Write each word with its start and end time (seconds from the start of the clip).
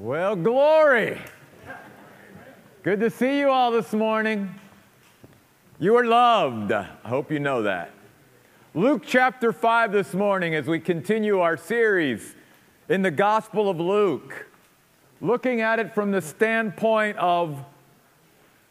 Well, 0.00 0.36
glory. 0.36 1.20
Good 2.84 3.00
to 3.00 3.10
see 3.10 3.40
you 3.40 3.50
all 3.50 3.72
this 3.72 3.92
morning. 3.92 4.54
You 5.80 5.96
are 5.96 6.04
loved. 6.04 6.70
I 6.70 6.84
hope 7.04 7.32
you 7.32 7.40
know 7.40 7.64
that. 7.64 7.90
Luke 8.74 9.02
chapter 9.04 9.52
5 9.52 9.90
this 9.90 10.14
morning 10.14 10.54
as 10.54 10.68
we 10.68 10.78
continue 10.78 11.40
our 11.40 11.56
series 11.56 12.36
in 12.88 13.02
the 13.02 13.10
Gospel 13.10 13.68
of 13.68 13.80
Luke, 13.80 14.46
looking 15.20 15.62
at 15.62 15.80
it 15.80 15.92
from 15.92 16.12
the 16.12 16.22
standpoint 16.22 17.18
of 17.18 17.64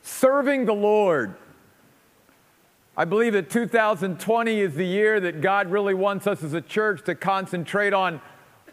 serving 0.03 0.63
the 0.63 0.75
Lord. 0.75 1.35
I 2.95 3.03
believe 3.03 3.33
that 3.33 3.49
2020 3.49 4.61
is 4.61 4.75
the 4.75 4.85
year 4.85 5.19
that 5.19 5.41
God 5.41 5.69
really 5.71 5.93
wants 5.93 6.25
us 6.25 6.41
as 6.41 6.53
a 6.53 6.61
church 6.61 7.03
to 7.03 7.15
concentrate 7.15 7.91
on 7.91 8.21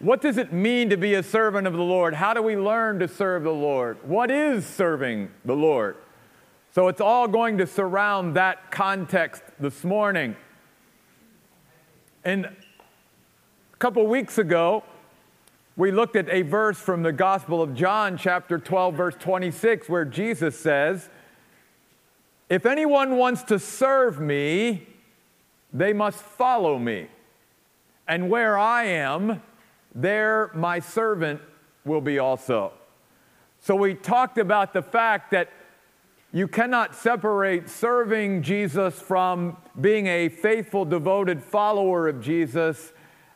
what 0.00 0.20
does 0.20 0.36
it 0.38 0.52
mean 0.52 0.90
to 0.90 0.96
be 0.96 1.14
a 1.14 1.22
servant 1.22 1.66
of 1.66 1.72
the 1.72 1.82
Lord? 1.82 2.14
How 2.14 2.34
do 2.34 2.42
we 2.42 2.56
learn 2.56 2.98
to 2.98 3.08
serve 3.08 3.44
the 3.44 3.52
Lord? 3.52 3.98
What 4.08 4.30
is 4.30 4.66
serving 4.66 5.30
the 5.44 5.54
Lord? 5.54 5.96
So 6.74 6.88
it's 6.88 7.00
all 7.00 7.28
going 7.28 7.58
to 7.58 7.66
surround 7.66 8.34
that 8.34 8.72
context 8.72 9.42
this 9.60 9.84
morning. 9.84 10.34
And 12.24 12.46
a 12.46 13.76
couple 13.78 14.04
weeks 14.06 14.38
ago, 14.38 14.82
we 15.76 15.90
looked 15.90 16.16
at 16.16 16.28
a 16.28 16.42
verse 16.42 16.78
from 16.78 17.02
the 17.02 17.12
Gospel 17.12 17.62
of 17.62 17.74
John, 17.74 18.16
chapter 18.16 18.58
12, 18.58 18.94
verse 18.94 19.14
26, 19.18 19.88
where 19.88 20.04
Jesus 20.04 20.58
says, 20.58 21.08
If 22.48 22.66
anyone 22.66 23.16
wants 23.16 23.42
to 23.44 23.58
serve 23.58 24.20
me, 24.20 24.86
they 25.72 25.92
must 25.92 26.18
follow 26.18 26.78
me. 26.78 27.08
And 28.06 28.30
where 28.30 28.56
I 28.56 28.84
am, 28.84 29.42
there 29.94 30.50
my 30.54 30.80
servant 30.80 31.40
will 31.84 32.00
be 32.00 32.18
also. 32.18 32.72
So 33.60 33.74
we 33.76 33.94
talked 33.94 34.38
about 34.38 34.72
the 34.72 34.82
fact 34.82 35.30
that 35.30 35.50
you 36.32 36.48
cannot 36.48 36.96
separate 36.96 37.70
serving 37.70 38.42
Jesus 38.42 39.00
from 39.00 39.56
being 39.80 40.08
a 40.08 40.28
faithful, 40.28 40.84
devoted 40.84 41.42
follower 41.42 42.08
of 42.08 42.20
Jesus 42.20 42.92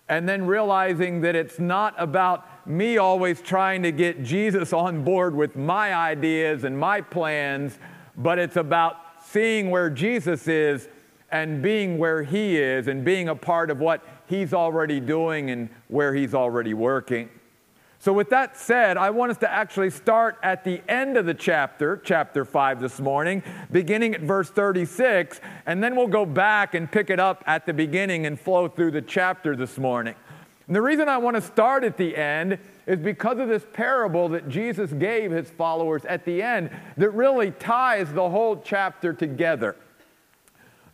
and 0.09 0.29
then 0.29 0.47
realizing 0.47 1.21
that 1.21 1.37
it's 1.37 1.59
not 1.59 1.95
about 1.97 2.67
me 2.67 2.99
always 2.99 3.41
trying 3.41 3.83
to 3.83 3.93
get 3.93 4.23
Jesus 4.23 4.73
on 4.73 5.05
board 5.05 5.35
with 5.35 5.55
my 5.55 5.95
ideas 5.95 6.65
and 6.65 6.79
my 6.79 7.01
plans, 7.01 7.79
but 8.17 8.39
it's 8.39 8.57
about 8.57 8.97
seeing 9.25 9.71
where 9.71 9.91
Jesus 9.91 10.49
is 10.49 10.89
and 11.31 11.63
being 11.63 11.99
where 11.99 12.23
He 12.23 12.57
is 12.57 12.89
and 12.89 13.05
being 13.05 13.29
a 13.29 13.35
part 13.35 13.71
of 13.71 13.81
what 13.81 14.03
He's 14.27 14.53
already 14.53 15.01
doing 15.01 15.51
and 15.51 15.69
where 15.89 16.15
He's 16.15 16.35
already 16.35 16.75
working. 16.75 17.29
So, 18.01 18.13
with 18.13 18.31
that 18.31 18.57
said, 18.57 18.97
I 18.97 19.11
want 19.11 19.33
us 19.33 19.39
to 19.39 19.51
actually 19.51 19.91
start 19.91 20.39
at 20.45 20.63
the 20.63 20.81
end 20.89 21.17
of 21.17 21.27
the 21.27 21.35
chapter, 21.35 22.01
chapter 22.05 22.45
5 22.45 22.81
this 22.81 23.01
morning, 23.01 23.43
beginning 23.73 24.15
at 24.15 24.21
verse 24.21 24.51
36, 24.51 25.41
and 25.67 25.83
then 25.83 25.97
we'll 25.97 26.07
go 26.07 26.25
back 26.25 26.75
and 26.75 26.91
pick 26.91 27.11
it 27.11 27.19
up 27.19 27.43
at 27.47 27.67
the 27.67 27.73
beginning 27.73 28.25
and 28.25 28.39
flow 28.39 28.69
through 28.69 28.93
the 28.93 29.03
chapter 29.03 29.57
this 29.57 29.79
morning. 29.79 30.15
And 30.69 30.77
the 30.77 30.83
reason 30.83 31.09
I 31.09 31.19
want 31.19 31.35
to 31.37 31.41
start 31.41 31.83
at 31.83 31.97
the 31.97 32.17
end 32.17 32.59
is 32.87 32.99
because 32.99 33.39
of 33.39 33.49
this 33.49 33.67
parable 33.73 34.29
that 34.29 34.49
Jesus 34.49 34.93
gave 34.93 35.33
his 35.33 35.51
followers 35.51 36.05
at 36.05 36.25
the 36.25 36.41
end 36.41 36.71
that 36.99 37.11
really 37.11 37.51
ties 37.51 38.13
the 38.13 38.31
whole 38.31 38.61
chapter 38.61 39.13
together. 39.13 39.75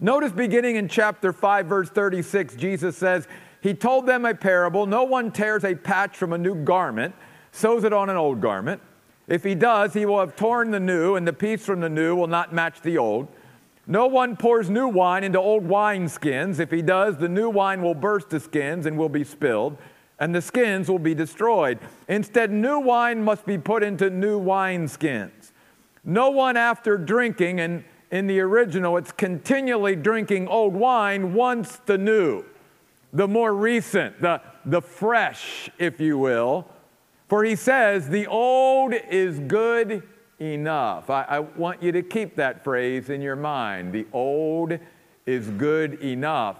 Notice 0.01 0.33
beginning 0.33 0.77
in 0.77 0.89
chapter 0.89 1.33
5, 1.33 1.67
verse 1.67 1.89
36, 1.89 2.57
Jesus 2.57 2.97
says, 2.97 3.29
He 3.61 3.75
told 3.75 4.07
them 4.07 4.25
a 4.25 4.35
parable 4.35 4.87
No 4.87 5.05
one 5.05 5.31
tears 5.31 5.65
a 5.65 5.75
patch 5.75 6.17
from 6.17 6.33
a 6.33 6.39
new 6.39 6.55
garment, 6.55 7.15
sews 7.53 7.85
it 7.85 7.93
on 7.93 8.11
an 8.11 8.17
old 8.17 8.41
garment. 8.41 8.81
If 9.27 9.45
he 9.45 9.55
does, 9.55 9.95
he 9.95 10.05
will 10.05 10.19
have 10.19 10.37
torn 10.37 10.71
the 10.71 10.81
new, 10.81 11.15
and 11.15 11.27
the 11.27 11.33
piece 11.33 11.65
from 11.65 11.81
the 11.81 11.89
new 11.89 12.15
will 12.17 12.27
not 12.27 12.53
match 12.53 12.81
the 12.83 12.99
old. 12.99 13.29
No 13.87 14.07
one 14.07 14.37
pours 14.37 14.69
new 14.69 14.89
wine 14.89 15.25
into 15.25 15.39
old 15.39 15.65
wineskins. 15.65 16.59
If 16.59 16.71
he 16.71 16.83
does, 16.83 17.17
the 17.17 17.29
new 17.29 17.49
wine 17.49 17.83
will 17.83 17.95
burst 17.95 18.31
the 18.31 18.41
skins 18.41 18.87
and 18.87 18.99
will 18.99 19.09
be 19.09 19.25
spilled, 19.25 19.77
and 20.19 20.35
the 20.35 20.43
skins 20.43 20.89
will 20.89 20.99
be 20.99 21.15
destroyed. 21.15 21.79
Instead, 22.09 22.51
new 22.51 22.81
wine 22.81 23.23
must 23.23 23.47
be 23.47 23.59
put 23.59 23.83
into 23.83 24.11
new 24.11 24.41
wineskins. 24.41 25.53
No 26.03 26.31
one, 26.31 26.57
after 26.57 26.99
drinking 26.99 27.61
and 27.61 27.85
in 28.15 28.29
the 28.29 28.39
original, 28.39 28.97
it's 28.97 29.11
continually 29.11 29.97
drinking 29.97 30.47
old 30.47 30.73
wine 30.73 31.35
once 31.35 31.81
the 31.87 31.99
new, 31.99 32.45
the 33.13 33.27
more 33.27 33.53
recent, 33.53 34.23
the, 34.23 34.41
the 34.67 34.81
fresh, 34.81 35.69
if 35.81 35.99
you 35.99 36.17
will. 36.17 36.65
For 37.29 37.43
he 37.43 37.57
says, 37.57 38.09
the 38.09 38.29
old 38.29 38.95
is 39.11 39.41
good 39.41 40.05
enough. 40.39 41.11
I, 41.11 41.25
I 41.25 41.41
want 41.41 41.83
you 41.83 41.91
to 41.91 42.03
keep 42.03 42.37
that 42.37 42.63
phrase 42.63 43.11
in 43.11 43.21
your 43.21 43.35
mind. 43.35 43.93
The 43.93 44.07
old 44.13 44.79
is 45.27 45.49
good 45.49 45.95
enough. 45.95 46.59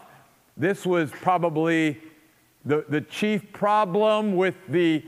This 0.57 0.85
was 0.85 1.13
probably 1.13 2.01
the, 2.65 2.85
the 2.89 3.03
chief 3.03 3.53
problem 3.53 4.35
with 4.35 4.57
the, 4.69 5.05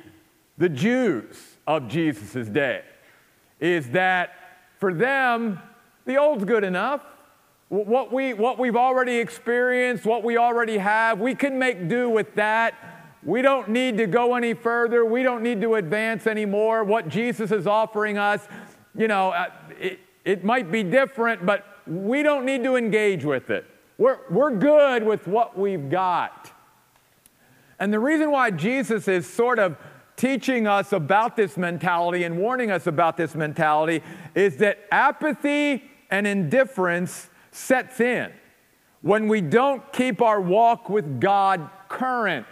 the 0.59 0.69
Jews 0.69 1.57
of 1.67 1.89
Jesus' 1.89 2.47
day, 2.47 2.83
is 3.59 3.91
that 3.91 4.31
for 4.79 4.95
them, 4.95 5.59
the 6.07 6.17
old's 6.17 6.45
good 6.45 6.65
enough. 6.65 7.03
What, 7.69 8.13
we, 8.13 8.33
what 8.33 8.59
we've 8.59 8.77
already 8.77 9.17
experienced, 9.17 10.05
what 10.05 10.23
we 10.23 10.39
already 10.39 10.79
have, 10.79 11.19
we 11.21 11.35
can 11.35 11.59
make 11.59 11.89
do 11.89 12.09
with 12.09 12.35
that. 12.37 12.75
We 13.25 13.43
don't 13.43 13.71
need 13.71 13.99
to 13.99 14.07
go 14.07 14.37
any 14.37 14.55
further. 14.55 15.05
We 15.05 15.25
don't 15.25 15.43
need 15.43 15.61
to 15.63 15.75
advance 15.75 16.29
anymore. 16.29 16.85
What 16.85 17.09
Jesus 17.09 17.51
is 17.51 17.67
offering 17.67 18.19
us, 18.19 18.47
you 18.97 19.09
know, 19.09 19.31
uh, 19.31 19.51
it, 19.81 19.99
it 20.25 20.45
might 20.45 20.71
be 20.71 20.85
different, 20.85 21.45
but 21.45 21.65
we 21.89 22.23
don't 22.23 22.45
need 22.45 22.63
to 22.63 22.77
engage 22.77 23.25
with 23.25 23.51
it. 23.51 23.67
We're, 23.99 24.19
we're 24.31 24.55
good 24.55 25.03
with 25.03 25.27
what 25.27 25.59
we've 25.59 25.91
got. 25.91 26.53
And 27.81 27.93
the 27.93 27.99
reason 27.99 28.31
why 28.31 28.53
Jesus 28.53 29.09
is 29.09 29.29
sort 29.29 29.59
of 29.59 29.77
teaching 30.17 30.67
us 30.67 30.93
about 30.93 31.37
this 31.37 31.57
mentality 31.57 32.25
and 32.25 32.39
warning 32.39 32.71
us 32.71 32.87
about 32.87 33.17
this 33.17 33.35
mentality 33.35 34.03
is 34.35 34.57
that 34.59 34.79
apathy 34.91 35.91
and 36.11 36.27
indifference 36.27 37.29
sets 37.51 38.01
in 38.01 38.33
when 39.03 39.29
we 39.29 39.41
don't 39.41 39.93
keep 39.93 40.21
our 40.21 40.41
walk 40.41 40.89
with 40.89 41.21
God 41.21 41.71
current 41.89 42.47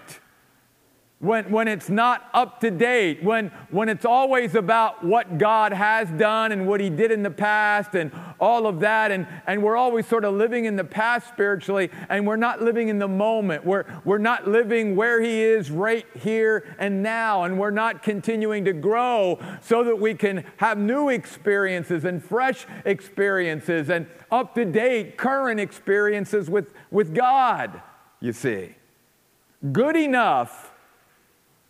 when, 1.24 1.50
when 1.50 1.68
it's 1.68 1.88
not 1.88 2.28
up 2.34 2.60
to 2.60 2.70
date, 2.70 3.24
when, 3.24 3.48
when 3.70 3.88
it's 3.88 4.04
always 4.04 4.54
about 4.54 5.02
what 5.02 5.38
God 5.38 5.72
has 5.72 6.10
done 6.10 6.52
and 6.52 6.66
what 6.66 6.80
He 6.80 6.90
did 6.90 7.10
in 7.10 7.22
the 7.22 7.30
past 7.30 7.94
and 7.94 8.12
all 8.38 8.66
of 8.66 8.80
that, 8.80 9.10
and, 9.10 9.26
and 9.46 9.62
we're 9.62 9.76
always 9.76 10.06
sort 10.06 10.24
of 10.24 10.34
living 10.34 10.66
in 10.66 10.76
the 10.76 10.84
past 10.84 11.28
spiritually, 11.28 11.90
and 12.10 12.26
we're 12.26 12.36
not 12.36 12.60
living 12.60 12.88
in 12.88 12.98
the 12.98 13.08
moment. 13.08 13.64
We're, 13.64 13.86
we're 14.04 14.18
not 14.18 14.46
living 14.46 14.96
where 14.96 15.20
He 15.22 15.42
is 15.42 15.70
right 15.70 16.06
here 16.14 16.76
and 16.78 17.02
now, 17.02 17.44
and 17.44 17.58
we're 17.58 17.70
not 17.70 18.02
continuing 18.02 18.66
to 18.66 18.74
grow 18.74 19.40
so 19.62 19.82
that 19.84 19.98
we 19.98 20.14
can 20.14 20.44
have 20.58 20.76
new 20.76 21.08
experiences 21.08 22.04
and 22.04 22.22
fresh 22.22 22.66
experiences 22.84 23.88
and 23.88 24.06
up 24.30 24.54
to 24.56 24.66
date 24.66 25.16
current 25.16 25.58
experiences 25.58 26.50
with, 26.50 26.74
with 26.90 27.14
God, 27.14 27.80
you 28.20 28.32
see. 28.32 28.74
Good 29.72 29.96
enough 29.96 30.73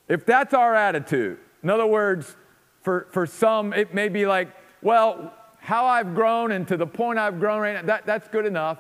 if 0.09 0.27
that's 0.27 0.55
our 0.55 0.75
attitude, 0.75 1.39
in 1.63 1.71
other 1.71 1.87
words, 1.87 2.37
for, 2.83 3.09
for 3.11 3.27
some, 3.27 3.73
it 3.73 3.95
may 3.95 4.09
be 4.09 4.27
like, 4.27 4.49
well, 4.83 5.33
how 5.59 5.87
I've 5.87 6.15
grown 6.15 6.53
and 6.53 6.69
to 6.69 6.77
the 6.77 6.87
point 6.87 7.19
I've 7.19 7.41
grown 7.41 7.63
right 7.63 7.75
now, 7.75 7.83
that, 7.83 8.05
that's 8.05 8.29
good 8.29 8.45
enough. 8.45 8.79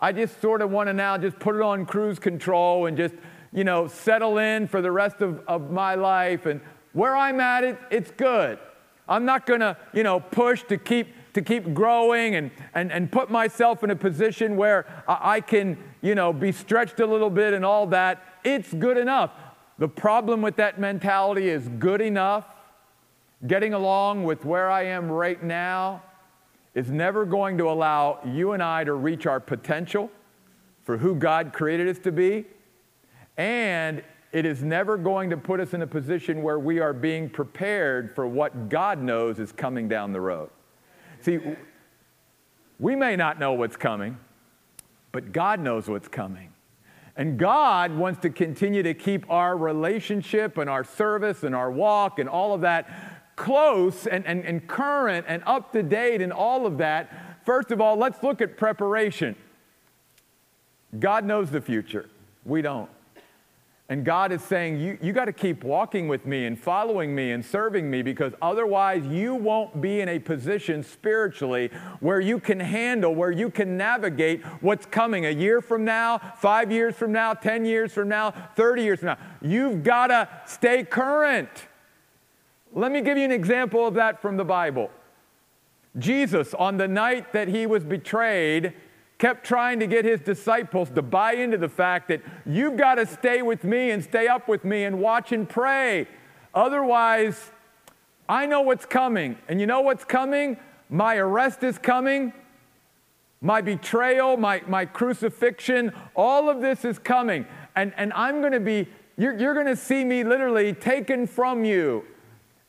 I 0.00 0.10
just 0.10 0.40
sort 0.40 0.60
of 0.60 0.70
want 0.70 0.88
to 0.88 0.92
now 0.92 1.16
just 1.16 1.38
put 1.38 1.54
it 1.54 1.62
on 1.62 1.86
cruise 1.86 2.18
control 2.18 2.86
and 2.86 2.96
just, 2.96 3.14
you 3.52 3.62
know, 3.62 3.86
settle 3.86 4.38
in 4.38 4.66
for 4.66 4.82
the 4.82 4.90
rest 4.90 5.20
of, 5.20 5.40
of 5.46 5.70
my 5.70 5.94
life. 5.94 6.46
And 6.46 6.60
where 6.92 7.16
I'm 7.16 7.40
at, 7.40 7.62
it, 7.62 7.78
it's 7.90 8.10
good. 8.10 8.58
I'm 9.08 9.24
not 9.24 9.46
going 9.46 9.60
to, 9.60 9.76
you 9.92 10.02
know, 10.02 10.18
push 10.18 10.64
to 10.64 10.76
keep, 10.76 11.14
to 11.34 11.42
keep 11.42 11.72
growing 11.72 12.34
and, 12.34 12.50
and, 12.74 12.90
and 12.90 13.12
put 13.12 13.30
myself 13.30 13.84
in 13.84 13.90
a 13.90 13.96
position 13.96 14.56
where 14.56 14.86
I, 15.06 15.36
I 15.36 15.40
can, 15.40 15.78
you 16.02 16.16
know, 16.16 16.32
be 16.32 16.50
stretched 16.50 16.98
a 16.98 17.06
little 17.06 17.30
bit 17.30 17.54
and 17.54 17.64
all 17.64 17.86
that. 17.88 18.24
It's 18.42 18.74
good 18.74 18.96
enough. 18.96 19.30
The 19.78 19.88
problem 19.88 20.40
with 20.40 20.56
that 20.56 20.78
mentality 20.78 21.48
is 21.48 21.68
good 21.78 22.00
enough, 22.00 22.46
getting 23.46 23.74
along 23.74 24.24
with 24.24 24.44
where 24.44 24.70
I 24.70 24.84
am 24.86 25.10
right 25.10 25.42
now, 25.42 26.02
is 26.74 26.90
never 26.90 27.24
going 27.24 27.58
to 27.58 27.68
allow 27.68 28.20
you 28.24 28.52
and 28.52 28.62
I 28.62 28.84
to 28.84 28.94
reach 28.94 29.26
our 29.26 29.40
potential 29.40 30.10
for 30.82 30.96
who 30.98 31.14
God 31.14 31.52
created 31.52 31.88
us 31.88 31.98
to 32.00 32.12
be. 32.12 32.44
And 33.36 34.02
it 34.32 34.44
is 34.44 34.62
never 34.62 34.96
going 34.96 35.30
to 35.30 35.36
put 35.36 35.60
us 35.60 35.74
in 35.74 35.82
a 35.82 35.86
position 35.86 36.42
where 36.42 36.58
we 36.58 36.80
are 36.80 36.92
being 36.92 37.28
prepared 37.28 38.14
for 38.14 38.26
what 38.26 38.68
God 38.68 39.00
knows 39.00 39.38
is 39.38 39.52
coming 39.52 39.88
down 39.88 40.12
the 40.12 40.20
road. 40.20 40.50
See, 41.20 41.38
we 42.78 42.96
may 42.96 43.16
not 43.16 43.38
know 43.38 43.52
what's 43.52 43.76
coming, 43.76 44.18
but 45.12 45.32
God 45.32 45.60
knows 45.60 45.88
what's 45.88 46.08
coming. 46.08 46.53
And 47.16 47.38
God 47.38 47.96
wants 47.96 48.20
to 48.22 48.30
continue 48.30 48.82
to 48.82 48.94
keep 48.94 49.28
our 49.30 49.56
relationship 49.56 50.58
and 50.58 50.68
our 50.68 50.82
service 50.82 51.44
and 51.44 51.54
our 51.54 51.70
walk 51.70 52.18
and 52.18 52.28
all 52.28 52.54
of 52.54 52.62
that 52.62 52.88
close 53.36 54.06
and, 54.06 54.26
and, 54.26 54.44
and 54.44 54.66
current 54.66 55.26
and 55.28 55.42
up 55.46 55.72
to 55.72 55.82
date 55.82 56.20
and 56.22 56.32
all 56.32 56.66
of 56.66 56.78
that. 56.78 57.44
First 57.44 57.70
of 57.70 57.80
all, 57.80 57.96
let's 57.96 58.22
look 58.22 58.40
at 58.40 58.56
preparation. 58.56 59.36
God 60.98 61.24
knows 61.24 61.50
the 61.50 61.60
future. 61.60 62.08
We 62.44 62.62
don't. 62.62 62.90
And 63.90 64.02
God 64.02 64.32
is 64.32 64.42
saying, 64.42 64.80
you, 64.80 64.96
you 65.02 65.12
got 65.12 65.26
to 65.26 65.32
keep 65.32 65.62
walking 65.62 66.08
with 66.08 66.24
me 66.24 66.46
and 66.46 66.58
following 66.58 67.14
me 67.14 67.32
and 67.32 67.44
serving 67.44 67.90
me 67.90 68.00
because 68.00 68.32
otherwise 68.40 69.06
you 69.06 69.34
won't 69.34 69.82
be 69.82 70.00
in 70.00 70.08
a 70.08 70.18
position 70.18 70.82
spiritually 70.82 71.70
where 72.00 72.18
you 72.18 72.40
can 72.40 72.58
handle, 72.58 73.14
where 73.14 73.30
you 73.30 73.50
can 73.50 73.76
navigate 73.76 74.42
what's 74.62 74.86
coming 74.86 75.26
a 75.26 75.30
year 75.30 75.60
from 75.60 75.84
now, 75.84 76.18
five 76.38 76.72
years 76.72 76.94
from 76.94 77.12
now, 77.12 77.34
10 77.34 77.66
years 77.66 77.92
from 77.92 78.08
now, 78.08 78.30
30 78.56 78.82
years 78.82 78.98
from 79.00 79.08
now. 79.08 79.18
You've 79.42 79.82
got 79.82 80.06
to 80.06 80.30
stay 80.46 80.82
current. 80.84 81.50
Let 82.72 82.90
me 82.90 83.02
give 83.02 83.18
you 83.18 83.24
an 83.24 83.32
example 83.32 83.86
of 83.86 83.94
that 83.94 84.22
from 84.22 84.38
the 84.38 84.44
Bible. 84.44 84.90
Jesus, 85.98 86.54
on 86.54 86.78
the 86.78 86.88
night 86.88 87.34
that 87.34 87.48
he 87.48 87.66
was 87.66 87.84
betrayed, 87.84 88.72
kept 89.18 89.46
trying 89.46 89.78
to 89.80 89.86
get 89.86 90.04
his 90.04 90.20
disciples 90.20 90.90
to 90.90 91.02
buy 91.02 91.34
into 91.34 91.56
the 91.56 91.68
fact 91.68 92.08
that 92.08 92.22
you've 92.44 92.76
got 92.76 92.96
to 92.96 93.06
stay 93.06 93.42
with 93.42 93.64
me 93.64 93.90
and 93.90 94.02
stay 94.02 94.26
up 94.26 94.48
with 94.48 94.64
me 94.64 94.84
and 94.84 95.00
watch 95.00 95.32
and 95.32 95.48
pray. 95.48 96.06
Otherwise, 96.52 97.50
I 98.28 98.46
know 98.46 98.62
what's 98.62 98.86
coming. 98.86 99.38
And 99.48 99.60
you 99.60 99.66
know 99.66 99.80
what's 99.80 100.04
coming? 100.04 100.58
My 100.88 101.16
arrest 101.16 101.62
is 101.62 101.78
coming. 101.78 102.32
My 103.40 103.60
betrayal, 103.60 104.36
my, 104.36 104.62
my 104.66 104.86
crucifixion, 104.86 105.92
all 106.14 106.48
of 106.48 106.60
this 106.60 106.84
is 106.84 106.98
coming. 106.98 107.46
And, 107.76 107.92
and 107.96 108.12
I'm 108.14 108.40
going 108.40 108.52
to 108.52 108.60
be, 108.60 108.88
you're, 109.16 109.38
you're 109.38 109.54
going 109.54 109.66
to 109.66 109.76
see 109.76 110.04
me 110.04 110.24
literally 110.24 110.72
taken 110.72 111.26
from 111.26 111.64
you. 111.64 112.04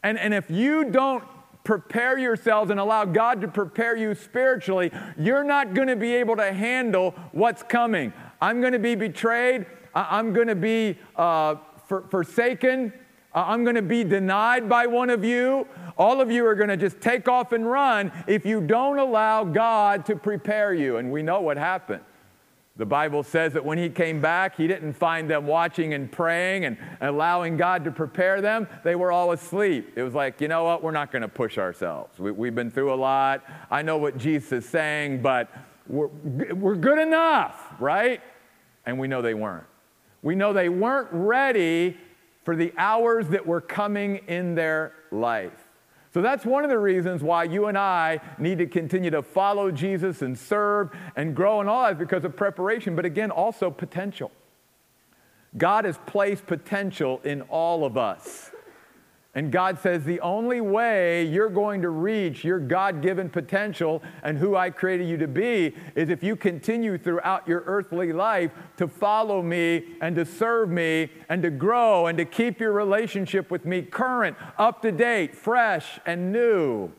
And, 0.03 0.19
and 0.19 0.33
if 0.33 0.51
you 0.51 0.91
don't 0.91 1.23
prepare 1.65 2.17
yourselves 2.17 2.71
and 2.71 2.79
allow 2.79 3.03
God 3.03 3.41
to 3.41 3.49
prepare 3.49 3.97
you 3.97 4.15
spiritually, 4.15 4.91
you're 5.17 5.43
not 5.43 5.73
going 5.73 5.89
to 5.89 5.97
be 5.97 6.13
able 6.13 6.37
to 6.37 6.53
handle 6.53 7.11
what's 7.33 7.63
coming. 7.63 8.13
I'm 8.39 8.61
going 8.61 8.73
to 8.73 8.79
be 8.79 8.95
betrayed. 8.95 9.65
I'm 9.93 10.31
going 10.31 10.47
to 10.47 10.55
be 10.55 10.97
uh, 11.17 11.55
for, 11.87 12.03
forsaken. 12.03 12.93
I'm 13.33 13.63
going 13.63 13.75
to 13.75 13.81
be 13.81 14.05
denied 14.05 14.69
by 14.69 14.87
one 14.87 15.09
of 15.09 15.25
you. 15.25 15.67
All 15.97 16.21
of 16.21 16.31
you 16.31 16.45
are 16.45 16.55
going 16.55 16.69
to 16.69 16.77
just 16.77 17.01
take 17.01 17.27
off 17.27 17.51
and 17.51 17.69
run 17.69 18.11
if 18.27 18.45
you 18.45 18.61
don't 18.61 18.97
allow 18.97 19.43
God 19.43 20.05
to 20.05 20.15
prepare 20.15 20.73
you. 20.73 20.97
And 20.97 21.11
we 21.11 21.21
know 21.21 21.41
what 21.41 21.57
happened. 21.57 22.03
The 22.77 22.85
Bible 22.85 23.23
says 23.23 23.53
that 23.53 23.63
when 23.63 23.77
he 23.77 23.89
came 23.89 24.19
back, 24.19 24.57
he 24.57 24.67
didn't 24.67 24.93
find 24.93 25.29
them 25.29 25.47
watching 25.47 25.93
and 25.93 26.11
praying 26.11 26.65
and 26.65 26.77
allowing 26.99 27.55
God 27.55 27.85
to 27.85 27.91
prepare 27.91 28.41
them. 28.41 28.67
They 28.83 28.95
were 28.95 29.13
all 29.13 29.31
asleep. 29.31 29.93
It 29.95 30.03
was 30.03 30.13
like, 30.13 30.41
you 30.41 30.49
know 30.49 30.65
what? 30.65 30.83
We're 30.83 30.91
not 30.91 31.09
going 31.09 31.21
to 31.21 31.29
push 31.29 31.57
ourselves. 31.57 32.19
We, 32.19 32.47
have 32.47 32.55
been 32.55 32.71
through 32.71 32.93
a 32.93 32.95
lot. 32.95 33.45
I 33.71 33.81
know 33.81 33.97
what 33.97 34.17
Jesus 34.17 34.51
is 34.51 34.69
saying, 34.69 35.21
but 35.21 35.49
we're, 35.87 36.07
we're 36.07 36.75
good 36.75 36.99
enough, 36.99 37.65
right? 37.79 38.21
And 38.85 38.99
we 38.99 39.07
know 39.07 39.21
they 39.21 39.35
weren't. 39.35 39.67
We 40.21 40.35
know 40.35 40.51
they 40.51 40.69
weren't 40.69 41.07
ready 41.11 41.95
for 42.43 42.57
the 42.57 42.73
hours 42.77 43.29
that 43.29 43.45
were 43.45 43.61
coming 43.61 44.17
in 44.27 44.53
their 44.53 44.91
life. 45.11 45.64
So 46.15 46.21
that's 46.21 46.45
one 46.45 46.63
of 46.63 46.69
the 46.69 46.79
reasons 46.79 47.21
why 47.21 47.43
you 47.43 47.65
and 47.65 47.77
I 47.77 48.21
need 48.37 48.59
to 48.59 48.67
continue 48.67 49.09
to 49.11 49.21
follow 49.21 49.69
Jesus 49.69 50.21
and 50.21 50.39
serve 50.39 50.91
and 51.17 51.35
grow 51.35 51.59
in 51.59 51.67
all 51.67 51.83
that 51.83 51.99
because 51.99 52.23
of 52.23 52.37
preparation, 52.37 52.95
but 52.95 53.03
again, 53.03 53.31
also 53.31 53.69
potential. 53.69 54.31
God 55.57 55.83
has 55.83 55.99
placed 56.05 56.47
potential 56.47 57.19
in 57.25 57.41
all 57.41 57.83
of 57.83 57.97
us. 57.97 58.51
And 59.35 59.51
God 59.51 59.79
says 59.81 60.05
the 60.05 60.21
only 60.21 60.61
way 60.61 61.25
you're 61.25 61.49
going 61.49 61.81
to 61.81 61.89
reach 61.89 62.45
your 62.45 62.57
God 62.57 63.01
given 63.01 63.29
potential 63.29 64.01
and 64.23 64.37
who 64.37 64.55
I 64.55 64.69
created 64.69 65.09
you 65.09 65.17
to 65.17 65.27
be 65.27 65.75
is 65.93 66.07
if 66.07 66.23
you 66.23 66.37
continue 66.37 66.97
throughout 66.97 67.45
your 67.45 67.63
earthly 67.65 68.13
life 68.13 68.51
to 68.77 68.87
follow 68.87 69.41
me 69.41 69.83
and 69.99 70.15
to 70.15 70.25
serve 70.25 70.69
me 70.69 71.09
and 71.27 71.43
to 71.43 71.49
grow 71.49 72.07
and 72.07 72.17
to 72.17 72.23
keep 72.23 72.61
your 72.61 72.71
relationship 72.71 73.51
with 73.51 73.65
me 73.65 73.81
current, 73.81 74.37
up 74.57 74.81
to 74.83 74.91
date, 74.93 75.35
fresh, 75.35 75.99
and 76.05 76.31
new. 76.31 76.89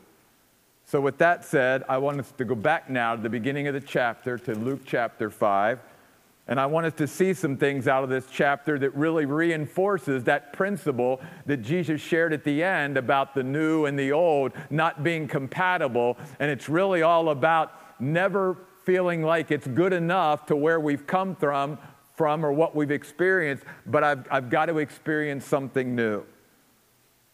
So, 0.85 1.01
with 1.01 1.17
that 1.17 1.43
said, 1.43 1.83
I 1.89 1.97
want 1.97 2.19
us 2.19 2.31
to 2.37 2.45
go 2.45 2.55
back 2.55 2.89
now 2.89 3.15
to 3.15 3.21
the 3.21 3.29
beginning 3.29 3.67
of 3.67 3.73
the 3.73 3.81
chapter, 3.81 4.37
to 4.37 4.53
Luke 4.53 4.81
chapter 4.85 5.29
5. 5.29 5.79
And 6.47 6.59
I 6.59 6.65
want 6.65 6.85
us 6.85 6.93
to 6.93 7.07
see 7.07 7.33
some 7.33 7.57
things 7.57 7.87
out 7.87 8.03
of 8.03 8.09
this 8.09 8.25
chapter 8.31 8.79
that 8.79 8.95
really 8.95 9.25
reinforces 9.25 10.23
that 10.25 10.53
principle 10.53 11.19
that 11.45 11.57
Jesus 11.57 11.99
shared 11.99 12.31
at 12.31 12.43
the 12.43 12.63
end 12.63 12.97
about 12.97 13.35
the 13.35 13.43
new 13.43 13.85
and 13.85 13.99
the 13.99 14.13
old 14.13 14.53
not 14.69 15.03
being 15.03 15.27
compatible. 15.27 16.17
And 16.39 16.49
it's 16.49 16.69
really 16.69 17.01
all 17.01 17.29
about 17.29 17.73
never 17.99 18.57
feeling 18.85 19.21
like 19.21 19.51
it's 19.51 19.67
good 19.67 19.91
enough 19.91 20.45
to 20.45 20.55
where 20.55 20.79
we've 20.79 21.05
come 21.05 21.35
from, 21.35 21.77
from 22.15 22.45
or 22.45 22.53
what 22.53 22.73
we've 22.73 22.91
experienced, 22.91 23.65
but 23.85 24.03
I've, 24.03 24.25
I've 24.31 24.49
got 24.49 24.67
to 24.67 24.77
experience 24.77 25.45
something 25.45 25.93
new. 25.93 26.23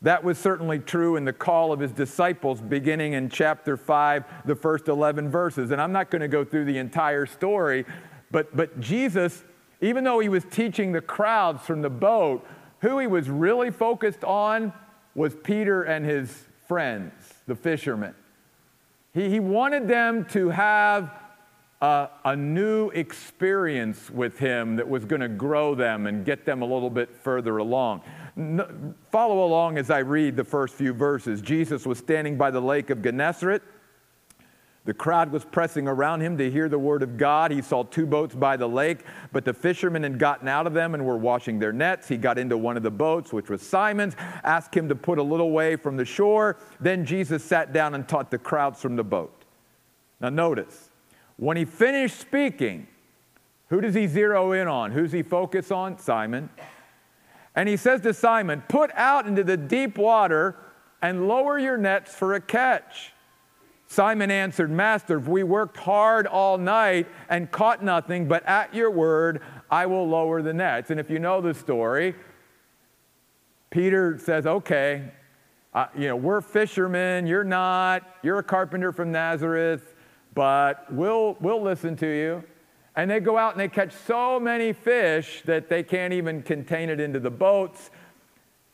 That 0.01 0.23
was 0.23 0.37
certainly 0.37 0.79
true 0.79 1.15
in 1.15 1.23
the 1.23 1.31
call 1.31 1.71
of 1.71 1.79
his 1.79 1.91
disciples 1.91 2.59
beginning 2.59 3.13
in 3.13 3.29
chapter 3.29 3.77
5, 3.77 4.25
the 4.45 4.55
first 4.55 4.89
11 4.89 5.29
verses. 5.29 5.71
And 5.71 5.79
I'm 5.79 5.93
not 5.93 6.11
going 6.11 6.21
to 6.21 6.27
go 6.27 6.43
through 6.43 6.65
the 6.65 6.77
entire 6.77 7.25
story, 7.25 7.85
but, 8.33 8.57
but 8.57 8.79
Jesus, 8.81 9.45
even 9.79 10.03
though 10.03 10.19
he 10.19 10.27
was 10.27 10.43
teaching 10.43 10.91
the 10.91 11.01
crowds 11.01 11.61
from 11.61 11.81
the 11.81 11.89
boat, 11.89 12.45
who 12.79 12.99
he 12.99 13.07
was 13.07 13.29
really 13.29 13.71
focused 13.71 14.23
on 14.23 14.73
was 15.15 15.35
Peter 15.43 15.83
and 15.83 16.03
his 16.03 16.47
friends, 16.67 17.13
the 17.47 17.55
fishermen. 17.55 18.15
He, 19.13 19.29
he 19.29 19.39
wanted 19.39 19.87
them 19.87 20.25
to 20.31 20.49
have 20.49 21.11
a, 21.79 22.09
a 22.25 22.35
new 22.35 22.89
experience 22.89 24.09
with 24.09 24.39
him 24.39 24.77
that 24.77 24.89
was 24.89 25.05
going 25.05 25.21
to 25.21 25.29
grow 25.29 25.75
them 25.75 26.07
and 26.07 26.25
get 26.25 26.43
them 26.43 26.63
a 26.63 26.65
little 26.65 26.89
bit 26.89 27.15
further 27.15 27.59
along. 27.59 28.01
No, 28.35 28.95
follow 29.11 29.45
along 29.45 29.77
as 29.77 29.91
I 29.91 29.99
read 29.99 30.35
the 30.35 30.43
first 30.43 30.73
few 30.73 30.91
verses. 30.91 31.39
Jesus 31.39 31.85
was 31.85 31.99
standing 31.99 32.35
by 32.35 32.49
the 32.49 32.61
lake 32.61 32.89
of 32.89 33.03
Gennesaret 33.03 33.61
the 34.85 34.93
crowd 34.93 35.31
was 35.31 35.45
pressing 35.45 35.87
around 35.87 36.19
him 36.19 36.37
to 36.37 36.51
hear 36.51 36.67
the 36.67 36.77
word 36.77 37.03
of 37.03 37.15
God. 37.15 37.51
He 37.51 37.61
saw 37.61 37.83
two 37.83 38.05
boats 38.05 38.35
by 38.35 38.57
the 38.57 38.67
lake, 38.67 39.05
but 39.31 39.45
the 39.45 39.53
fishermen 39.53 40.03
had 40.03 40.19
gotten 40.19 40.49
out 40.49 40.67
of 40.67 40.73
them 40.73 40.93
and 40.93 41.05
were 41.05 41.17
washing 41.17 41.57
their 41.57 41.71
nets. 41.71 42.09
He 42.09 42.17
got 42.17 42.37
into 42.37 42.57
one 42.57 42.75
of 42.75 42.83
the 42.83 42.91
boats, 42.91 43.31
which 43.31 43.49
was 43.49 43.61
Simon's, 43.61 44.15
asked 44.43 44.75
him 44.75 44.89
to 44.89 44.95
put 44.95 45.19
a 45.19 45.23
little 45.23 45.51
way 45.51 45.77
from 45.77 45.95
the 45.95 46.03
shore. 46.03 46.57
Then 46.81 47.05
Jesus 47.05 47.45
sat 47.45 47.71
down 47.71 47.95
and 47.95 48.05
taught 48.05 48.29
the 48.29 48.37
crowds 48.37 48.81
from 48.81 48.97
the 48.97 49.05
boat. 49.05 49.45
Now, 50.19 50.29
notice, 50.29 50.89
when 51.37 51.55
he 51.55 51.63
finished 51.63 52.19
speaking, 52.19 52.87
who 53.69 53.79
does 53.79 53.95
he 53.95 54.05
zero 54.05 54.51
in 54.51 54.67
on? 54.67 54.91
Who's 54.91 55.13
he 55.13 55.23
focus 55.23 55.71
on? 55.71 55.97
Simon. 55.97 56.49
And 57.55 57.69
he 57.69 57.77
says 57.77 58.01
to 58.01 58.13
Simon, 58.13 58.63
Put 58.67 58.91
out 58.95 59.27
into 59.27 59.45
the 59.45 59.55
deep 59.55 59.97
water 59.97 60.57
and 61.01 61.27
lower 61.27 61.57
your 61.57 61.77
nets 61.77 62.13
for 62.13 62.33
a 62.33 62.41
catch. 62.41 63.12
Simon 63.93 64.31
answered, 64.31 64.71
Master, 64.71 65.19
we 65.19 65.43
worked 65.43 65.77
hard 65.77 66.25
all 66.25 66.57
night 66.57 67.07
and 67.29 67.51
caught 67.51 67.83
nothing, 67.83 68.27
but 68.27 68.43
at 68.47 68.73
your 68.73 68.89
word, 68.89 69.43
I 69.69 69.85
will 69.85 70.07
lower 70.07 70.41
the 70.41 70.51
nets. 70.51 70.89
And 70.89 70.99
if 70.99 71.11
you 71.11 71.19
know 71.19 71.41
the 71.41 71.53
story, 71.53 72.15
Peter 73.69 74.17
says, 74.17 74.47
Okay, 74.47 75.11
uh, 75.75 75.85
you 75.95 76.07
know, 76.07 76.15
we're 76.15 76.41
fishermen, 76.41 77.27
you're 77.27 77.43
not, 77.43 78.17
you're 78.23 78.39
a 78.39 78.43
carpenter 78.43 78.91
from 78.91 79.11
Nazareth, 79.11 79.93
but 80.33 80.91
we'll, 80.91 81.37
we'll 81.39 81.61
listen 81.61 81.95
to 81.97 82.07
you. 82.07 82.43
And 82.95 83.11
they 83.11 83.19
go 83.19 83.37
out 83.37 83.53
and 83.53 83.61
they 83.61 83.67
catch 83.67 83.93
so 83.93 84.39
many 84.39 84.73
fish 84.73 85.43
that 85.45 85.69
they 85.69 85.83
can't 85.83 86.13
even 86.13 86.41
contain 86.41 86.89
it 86.89 86.99
into 86.99 87.19
the 87.19 87.31
boats. 87.31 87.91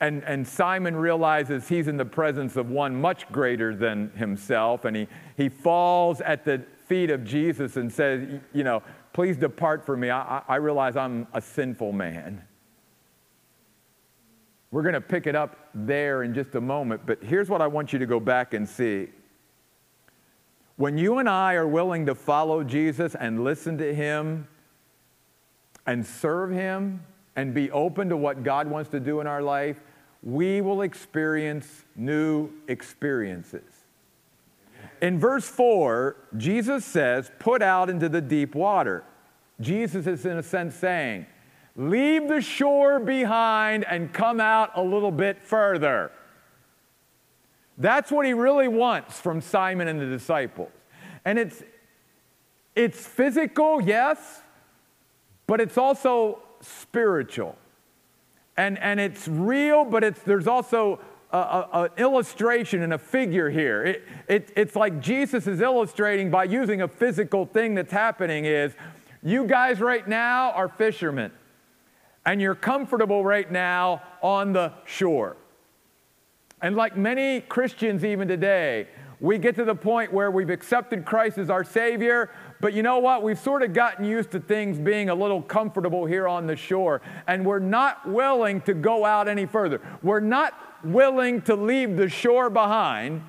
And, 0.01 0.23
and 0.23 0.47
Simon 0.47 0.95
realizes 0.95 1.67
he's 1.67 1.87
in 1.87 1.97
the 1.97 2.05
presence 2.05 2.55
of 2.55 2.69
one 2.69 2.99
much 2.99 3.29
greater 3.31 3.75
than 3.75 4.11
himself, 4.11 4.85
and 4.85 4.95
he, 4.95 5.07
he 5.35 5.49
falls 5.49 6.21
at 6.21 6.45
the 6.45 6.63
feet 6.87 7.09
of 7.09 7.25
Jesus 7.25 7.75
and 7.75 7.91
says, 7.91 8.39
You 8.53 8.63
know, 8.63 8.81
please 9.11 9.35
depart 9.35 9.85
from 9.85 9.99
me. 9.99 10.09
I, 10.09 10.41
I 10.47 10.55
realize 10.55 10.95
I'm 10.95 11.27
a 11.33 11.41
sinful 11.41 11.91
man. 11.91 12.43
We're 14.71 14.83
going 14.83 14.93
to 14.93 15.01
pick 15.01 15.27
it 15.27 15.35
up 15.35 15.69
there 15.73 16.23
in 16.23 16.33
just 16.33 16.55
a 16.55 16.61
moment, 16.61 17.01
but 17.05 17.23
here's 17.23 17.49
what 17.49 17.61
I 17.61 17.67
want 17.67 17.91
you 17.91 17.99
to 17.99 18.05
go 18.05 18.19
back 18.19 18.53
and 18.53 18.69
see. 18.69 19.07
When 20.77 20.97
you 20.97 21.17
and 21.17 21.27
I 21.27 21.55
are 21.55 21.67
willing 21.67 22.05
to 22.05 22.15
follow 22.15 22.63
Jesus 22.63 23.15
and 23.15 23.43
listen 23.43 23.77
to 23.79 23.93
him 23.93 24.47
and 25.85 26.05
serve 26.05 26.51
him 26.51 27.03
and 27.35 27.53
be 27.53 27.69
open 27.71 28.09
to 28.09 28.17
what 28.17 28.43
God 28.43 28.67
wants 28.67 28.89
to 28.91 28.99
do 28.99 29.19
in 29.19 29.27
our 29.27 29.41
life, 29.41 29.77
we 30.21 30.61
will 30.61 30.81
experience 30.81 31.85
new 31.95 32.49
experiences. 32.67 33.63
In 35.01 35.19
verse 35.19 35.47
4, 35.47 36.15
Jesus 36.37 36.83
says, 36.83 37.31
Put 37.39 37.61
out 37.61 37.89
into 37.89 38.09
the 38.09 38.21
deep 38.21 38.53
water. 38.53 39.03
Jesus 39.61 40.07
is, 40.07 40.25
in 40.25 40.37
a 40.37 40.43
sense, 40.43 40.75
saying, 40.75 41.25
Leave 41.75 42.27
the 42.27 42.41
shore 42.41 42.99
behind 42.99 43.85
and 43.85 44.11
come 44.11 44.41
out 44.41 44.71
a 44.75 44.83
little 44.83 45.11
bit 45.11 45.41
further. 45.41 46.11
That's 47.77 48.11
what 48.11 48.25
he 48.25 48.33
really 48.33 48.67
wants 48.67 49.21
from 49.21 49.39
Simon 49.39 49.87
and 49.87 50.01
the 50.01 50.05
disciples. 50.05 50.71
And 51.23 51.39
it's, 51.39 51.63
it's 52.75 53.05
physical, 53.05 53.79
yes, 53.79 54.41
but 55.47 55.61
it's 55.61 55.77
also 55.77 56.39
spiritual. 56.59 57.57
And, 58.59 58.77
and 58.79 58.99
it's 58.99 59.25
real, 59.25 59.85
but 59.85 60.03
it's, 60.03 60.21
there's 60.23 60.45
also 60.45 60.99
an 61.31 61.87
illustration 61.97 62.81
and 62.81 62.91
a 62.91 62.97
figure 62.97 63.49
here. 63.49 63.85
It, 63.85 64.03
it, 64.27 64.51
it's 64.57 64.75
like 64.75 64.99
Jesus 64.99 65.47
is 65.47 65.61
illustrating 65.61 66.29
by 66.29 66.43
using 66.43 66.81
a 66.81 66.87
physical 66.89 67.45
thing 67.45 67.73
that's 67.73 67.93
happening 67.93 68.43
is 68.43 68.73
you 69.23 69.47
guys 69.47 69.79
right 69.79 70.05
now 70.05 70.51
are 70.51 70.67
fishermen 70.67 71.31
and 72.25 72.41
you're 72.41 72.53
comfortable 72.53 73.23
right 73.23 73.49
now 73.49 74.03
on 74.21 74.51
the 74.51 74.73
shore. 74.83 75.37
And 76.61 76.75
like 76.75 76.97
many 76.97 77.39
Christians 77.39 78.03
even 78.03 78.27
today, 78.27 78.89
we 79.21 79.37
get 79.37 79.55
to 79.55 79.63
the 79.63 79.75
point 79.75 80.11
where 80.11 80.31
we've 80.31 80.49
accepted 80.49 81.05
Christ 81.05 81.37
as 81.37 81.49
our 81.49 81.63
Savior, 81.63 82.29
but 82.61 82.73
you 82.73 82.83
know 82.83 82.99
what? 82.99 83.23
We've 83.23 83.39
sort 83.39 83.63
of 83.63 83.73
gotten 83.73 84.05
used 84.05 84.31
to 84.31 84.39
things 84.39 84.77
being 84.77 85.09
a 85.09 85.15
little 85.15 85.41
comfortable 85.41 86.05
here 86.05 86.27
on 86.27 86.47
the 86.47 86.55
shore, 86.55 87.01
and 87.27 87.45
we're 87.45 87.59
not 87.59 88.07
willing 88.09 88.61
to 88.61 88.73
go 88.73 89.05
out 89.05 89.27
any 89.27 89.45
further. 89.45 89.81
We're 90.01 90.19
not 90.19 90.53
willing 90.83 91.41
to 91.43 91.55
leave 91.55 91.97
the 91.97 92.09
shore 92.09 92.49
behind 92.49 93.21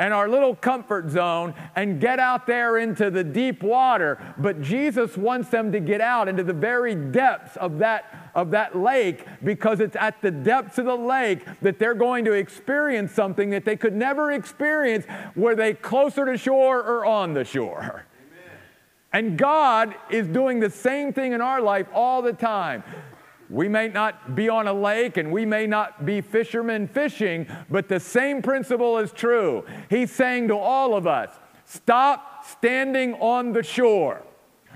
and 0.00 0.14
our 0.14 0.30
little 0.30 0.54
comfort 0.54 1.10
zone 1.10 1.54
and 1.76 2.00
get 2.00 2.18
out 2.18 2.46
there 2.46 2.78
into 2.78 3.10
the 3.10 3.22
deep 3.22 3.62
water. 3.62 4.18
But 4.38 4.62
Jesus 4.62 5.14
wants 5.14 5.50
them 5.50 5.72
to 5.72 5.80
get 5.80 6.00
out 6.00 6.26
into 6.26 6.42
the 6.42 6.54
very 6.54 6.94
depths 6.94 7.58
of 7.58 7.78
that, 7.80 8.30
of 8.34 8.50
that 8.52 8.74
lake 8.74 9.26
because 9.44 9.78
it's 9.80 9.96
at 9.96 10.22
the 10.22 10.30
depths 10.30 10.78
of 10.78 10.86
the 10.86 10.96
lake 10.96 11.44
that 11.60 11.78
they're 11.78 11.94
going 11.94 12.24
to 12.24 12.32
experience 12.32 13.12
something 13.12 13.50
that 13.50 13.66
they 13.66 13.76
could 13.76 13.94
never 13.94 14.32
experience 14.32 15.04
were 15.36 15.54
they 15.54 15.74
closer 15.74 16.24
to 16.24 16.38
shore 16.38 16.78
or 16.78 17.04
on 17.04 17.34
the 17.34 17.44
shore. 17.44 18.06
And 19.12 19.36
God 19.36 19.94
is 20.10 20.28
doing 20.28 20.60
the 20.60 20.70
same 20.70 21.12
thing 21.12 21.32
in 21.32 21.40
our 21.40 21.60
life 21.60 21.86
all 21.92 22.22
the 22.22 22.32
time. 22.32 22.84
We 23.48 23.68
may 23.68 23.88
not 23.88 24.36
be 24.36 24.48
on 24.48 24.68
a 24.68 24.72
lake 24.72 25.16
and 25.16 25.32
we 25.32 25.44
may 25.44 25.66
not 25.66 26.06
be 26.06 26.20
fishermen 26.20 26.86
fishing, 26.86 27.48
but 27.68 27.88
the 27.88 27.98
same 27.98 28.42
principle 28.42 28.98
is 28.98 29.10
true. 29.12 29.64
He's 29.88 30.12
saying 30.12 30.48
to 30.48 30.56
all 30.56 30.94
of 30.94 31.08
us 31.08 31.30
stop 31.64 32.44
standing 32.46 33.14
on 33.14 33.52
the 33.52 33.64
shore. 33.64 34.22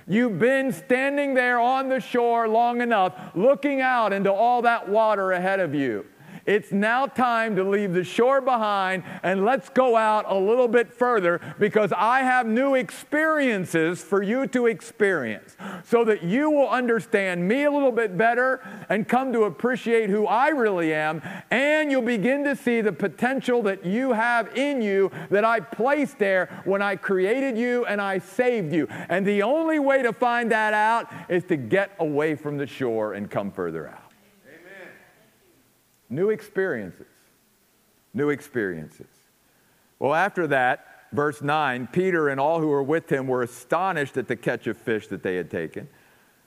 You've 0.07 0.38
been 0.38 0.73
standing 0.73 1.35
there 1.35 1.59
on 1.59 1.88
the 1.88 2.00
shore 2.00 2.49
long 2.49 2.81
enough, 2.81 3.14
looking 3.35 3.81
out 3.81 4.12
into 4.12 4.33
all 4.33 4.62
that 4.62 4.88
water 4.88 5.33
ahead 5.33 5.61
of 5.61 5.75
you. 5.75 6.05
It's 6.46 6.72
now 6.72 7.06
time 7.06 7.56
to 7.56 7.64
leave 7.64 7.94
the 7.94 8.04
shore 8.04 8.40
behind 8.40 9.02
and 9.22 9.44
let's 9.44 9.68
go 9.70 9.96
out 9.96 10.24
a 10.28 10.38
little 10.38 10.68
bit 10.68 10.92
further 10.92 11.40
because 11.58 11.92
I 11.96 12.20
have 12.20 12.46
new 12.46 12.74
experiences 12.74 14.02
for 14.02 14.22
you 14.22 14.46
to 14.48 14.66
experience 14.66 15.56
so 15.84 16.04
that 16.04 16.22
you 16.22 16.50
will 16.50 16.68
understand 16.68 17.48
me 17.48 17.64
a 17.64 17.70
little 17.70 17.92
bit 17.92 18.18
better 18.18 18.60
and 18.88 19.08
come 19.08 19.32
to 19.32 19.44
appreciate 19.44 20.10
who 20.10 20.26
I 20.26 20.48
really 20.48 20.92
am. 20.92 21.22
And 21.50 21.90
you'll 21.90 22.02
begin 22.02 22.44
to 22.44 22.54
see 22.54 22.80
the 22.80 22.92
potential 22.92 23.62
that 23.62 23.84
you 23.84 24.12
have 24.12 24.56
in 24.56 24.82
you 24.82 25.10
that 25.30 25.44
I 25.44 25.60
placed 25.60 26.18
there 26.18 26.62
when 26.64 26.82
I 26.82 26.96
created 26.96 27.56
you 27.56 27.86
and 27.86 28.00
I 28.00 28.18
saved 28.18 28.72
you. 28.72 28.86
And 28.90 29.26
the 29.26 29.42
only 29.42 29.78
way 29.78 30.02
to 30.02 30.12
find 30.12 30.50
that 30.52 30.74
out 30.74 31.10
is 31.28 31.44
to 31.44 31.56
get 31.56 31.92
away 31.98 32.34
from 32.34 32.58
the 32.58 32.66
shore 32.66 33.14
and 33.14 33.30
come 33.30 33.50
further 33.50 33.88
out. 33.88 34.03
New 36.14 36.30
experiences. 36.30 37.06
New 38.12 38.30
experiences. 38.30 39.09
Well, 39.99 40.14
after 40.14 40.47
that, 40.47 40.87
verse 41.12 41.42
9, 41.42 41.88
Peter 41.88 42.28
and 42.28 42.38
all 42.38 42.61
who 42.61 42.68
were 42.68 42.83
with 42.83 43.11
him 43.11 43.26
were 43.26 43.42
astonished 43.42 44.16
at 44.16 44.28
the 44.28 44.37
catch 44.37 44.68
of 44.68 44.76
fish 44.76 45.09
that 45.09 45.25
they 45.25 45.35
had 45.35 45.50
taken. 45.50 45.88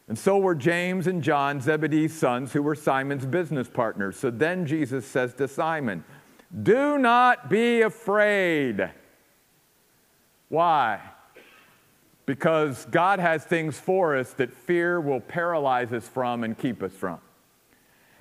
And 0.07 0.17
so 0.17 0.37
were 0.37 0.55
James 0.55 1.07
and 1.07 1.21
John, 1.21 1.59
Zebedee's 1.59 2.13
sons, 2.13 2.53
who 2.53 2.61
were 2.61 2.75
Simon's 2.75 3.25
business 3.25 3.67
partners. 3.67 4.15
So 4.15 4.31
then 4.31 4.65
Jesus 4.65 5.05
says 5.05 5.33
to 5.33 5.49
Simon, 5.49 6.05
Do 6.63 6.97
not 6.97 7.49
be 7.49 7.81
afraid. 7.81 8.89
Why? 10.47 11.01
Because 12.25 12.85
God 12.85 13.19
has 13.19 13.43
things 13.43 13.77
for 13.77 14.15
us 14.15 14.31
that 14.33 14.53
fear 14.53 15.01
will 15.01 15.19
paralyze 15.19 15.91
us 15.91 16.07
from 16.07 16.45
and 16.45 16.57
keep 16.57 16.81
us 16.81 16.93
from. 16.93 17.19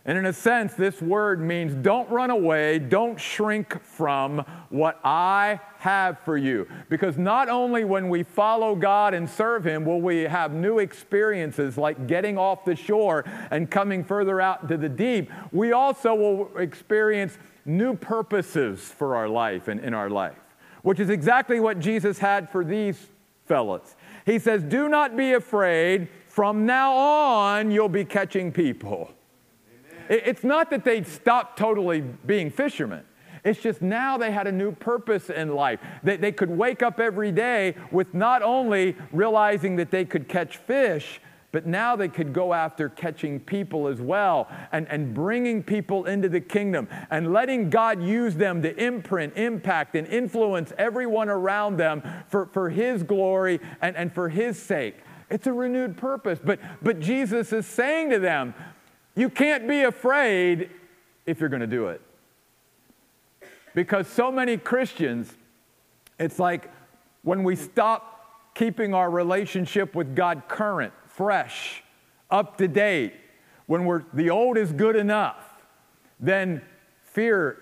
And 0.07 0.17
in 0.17 0.27
a 0.27 0.33
sense, 0.33 0.75
this 0.75 1.03
word 1.03 1.41
means 1.41 1.75
don't 1.75 2.09
run 2.09 2.31
away, 2.31 2.79
don't 2.79 3.21
shrink 3.21 3.83
from 3.83 4.39
what 4.71 5.01
I 5.03 5.59
have 5.79 6.21
for 6.21 6.37
you. 6.37 6.69
Because 6.89 7.19
not 7.19 7.49
only 7.49 7.85
when 7.85 8.09
we 8.09 8.23
follow 8.23 8.77
God 8.77 9.15
and 9.15 9.29
serve 9.29 9.67
Him 9.67 9.85
will 9.85 10.01
we 10.01 10.19
have 10.19 10.53
new 10.53 10.79
experiences 10.79 11.77
like 11.77 12.07
getting 12.07 12.39
off 12.39 12.65
the 12.65 12.77
shore 12.77 13.25
and 13.51 13.69
coming 13.69 14.05
further 14.05 14.41
out 14.41 14.63
into 14.63 14.77
the 14.77 14.89
deep, 14.89 15.29
we 15.51 15.73
also 15.73 16.15
will 16.15 16.57
experience 16.57 17.37
new 17.65 17.93
purposes 17.97 18.81
for 18.81 19.17
our 19.17 19.29
life 19.29 19.67
and 19.67 19.81
in 19.81 19.93
our 19.93 20.09
life, 20.09 20.39
which 20.83 21.01
is 21.01 21.11
exactly 21.11 21.59
what 21.59 21.81
Jesus 21.81 22.17
had 22.17 22.49
for 22.49 22.65
these 22.65 23.09
fellows. 23.45 23.97
He 24.25 24.39
says, 24.39 24.63
Do 24.63 24.89
not 24.89 25.17
be 25.17 25.33
afraid. 25.33 26.09
From 26.29 26.65
now 26.65 26.95
on, 26.95 27.73
you'll 27.73 27.89
be 27.89 28.05
catching 28.05 28.53
people. 28.53 29.11
It's 30.09 30.45
not 30.45 30.71
that 30.71 30.85
they'd 30.85 31.07
stopped 31.07 31.59
totally 31.59 32.01
being 32.01 32.51
fishermen. 32.51 33.05
It's 33.45 33.61
just 33.61 33.81
now 33.81 34.19
they 34.19 34.33
had 34.33 34.49
a 34.49 34.53
new 34.53 34.73
purpose 34.73 35.31
in 35.31 35.55
life. 35.55 35.79
They, 36.03 36.17
they 36.17 36.33
could 36.33 36.51
wake 36.51 36.83
up 36.83 36.99
every 36.99 37.31
day 37.31 37.77
with 37.93 38.13
not 38.13 38.43
only 38.43 38.97
realizing 39.13 39.77
that 39.77 39.93
they 39.93 40.05
could 40.05 40.29
catch 40.29 40.57
fish, 40.57 41.21
but 41.53 41.65
now 41.65 41.95
they 41.97 42.09
could 42.09 42.33
go 42.33 42.53
after 42.53 42.89
catching 42.89 43.39
people 43.39 43.87
as 43.87 44.01
well 44.01 44.49
and, 44.73 44.87
and 44.89 45.15
bringing 45.15 45.63
people 45.63 46.07
into 46.07 46.29
the 46.29 46.41
kingdom 46.41 46.89
and 47.09 47.33
letting 47.33 47.71
God 47.71 48.03
use 48.03 48.35
them 48.35 48.63
to 48.63 48.77
imprint, 48.85 49.37
impact, 49.37 49.95
and 49.95 50.07
influence 50.09 50.73
everyone 50.77 51.29
around 51.29 51.77
them 51.77 52.03
for, 52.27 52.47
for 52.47 52.69
His 52.69 53.05
glory 53.05 53.61
and, 53.81 53.97
and 53.97 54.13
for 54.13 54.29
His 54.29 54.61
sake. 54.61 54.97
It's 55.31 55.47
a 55.47 55.53
renewed 55.53 55.97
purpose. 55.97 56.41
But, 56.45 56.61
but 56.83 57.01
Jesus 57.01 57.53
is 57.53 57.65
saying 57.65 58.11
to 58.11 58.19
them, 58.19 58.55
you 59.17 59.31
can't 59.31 59.67
be 59.67 59.83
afraid 59.83 60.71
if 61.25 61.41
you're 61.41 61.49
going 61.49 61.61
to 61.61 61.67
do 61.67 61.89
it. 61.89 62.01
Because 63.75 64.07
so 64.07 64.31
many 64.31 64.57
Christians, 64.57 65.35
it's 66.19 66.39
like 66.39 66.71
when 67.23 67.43
we 67.43 67.57
stop 67.57 68.55
keeping 68.55 68.95
our 68.95 69.11
relationship 69.11 69.95
with 69.95 70.15
God 70.15 70.45
current, 70.49 70.93
fresh, 71.09 71.83
up 72.31 72.57
to 72.59 72.69
date, 72.69 73.15
when 73.67 73.85
we're, 73.85 74.05
the 74.15 74.31
old 74.31 74.57
is 74.57 74.73
good 74.73 74.97
enough, 74.97 75.43
then 76.21 76.63
fear 77.03 77.59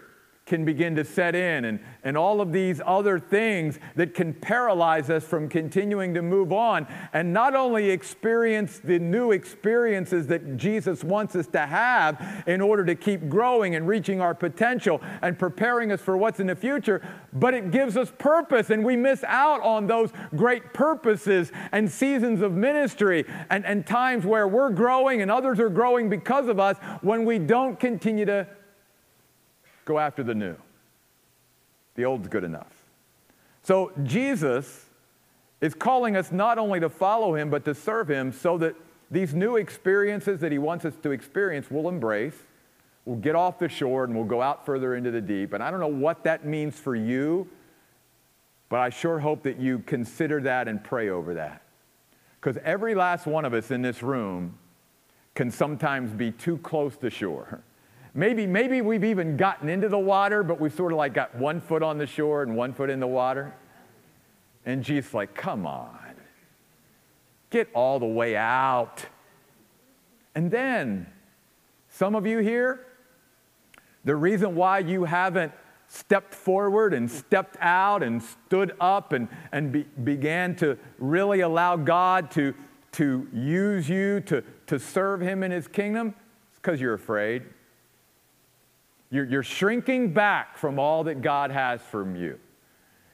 can 0.46 0.62
begin 0.62 0.94
to 0.94 1.04
set 1.04 1.34
in 1.34 1.64
and, 1.64 1.80
and 2.02 2.18
all 2.18 2.42
of 2.42 2.52
these 2.52 2.78
other 2.84 3.18
things 3.18 3.78
that 3.96 4.12
can 4.12 4.34
paralyze 4.34 5.08
us 5.08 5.24
from 5.24 5.48
continuing 5.48 6.12
to 6.12 6.20
move 6.20 6.52
on. 6.52 6.86
And 7.14 7.32
not 7.32 7.54
only 7.54 7.88
experience 7.88 8.78
the 8.78 8.98
new 8.98 9.32
experiences 9.32 10.26
that 10.26 10.58
Jesus 10.58 11.02
wants 11.02 11.34
us 11.34 11.46
to 11.48 11.60
have 11.60 12.44
in 12.46 12.60
order 12.60 12.84
to 12.84 12.94
keep 12.94 13.30
growing 13.30 13.74
and 13.74 13.88
reaching 13.88 14.20
our 14.20 14.34
potential 14.34 15.00
and 15.22 15.38
preparing 15.38 15.90
us 15.90 16.02
for 16.02 16.14
what's 16.18 16.40
in 16.40 16.46
the 16.46 16.56
future, 16.56 17.00
but 17.32 17.54
it 17.54 17.70
gives 17.70 17.96
us 17.96 18.12
purpose 18.18 18.68
and 18.68 18.84
we 18.84 18.96
miss 18.96 19.24
out 19.24 19.62
on 19.62 19.86
those 19.86 20.10
great 20.36 20.74
purposes 20.74 21.52
and 21.72 21.90
seasons 21.90 22.42
of 22.42 22.52
ministry 22.52 23.24
and, 23.48 23.64
and 23.64 23.86
times 23.86 24.26
where 24.26 24.46
we're 24.46 24.70
growing 24.70 25.22
and 25.22 25.30
others 25.30 25.58
are 25.58 25.70
growing 25.70 26.10
because 26.10 26.48
of 26.48 26.60
us 26.60 26.76
when 27.00 27.24
we 27.24 27.38
don't 27.38 27.80
continue 27.80 28.26
to 28.26 28.46
Go 29.84 29.98
after 29.98 30.22
the 30.22 30.34
new. 30.34 30.56
The 31.94 32.04
old's 32.04 32.28
good 32.28 32.44
enough. 32.44 32.72
So 33.62 33.92
Jesus 34.02 34.86
is 35.60 35.74
calling 35.74 36.16
us 36.16 36.32
not 36.32 36.58
only 36.58 36.80
to 36.80 36.88
follow 36.88 37.34
him, 37.34 37.50
but 37.50 37.64
to 37.64 37.74
serve 37.74 38.08
him 38.08 38.32
so 38.32 38.58
that 38.58 38.74
these 39.10 39.34
new 39.34 39.56
experiences 39.56 40.40
that 40.40 40.52
he 40.52 40.58
wants 40.58 40.84
us 40.84 40.94
to 41.02 41.10
experience 41.12 41.70
we'll 41.70 41.88
embrace. 41.88 42.34
We'll 43.04 43.16
get 43.16 43.34
off 43.34 43.58
the 43.58 43.68
shore 43.68 44.04
and 44.04 44.14
we'll 44.14 44.24
go 44.24 44.40
out 44.42 44.66
further 44.66 44.94
into 44.94 45.10
the 45.10 45.20
deep. 45.20 45.52
And 45.52 45.62
I 45.62 45.70
don't 45.70 45.80
know 45.80 45.86
what 45.86 46.24
that 46.24 46.44
means 46.44 46.78
for 46.78 46.96
you, 46.96 47.48
but 48.68 48.80
I 48.80 48.90
sure 48.90 49.18
hope 49.18 49.42
that 49.42 49.58
you 49.58 49.80
consider 49.80 50.40
that 50.42 50.68
and 50.68 50.82
pray 50.82 51.10
over 51.10 51.34
that. 51.34 51.62
Because 52.40 52.60
every 52.64 52.94
last 52.94 53.26
one 53.26 53.44
of 53.44 53.54
us 53.54 53.70
in 53.70 53.82
this 53.82 54.02
room 54.02 54.58
can 55.34 55.50
sometimes 55.50 56.12
be 56.12 56.30
too 56.30 56.58
close 56.58 56.96
to 56.98 57.10
shore. 57.10 57.62
Maybe, 58.14 58.46
maybe 58.46 58.80
we've 58.80 59.02
even 59.02 59.36
gotten 59.36 59.68
into 59.68 59.88
the 59.88 59.98
water, 59.98 60.44
but 60.44 60.60
we've 60.60 60.72
sort 60.72 60.92
of 60.92 60.98
like 60.98 61.14
got 61.14 61.34
one 61.34 61.60
foot 61.60 61.82
on 61.82 61.98
the 61.98 62.06
shore 62.06 62.42
and 62.42 62.56
one 62.56 62.72
foot 62.72 62.88
in 62.88 63.00
the 63.00 63.08
water. 63.08 63.52
And 64.64 64.84
Jesus 64.84 65.12
like, 65.12 65.34
come 65.34 65.66
on. 65.66 65.98
Get 67.50 67.68
all 67.74 67.98
the 67.98 68.06
way 68.06 68.36
out. 68.36 69.04
And 70.34 70.50
then, 70.50 71.06
some 71.88 72.14
of 72.14 72.26
you 72.26 72.38
here, 72.38 72.86
the 74.04 74.14
reason 74.14 74.54
why 74.54 74.80
you 74.80 75.04
haven't 75.04 75.52
stepped 75.86 76.34
forward 76.34 76.94
and 76.94 77.10
stepped 77.10 77.56
out 77.60 78.02
and 78.02 78.22
stood 78.22 78.74
up 78.80 79.12
and, 79.12 79.28
and 79.52 79.72
be, 79.72 79.82
began 80.02 80.56
to 80.56 80.78
really 80.98 81.40
allow 81.40 81.76
God 81.76 82.30
to, 82.32 82.54
to 82.92 83.28
use 83.32 83.88
you 83.88 84.20
to, 84.20 84.42
to 84.66 84.78
serve 84.78 85.20
Him 85.20 85.42
in 85.42 85.50
His 85.50 85.68
kingdom, 85.68 86.14
it's 86.50 86.58
because 86.58 86.80
you're 86.80 86.94
afraid. 86.94 87.44
You're, 89.14 89.26
you're 89.26 89.42
shrinking 89.44 90.12
back 90.12 90.58
from 90.58 90.80
all 90.80 91.04
that 91.04 91.22
God 91.22 91.52
has 91.52 91.80
from 91.80 92.16
you. 92.16 92.36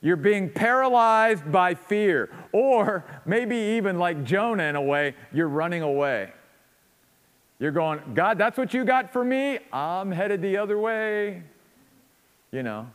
You're 0.00 0.16
being 0.16 0.48
paralyzed 0.48 1.52
by 1.52 1.74
fear, 1.74 2.30
or 2.52 3.04
maybe 3.26 3.54
even 3.54 3.98
like 3.98 4.24
Jonah 4.24 4.62
in 4.62 4.76
a 4.76 4.80
way, 4.80 5.14
you're 5.30 5.46
running 5.46 5.82
away. 5.82 6.32
You're 7.58 7.70
going, 7.70 8.00
God, 8.14 8.38
that's 8.38 8.56
what 8.56 8.72
you 8.72 8.86
got 8.86 9.12
for 9.12 9.22
me? 9.22 9.58
I'm 9.74 10.10
headed 10.10 10.40
the 10.40 10.56
other 10.56 10.78
way. 10.78 11.42
You 12.50 12.62
know. 12.62 12.90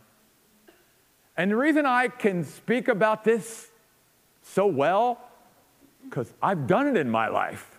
And 1.38 1.52
the 1.52 1.58
reason 1.58 1.86
I 1.86 2.08
can 2.08 2.44
speak 2.44 2.88
about 2.88 3.24
this 3.24 3.70
so 4.42 4.66
well, 4.66 5.22
because 6.06 6.34
I've 6.42 6.66
done 6.66 6.88
it 6.88 6.98
in 6.98 7.12
my 7.12 7.28
life. 7.28 7.70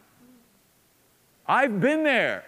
I've 1.49 1.81
been 1.81 2.05
there 2.05 2.45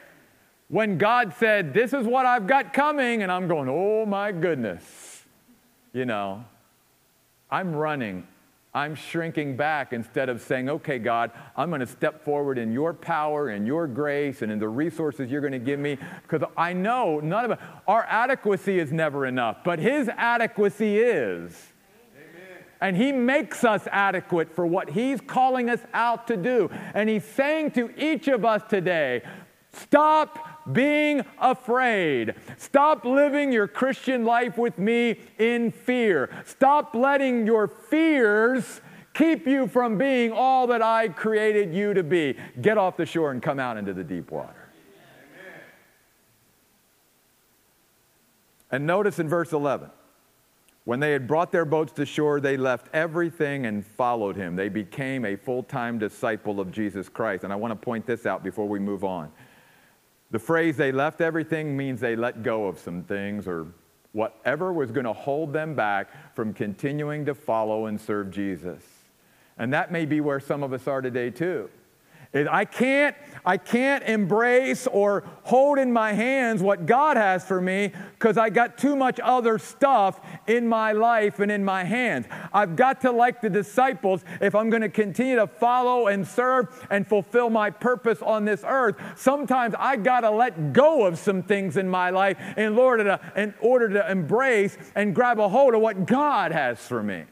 when 0.68 0.98
God 0.98 1.34
said, 1.38 1.74
This 1.74 1.92
is 1.92 2.06
what 2.06 2.26
I've 2.26 2.46
got 2.46 2.72
coming, 2.72 3.22
and 3.22 3.32
I'm 3.32 3.48
going, 3.48 3.68
Oh 3.68 4.06
my 4.06 4.32
goodness. 4.32 5.24
You 5.92 6.04
know, 6.04 6.44
I'm 7.50 7.74
running. 7.74 8.26
I'm 8.74 8.94
shrinking 8.94 9.56
back 9.56 9.92
instead 9.92 10.28
of 10.28 10.42
saying, 10.42 10.68
okay, 10.68 10.98
God, 10.98 11.32
I'm 11.56 11.70
going 11.70 11.80
to 11.80 11.86
step 11.86 12.24
forward 12.24 12.58
in 12.58 12.70
your 12.70 12.92
power 12.92 13.48
and 13.48 13.66
your 13.66 13.86
grace 13.86 14.42
and 14.42 14.52
in 14.52 14.58
the 14.58 14.68
resources 14.68 15.30
you're 15.30 15.40
going 15.40 15.54
to 15.54 15.58
give 15.58 15.80
me. 15.80 15.98
Because 16.22 16.46
I 16.56 16.74
know 16.74 17.18
none 17.18 17.46
of 17.46 17.50
it, 17.52 17.58
our 17.88 18.04
adequacy 18.08 18.78
is 18.78 18.92
never 18.92 19.26
enough, 19.26 19.64
but 19.64 19.78
His 19.78 20.08
adequacy 20.16 20.98
is. 20.98 21.72
And 22.80 22.96
He 22.96 23.10
makes 23.10 23.64
us 23.64 23.88
adequate 23.90 24.54
for 24.54 24.66
what 24.66 24.90
He's 24.90 25.20
calling 25.20 25.70
us 25.70 25.80
out 25.92 26.28
to 26.28 26.36
do. 26.36 26.70
And 26.94 27.08
He's 27.08 27.24
saying 27.24 27.72
to 27.72 27.90
each 28.00 28.28
of 28.28 28.44
us 28.44 28.62
today, 28.68 29.22
stop 29.72 30.47
being 30.72 31.24
afraid. 31.38 32.34
Stop 32.56 33.04
living 33.04 33.52
your 33.52 33.68
Christian 33.68 34.24
life 34.24 34.58
with 34.58 34.78
me 34.78 35.20
in 35.38 35.72
fear. 35.72 36.30
Stop 36.44 36.94
letting 36.94 37.46
your 37.46 37.68
fears 37.68 38.80
keep 39.14 39.46
you 39.46 39.66
from 39.66 39.98
being 39.98 40.32
all 40.32 40.68
that 40.68 40.82
I 40.82 41.08
created 41.08 41.74
you 41.74 41.94
to 41.94 42.02
be. 42.02 42.36
Get 42.60 42.78
off 42.78 42.96
the 42.96 43.06
shore 43.06 43.32
and 43.32 43.42
come 43.42 43.58
out 43.58 43.76
into 43.76 43.92
the 43.92 44.04
deep 44.04 44.30
water. 44.30 44.54
And 48.70 48.86
notice 48.86 49.18
in 49.18 49.28
verse 49.28 49.52
11, 49.52 49.90
when 50.84 51.00
they 51.00 51.12
had 51.12 51.26
brought 51.26 51.52
their 51.52 51.64
boats 51.64 51.92
to 51.92 52.06
shore, 52.06 52.40
they 52.40 52.56
left 52.56 52.88
everything 52.94 53.66
and 53.66 53.84
followed 53.84 54.36
him. 54.36 54.56
They 54.56 54.68
became 54.68 55.24
a 55.24 55.36
full 55.36 55.62
time 55.62 55.98
disciple 55.98 56.60
of 56.60 56.70
Jesus 56.70 57.08
Christ. 57.08 57.44
And 57.44 57.52
I 57.52 57.56
want 57.56 57.72
to 57.72 57.76
point 57.76 58.06
this 58.06 58.26
out 58.26 58.44
before 58.44 58.68
we 58.68 58.78
move 58.78 59.04
on. 59.04 59.30
The 60.30 60.38
phrase 60.38 60.76
they 60.76 60.92
left 60.92 61.20
everything 61.20 61.76
means 61.76 62.00
they 62.00 62.16
let 62.16 62.42
go 62.42 62.66
of 62.66 62.78
some 62.78 63.02
things 63.02 63.48
or 63.48 63.66
whatever 64.12 64.72
was 64.72 64.90
going 64.90 65.06
to 65.06 65.12
hold 65.12 65.52
them 65.52 65.74
back 65.74 66.34
from 66.34 66.52
continuing 66.52 67.24
to 67.26 67.34
follow 67.34 67.86
and 67.86 68.00
serve 68.00 68.30
Jesus. 68.30 68.82
And 69.58 69.72
that 69.72 69.90
may 69.90 70.04
be 70.04 70.20
where 70.20 70.40
some 70.40 70.62
of 70.62 70.72
us 70.72 70.86
are 70.86 71.00
today, 71.00 71.30
too. 71.30 71.70
I 72.34 72.66
can't, 72.66 73.16
I 73.44 73.56
can't 73.56 74.04
embrace 74.04 74.86
or 74.86 75.24
hold 75.44 75.78
in 75.78 75.90
my 75.90 76.12
hands 76.12 76.62
what 76.62 76.84
God 76.84 77.16
has 77.16 77.42
for 77.42 77.58
me 77.58 77.90
because 78.18 78.36
I 78.36 78.50
got 78.50 78.76
too 78.76 78.94
much 78.94 79.18
other 79.18 79.58
stuff 79.58 80.20
in 80.46 80.68
my 80.68 80.92
life 80.92 81.40
and 81.40 81.50
in 81.50 81.64
my 81.64 81.84
hands. 81.84 82.26
I've 82.52 82.76
got 82.76 83.00
to, 83.02 83.12
like 83.12 83.40
the 83.40 83.48
disciples, 83.48 84.24
if 84.42 84.54
I'm 84.54 84.68
going 84.68 84.82
to 84.82 84.90
continue 84.90 85.36
to 85.36 85.46
follow 85.46 86.08
and 86.08 86.26
serve 86.26 86.86
and 86.90 87.06
fulfill 87.06 87.48
my 87.48 87.70
purpose 87.70 88.20
on 88.20 88.44
this 88.44 88.62
earth, 88.66 88.96
sometimes 89.16 89.74
I 89.78 89.96
got 89.96 90.20
to 90.20 90.30
let 90.30 90.74
go 90.74 91.06
of 91.06 91.18
some 91.18 91.42
things 91.42 91.78
in 91.78 91.88
my 91.88 92.10
life 92.10 92.36
in 92.58 92.78
order, 92.78 93.04
to, 93.04 93.20
in 93.36 93.54
order 93.60 93.88
to 93.88 94.10
embrace 94.10 94.76
and 94.94 95.14
grab 95.14 95.40
a 95.40 95.48
hold 95.48 95.74
of 95.74 95.80
what 95.80 96.04
God 96.04 96.52
has 96.52 96.78
for 96.78 97.02
me. 97.02 97.24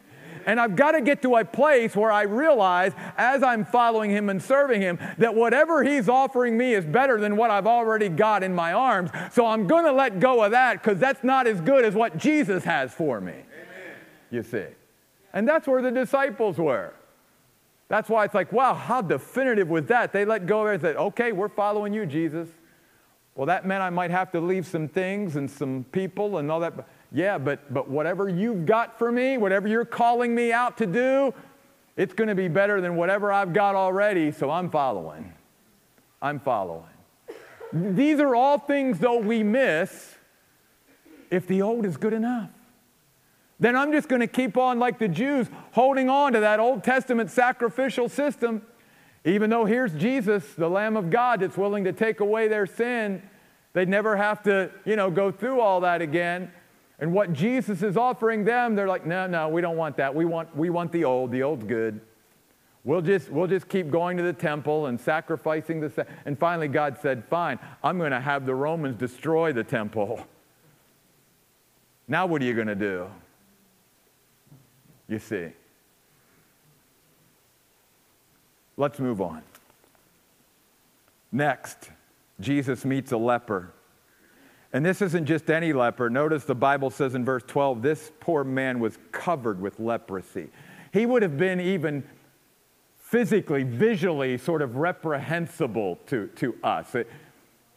And 0.47 0.61
I've 0.61 0.77
got 0.77 0.93
to 0.93 1.01
get 1.01 1.23
to 1.23 1.37
a 1.37 1.45
place 1.45 1.97
where 1.97 2.13
I 2.13 2.23
realize, 2.23 2.93
as 3.19 3.43
I'm 3.43 3.65
following 3.65 4.11
Him 4.11 4.31
and 4.31 4.41
serving 4.41 4.81
Him, 4.81 4.99
that 5.19 5.35
whatever 5.35 5.83
He's 5.83 6.09
offering 6.09 6.57
me 6.57 6.73
is 6.73 6.85
better 6.85 7.21
than 7.21 7.37
what 7.37 7.51
I've 7.51 7.67
already 7.67 8.09
got 8.09 8.45
in 8.45 8.55
my 8.55 8.73
arms. 8.73 9.11
So 9.33 9.45
I'm 9.45 9.67
going 9.67 9.85
to 9.85 9.93
let 9.93 10.21
go 10.21 10.45
of 10.45 10.53
that 10.53 10.83
because 10.83 11.01
that's 11.01 11.25
not 11.25 11.49
as 11.49 11.61
good 11.61 11.85
as 11.85 11.95
what 11.95 12.17
Jesus 12.17 12.63
has 12.63 12.95
for 12.95 13.21
me. 13.21 13.33
Amen. 13.33 13.45
You 14.31 14.45
see. 14.45 14.67
And 15.33 15.49
that's 15.49 15.67
where 15.67 15.83
the 15.83 15.91
disciples 15.91 16.59
were. 16.59 16.95
That's 17.89 18.09
why 18.09 18.25
it's 18.25 18.35
like, 18.35 18.53
wow, 18.53 18.75
how 18.75 19.03
definitive 19.03 19.69
was 19.69 19.87
that? 19.87 20.13
They 20.13 20.25
let 20.25 20.47
go 20.47 20.63
of 20.63 20.69
it 20.69 20.75
and 20.75 20.81
said, 20.81 20.97
okay, 20.97 21.33
we're 21.33 21.49
following 21.49 21.93
you, 21.93 22.07
Jesus. 22.07 22.49
Well, 23.35 23.47
that 23.47 23.67
meant 23.67 23.83
I 23.83 23.91
might 23.91 24.11
have 24.11 24.33
to 24.33 24.41
leave 24.41 24.67
some 24.67 24.89
things 24.89 25.37
and 25.37 25.51
some 25.51 25.85
people 25.93 26.39
and 26.39 26.51
all 26.51 26.61
that. 26.61 26.73
Yeah, 27.13 27.39
but, 27.39 27.73
but 27.73 27.89
whatever 27.89 28.29
you've 28.29 28.67
got 28.67 28.99
for 28.99 29.11
me, 29.11 29.39
whatever 29.39 29.69
you're 29.69 29.85
calling 29.85 30.35
me 30.35 30.53
out 30.53 30.79
to 30.79 30.87
do, 30.87 31.33
it's 31.97 32.13
going 32.13 32.29
to 32.29 32.35
be 32.35 32.49
better 32.49 32.81
than 32.81 32.97
whatever 32.97 33.33
I've 33.33 33.53
got 33.53 33.75
already, 33.75 34.33
so 34.33 34.51
I'm 34.51 34.71
following. 34.71 35.33
I'm 36.21 36.41
following. 36.41 36.85
These 37.73 38.21
are 38.21 38.35
all 38.35 38.59
things, 38.59 38.99
though, 38.99 39.19
we 39.19 39.43
miss 39.43 40.17
if 41.31 41.47
the 41.47 41.63
old 41.63 41.87
is 41.87 41.97
good 41.97 42.13
enough. 42.13 42.51
Then 43.59 43.75
I'm 43.75 43.93
just 43.93 44.09
going 44.09 44.21
to 44.21 44.27
keep 44.27 44.57
on, 44.57 44.79
like 44.79 44.99
the 44.99 45.09
Jews, 45.09 45.49
holding 45.73 46.11
on 46.11 46.35
to 46.35 46.41
that 46.41 46.61
Old 46.61 46.85
Testament 46.85 47.31
sacrificial 47.31 48.09
system, 48.09 48.63
even 49.25 49.49
though 49.51 49.65
here's 49.65 49.93
Jesus, 49.95 50.55
the 50.55 50.69
Lamb 50.69 50.97
of 50.97 51.11
God, 51.11 51.41
that's 51.41 51.57
willing 51.57 51.85
to 51.85 51.93
take 51.93 52.21
away 52.21 52.49
their 52.49 52.67
sin. 52.67 53.23
They'd 53.73 53.89
never 53.89 54.17
have 54.17 54.43
to, 54.45 54.71
you 54.85 54.97
know, 54.97 55.11
go 55.11 55.31
through 55.33 55.61
all 55.61 55.81
that 55.81 56.03
again. 56.03 56.53
And 56.99 57.13
what 57.13 57.33
Jesus 57.33 57.83
is 57.83 57.97
offering 57.97 58.45
them, 58.45 58.75
they're 58.75 58.89
like, 58.89 59.05
no, 59.05 59.27
no, 59.27 59.49
we 59.49 59.61
don't 59.61 59.77
want 59.77 59.99
that. 59.99 60.15
We 60.15 60.25
want, 60.25 60.55
we 60.57 60.71
want 60.71 60.93
the 60.93 61.05
old. 61.05 61.31
The 61.31 61.43
old's 61.43 61.65
good. 61.65 62.01
We'll 62.85 63.03
just, 63.03 63.31
we'll 63.31 63.49
just 63.49 63.69
keep 63.69 63.91
going 63.91 64.17
to 64.17 64.23
the 64.23 64.33
temple 64.33 64.87
and 64.87 64.99
sacrificing 64.99 65.81
the. 65.81 66.07
And 66.25 66.39
finally, 66.39 66.69
God 66.69 66.97
said, 67.03 67.25
fine, 67.29 67.59
I'm 67.83 67.99
going 67.99 68.13
to 68.13 68.21
have 68.21 68.47
the 68.47 68.55
Romans 68.55 68.97
destroy 68.97 69.53
the 69.53 69.65
temple. 69.65 70.25
Now, 72.09 72.27
what 72.27 72.41
are 72.41 72.45
you 72.45 72.55
going 72.55 72.69
to 72.69 72.75
do? 72.77 73.09
You 75.09 75.19
see. 75.19 75.49
Let's 78.77 78.99
move 78.99 79.21
on. 79.21 79.43
Next, 81.33 81.91
Jesus 82.41 82.85
meets 82.85 83.13
a 83.13 83.17
leper. 83.17 83.73
And 84.73 84.85
this 84.85 85.01
isn't 85.01 85.27
just 85.27 85.51
any 85.51 85.73
leper. 85.73 86.11
Notice 86.11 86.45
the 86.45 86.55
Bible 86.55 86.91
says 86.91 87.15
in 87.15 87.25
verse 87.25 87.43
12 87.47 87.83
this 87.83 88.13
poor 88.21 88.45
man 88.45 88.81
was 88.81 88.99
covered 89.13 89.61
with 89.61 89.79
leprosy. 89.79 90.49
He 90.93 91.07
would 91.07 91.23
have 91.23 91.37
been 91.37 91.61
even 91.61 92.05
physically, 92.97 93.63
visually 93.63 94.37
sort 94.37 94.63
of 94.63 94.77
reprehensible 94.77 95.99
to, 96.07 96.27
to 96.37 96.57
us. 96.63 96.95
It, 96.95 97.09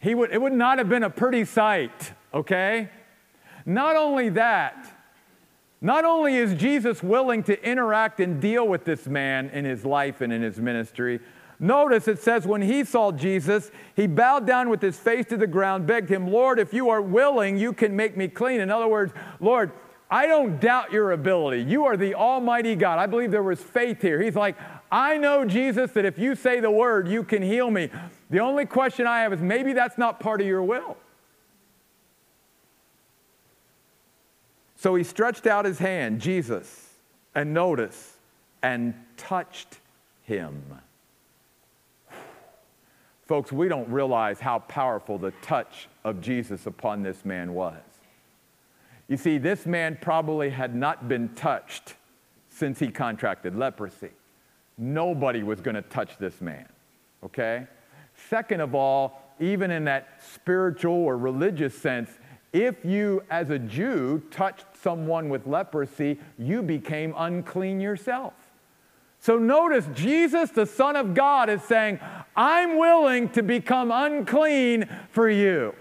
he 0.00 0.14
would, 0.14 0.32
it 0.32 0.40
would 0.40 0.52
not 0.52 0.78
have 0.78 0.88
been 0.88 1.04
a 1.04 1.10
pretty 1.10 1.44
sight, 1.44 2.12
okay? 2.34 2.88
Not 3.64 3.96
only 3.96 4.30
that, 4.30 4.96
not 5.80 6.04
only 6.04 6.36
is 6.36 6.54
Jesus 6.54 7.02
willing 7.02 7.42
to 7.44 7.68
interact 7.68 8.20
and 8.20 8.40
deal 8.40 8.66
with 8.66 8.84
this 8.84 9.06
man 9.06 9.50
in 9.50 9.64
his 9.64 9.84
life 9.84 10.20
and 10.20 10.32
in 10.32 10.42
his 10.42 10.58
ministry, 10.58 11.20
Notice 11.62 12.08
it 12.08 12.18
says, 12.18 12.46
when 12.46 12.62
he 12.62 12.84
saw 12.84 13.12
Jesus, 13.12 13.70
he 13.94 14.06
bowed 14.06 14.46
down 14.46 14.70
with 14.70 14.80
his 14.80 14.98
face 14.98 15.26
to 15.26 15.36
the 15.36 15.46
ground, 15.46 15.86
begged 15.86 16.10
him, 16.10 16.32
Lord, 16.32 16.58
if 16.58 16.72
you 16.72 16.88
are 16.88 17.02
willing, 17.02 17.58
you 17.58 17.74
can 17.74 17.94
make 17.94 18.16
me 18.16 18.28
clean. 18.28 18.62
In 18.62 18.70
other 18.70 18.88
words, 18.88 19.12
Lord, 19.40 19.70
I 20.10 20.26
don't 20.26 20.58
doubt 20.58 20.90
your 20.90 21.12
ability. 21.12 21.62
You 21.62 21.84
are 21.84 21.98
the 21.98 22.14
Almighty 22.14 22.74
God. 22.76 22.98
I 22.98 23.04
believe 23.06 23.30
there 23.30 23.42
was 23.42 23.60
faith 23.60 24.00
here. 24.00 24.22
He's 24.22 24.34
like, 24.34 24.56
I 24.90 25.18
know, 25.18 25.44
Jesus, 25.44 25.92
that 25.92 26.06
if 26.06 26.18
you 26.18 26.34
say 26.34 26.60
the 26.60 26.70
word, 26.70 27.06
you 27.06 27.22
can 27.22 27.42
heal 27.42 27.70
me. 27.70 27.90
The 28.30 28.40
only 28.40 28.64
question 28.64 29.06
I 29.06 29.20
have 29.20 29.32
is 29.34 29.40
maybe 29.40 29.74
that's 29.74 29.98
not 29.98 30.18
part 30.18 30.40
of 30.40 30.46
your 30.46 30.62
will. 30.62 30.96
So 34.76 34.94
he 34.94 35.04
stretched 35.04 35.46
out 35.46 35.66
his 35.66 35.78
hand, 35.78 36.22
Jesus, 36.22 36.88
and 37.34 37.52
notice, 37.52 38.16
and 38.62 38.94
touched 39.18 39.78
him. 40.24 40.80
Folks, 43.30 43.52
we 43.52 43.68
don't 43.68 43.88
realize 43.88 44.40
how 44.40 44.58
powerful 44.58 45.16
the 45.16 45.30
touch 45.40 45.86
of 46.02 46.20
Jesus 46.20 46.66
upon 46.66 47.04
this 47.04 47.24
man 47.24 47.54
was. 47.54 47.80
You 49.06 49.16
see, 49.16 49.38
this 49.38 49.66
man 49.66 49.96
probably 50.00 50.50
had 50.50 50.74
not 50.74 51.06
been 51.06 51.28
touched 51.36 51.94
since 52.48 52.80
he 52.80 52.88
contracted 52.88 53.54
leprosy. 53.54 54.10
nobody 54.76 55.44
was 55.44 55.60
going 55.60 55.76
to 55.76 55.82
touch 55.82 56.18
this 56.18 56.40
man. 56.40 56.66
Okay? 57.22 57.68
Second 58.28 58.62
of 58.62 58.74
all, 58.74 59.22
even 59.38 59.70
in 59.70 59.84
that 59.84 60.20
spiritual 60.34 60.94
or 60.94 61.16
religious 61.16 61.78
sense, 61.78 62.10
if 62.52 62.84
you, 62.84 63.22
as 63.30 63.50
a 63.50 63.60
Jew, 63.60 64.24
touched 64.32 64.66
someone 64.82 65.28
with 65.28 65.46
leprosy, 65.46 66.18
you 66.36 66.62
became 66.62 67.14
unclean 67.16 67.80
yourself. 67.80 68.34
So 69.20 69.38
notice, 69.38 69.86
Jesus, 69.92 70.50
the 70.50 70.64
Son 70.64 70.96
of 70.96 71.14
God, 71.14 71.50
is 71.50 71.62
saying, 71.62 72.00
I'm 72.34 72.78
willing 72.78 73.28
to 73.30 73.42
become 73.42 73.90
unclean 73.92 74.88
for 75.10 75.28
you. 75.28 75.74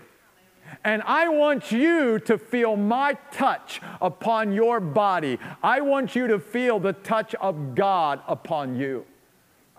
And 0.84 1.02
I 1.04 1.30
want 1.30 1.72
you 1.72 2.20
to 2.20 2.38
feel 2.38 2.76
my 2.76 3.18
touch 3.32 3.82
upon 4.02 4.52
your 4.52 4.82
body. 4.82 5.40
I 5.64 5.80
want 5.80 6.16
you 6.16 6.28
to 6.28 6.40
feel 6.40 6.80
the 6.80 6.94
touch 6.94 7.34
of 7.36 7.76
God 7.76 8.22
upon 8.28 8.76
you. 8.76 9.06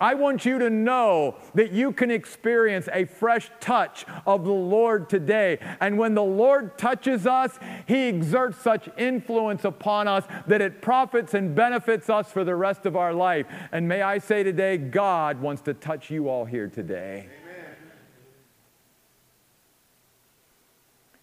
I 0.01 0.15
want 0.15 0.45
you 0.45 0.57
to 0.57 0.71
know 0.71 1.35
that 1.53 1.71
you 1.71 1.91
can 1.93 2.09
experience 2.09 2.89
a 2.91 3.05
fresh 3.05 3.51
touch 3.59 4.03
of 4.25 4.43
the 4.43 4.51
Lord 4.51 5.07
today. 5.09 5.59
And 5.79 5.99
when 5.99 6.15
the 6.15 6.23
Lord 6.23 6.75
touches 6.75 7.27
us, 7.27 7.59
He 7.87 8.07
exerts 8.07 8.57
such 8.57 8.89
influence 8.97 9.63
upon 9.63 10.07
us 10.07 10.25
that 10.47 10.59
it 10.59 10.81
profits 10.81 11.35
and 11.35 11.53
benefits 11.53 12.09
us 12.09 12.31
for 12.31 12.43
the 12.43 12.55
rest 12.55 12.87
of 12.87 12.95
our 12.95 13.13
life. 13.13 13.45
And 13.71 13.87
may 13.87 14.01
I 14.01 14.17
say 14.17 14.41
today, 14.41 14.77
God 14.77 15.39
wants 15.39 15.61
to 15.63 15.75
touch 15.75 16.09
you 16.09 16.27
all 16.27 16.45
here 16.45 16.67
today. 16.67 17.29
Amen. 17.29 17.75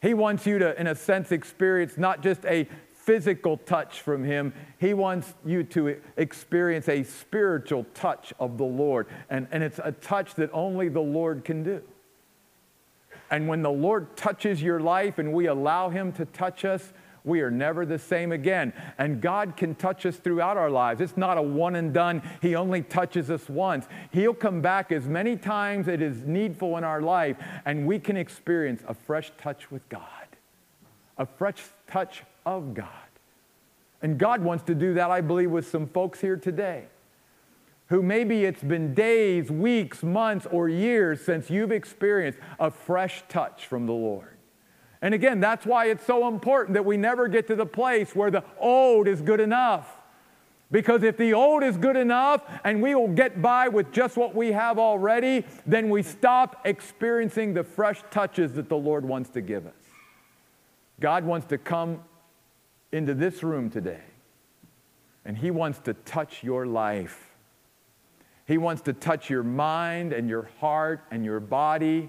He 0.00 0.14
wants 0.14 0.46
you 0.46 0.60
to, 0.60 0.80
in 0.80 0.86
a 0.86 0.94
sense, 0.94 1.32
experience 1.32 1.98
not 1.98 2.22
just 2.22 2.44
a 2.44 2.68
physical 3.08 3.56
touch 3.56 4.02
from 4.02 4.22
Him. 4.22 4.52
He 4.76 4.92
wants 4.92 5.32
you 5.42 5.64
to 5.64 5.98
experience 6.18 6.90
a 6.90 7.04
spiritual 7.04 7.86
touch 7.94 8.34
of 8.38 8.58
the 8.58 8.66
Lord. 8.66 9.06
And, 9.30 9.48
and 9.50 9.62
it's 9.62 9.80
a 9.82 9.92
touch 9.92 10.34
that 10.34 10.50
only 10.52 10.90
the 10.90 11.00
Lord 11.00 11.42
can 11.42 11.62
do. 11.62 11.80
And 13.30 13.48
when 13.48 13.62
the 13.62 13.70
Lord 13.70 14.14
touches 14.14 14.62
your 14.62 14.78
life 14.78 15.18
and 15.18 15.32
we 15.32 15.46
allow 15.46 15.88
Him 15.88 16.12
to 16.12 16.26
touch 16.26 16.66
us, 16.66 16.92
we 17.24 17.40
are 17.40 17.50
never 17.50 17.86
the 17.86 17.98
same 17.98 18.30
again. 18.30 18.74
And 18.98 19.22
God 19.22 19.56
can 19.56 19.74
touch 19.74 20.04
us 20.04 20.18
throughout 20.18 20.58
our 20.58 20.70
lives. 20.70 21.00
It's 21.00 21.16
not 21.16 21.38
a 21.38 21.42
one 21.42 21.76
and 21.76 21.94
done. 21.94 22.20
He 22.42 22.56
only 22.56 22.82
touches 22.82 23.30
us 23.30 23.48
once. 23.48 23.86
He'll 24.12 24.34
come 24.34 24.60
back 24.60 24.92
as 24.92 25.08
many 25.08 25.38
times 25.38 25.88
as 25.88 25.94
it 25.94 26.02
is 26.02 26.26
needful 26.26 26.76
in 26.76 26.84
our 26.84 27.00
life, 27.00 27.38
and 27.64 27.86
we 27.86 28.00
can 28.00 28.18
experience 28.18 28.82
a 28.86 28.92
fresh 28.92 29.32
touch 29.38 29.70
with 29.70 29.88
God, 29.88 30.02
a 31.16 31.24
fresh 31.24 31.62
touch 31.86 32.22
of 32.56 32.74
God. 32.74 32.88
And 34.00 34.18
God 34.18 34.42
wants 34.42 34.64
to 34.64 34.74
do 34.74 34.94
that, 34.94 35.10
I 35.10 35.20
believe, 35.20 35.50
with 35.50 35.68
some 35.68 35.86
folks 35.86 36.20
here 36.20 36.36
today 36.36 36.86
who 37.88 38.02
maybe 38.02 38.44
it's 38.44 38.62
been 38.62 38.94
days, 38.94 39.50
weeks, 39.50 40.02
months, 40.02 40.46
or 40.50 40.68
years 40.68 41.22
since 41.22 41.48
you've 41.48 41.72
experienced 41.72 42.38
a 42.60 42.70
fresh 42.70 43.24
touch 43.28 43.66
from 43.66 43.86
the 43.86 43.92
Lord. 43.92 44.36
And 45.00 45.14
again, 45.14 45.40
that's 45.40 45.64
why 45.64 45.86
it's 45.86 46.04
so 46.04 46.28
important 46.28 46.74
that 46.74 46.84
we 46.84 46.96
never 46.96 47.28
get 47.28 47.46
to 47.46 47.56
the 47.56 47.66
place 47.66 48.14
where 48.14 48.30
the 48.30 48.44
old 48.58 49.08
is 49.08 49.22
good 49.22 49.40
enough. 49.40 49.88
Because 50.70 51.02
if 51.02 51.16
the 51.16 51.32
old 51.32 51.62
is 51.62 51.78
good 51.78 51.96
enough 51.96 52.42
and 52.62 52.82
we 52.82 52.94
will 52.94 53.08
get 53.08 53.40
by 53.40 53.68
with 53.68 53.90
just 53.90 54.18
what 54.18 54.34
we 54.34 54.52
have 54.52 54.78
already, 54.78 55.46
then 55.64 55.88
we 55.88 56.02
stop 56.02 56.60
experiencing 56.66 57.54
the 57.54 57.64
fresh 57.64 58.02
touches 58.10 58.52
that 58.54 58.68
the 58.68 58.76
Lord 58.76 59.04
wants 59.04 59.30
to 59.30 59.40
give 59.40 59.66
us. 59.66 59.72
God 61.00 61.24
wants 61.24 61.46
to 61.46 61.56
come 61.56 62.02
into 62.92 63.14
this 63.14 63.42
room 63.42 63.70
today, 63.70 64.02
and 65.24 65.36
He 65.36 65.50
wants 65.50 65.78
to 65.80 65.94
touch 65.94 66.42
your 66.42 66.66
life. 66.66 67.34
He 68.46 68.58
wants 68.58 68.82
to 68.82 68.92
touch 68.92 69.28
your 69.28 69.42
mind 69.42 70.12
and 70.12 70.28
your 70.28 70.48
heart 70.60 71.04
and 71.10 71.24
your 71.24 71.40
body. 71.40 72.08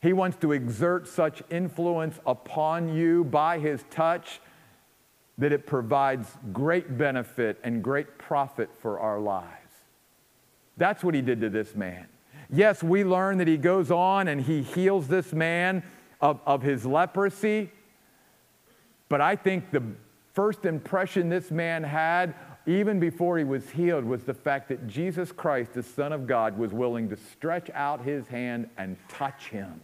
He 0.00 0.12
wants 0.12 0.36
to 0.38 0.52
exert 0.52 1.08
such 1.08 1.42
influence 1.50 2.18
upon 2.26 2.94
you 2.94 3.24
by 3.24 3.58
His 3.58 3.84
touch 3.90 4.40
that 5.38 5.52
it 5.52 5.66
provides 5.66 6.28
great 6.52 6.96
benefit 6.96 7.58
and 7.64 7.82
great 7.82 8.18
profit 8.18 8.70
for 8.78 9.00
our 9.00 9.18
lives. 9.18 9.48
That's 10.76 11.02
what 11.02 11.14
He 11.14 11.22
did 11.22 11.40
to 11.40 11.50
this 11.50 11.74
man. 11.74 12.06
Yes, 12.50 12.82
we 12.82 13.02
learn 13.02 13.38
that 13.38 13.48
He 13.48 13.56
goes 13.56 13.90
on 13.90 14.28
and 14.28 14.40
He 14.40 14.62
heals 14.62 15.08
this 15.08 15.32
man 15.32 15.82
of, 16.22 16.40
of 16.46 16.62
his 16.62 16.86
leprosy. 16.86 17.70
But 19.12 19.20
I 19.20 19.36
think 19.36 19.70
the 19.72 19.82
first 20.32 20.64
impression 20.64 21.28
this 21.28 21.50
man 21.50 21.84
had, 21.84 22.34
even 22.64 22.98
before 22.98 23.36
he 23.36 23.44
was 23.44 23.68
healed, 23.68 24.06
was 24.06 24.24
the 24.24 24.32
fact 24.32 24.70
that 24.70 24.86
Jesus 24.86 25.30
Christ, 25.30 25.74
the 25.74 25.82
Son 25.82 26.14
of 26.14 26.26
God, 26.26 26.56
was 26.56 26.72
willing 26.72 27.10
to 27.10 27.16
stretch 27.18 27.68
out 27.74 28.02
his 28.02 28.26
hand 28.28 28.70
and 28.78 28.96
touch 29.10 29.50
him. 29.50 29.82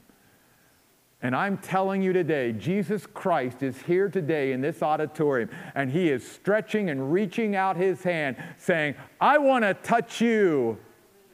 And 1.21 1.37
I'm 1.37 1.59
telling 1.59 2.01
you 2.01 2.15
today, 2.15 2.53
Jesus 2.53 3.05
Christ 3.05 3.63
is 3.63 3.77
here 3.83 4.09
today 4.09 4.53
in 4.53 4.63
this 4.63 4.83
auditorium, 4.83 5.51
and 5.75 5.93
he 5.93 6.09
is 6.09 6.27
stretching 6.27 6.89
and 6.89 7.13
reaching 7.13 7.55
out 7.55 7.77
his 7.77 8.03
hand, 8.03 8.43
saying, 8.57 8.95
I 9.21 9.37
want 9.37 9.63
to 9.63 9.75
touch 9.75 10.23
you. 10.23 10.79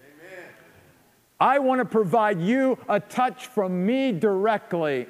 Amen. 0.01 0.49
I 1.39 1.61
want 1.61 1.79
to 1.79 1.85
provide 1.85 2.41
you 2.41 2.77
a 2.89 2.99
touch 2.99 3.47
from 3.47 3.87
me 3.87 4.11
directly. 4.11 5.07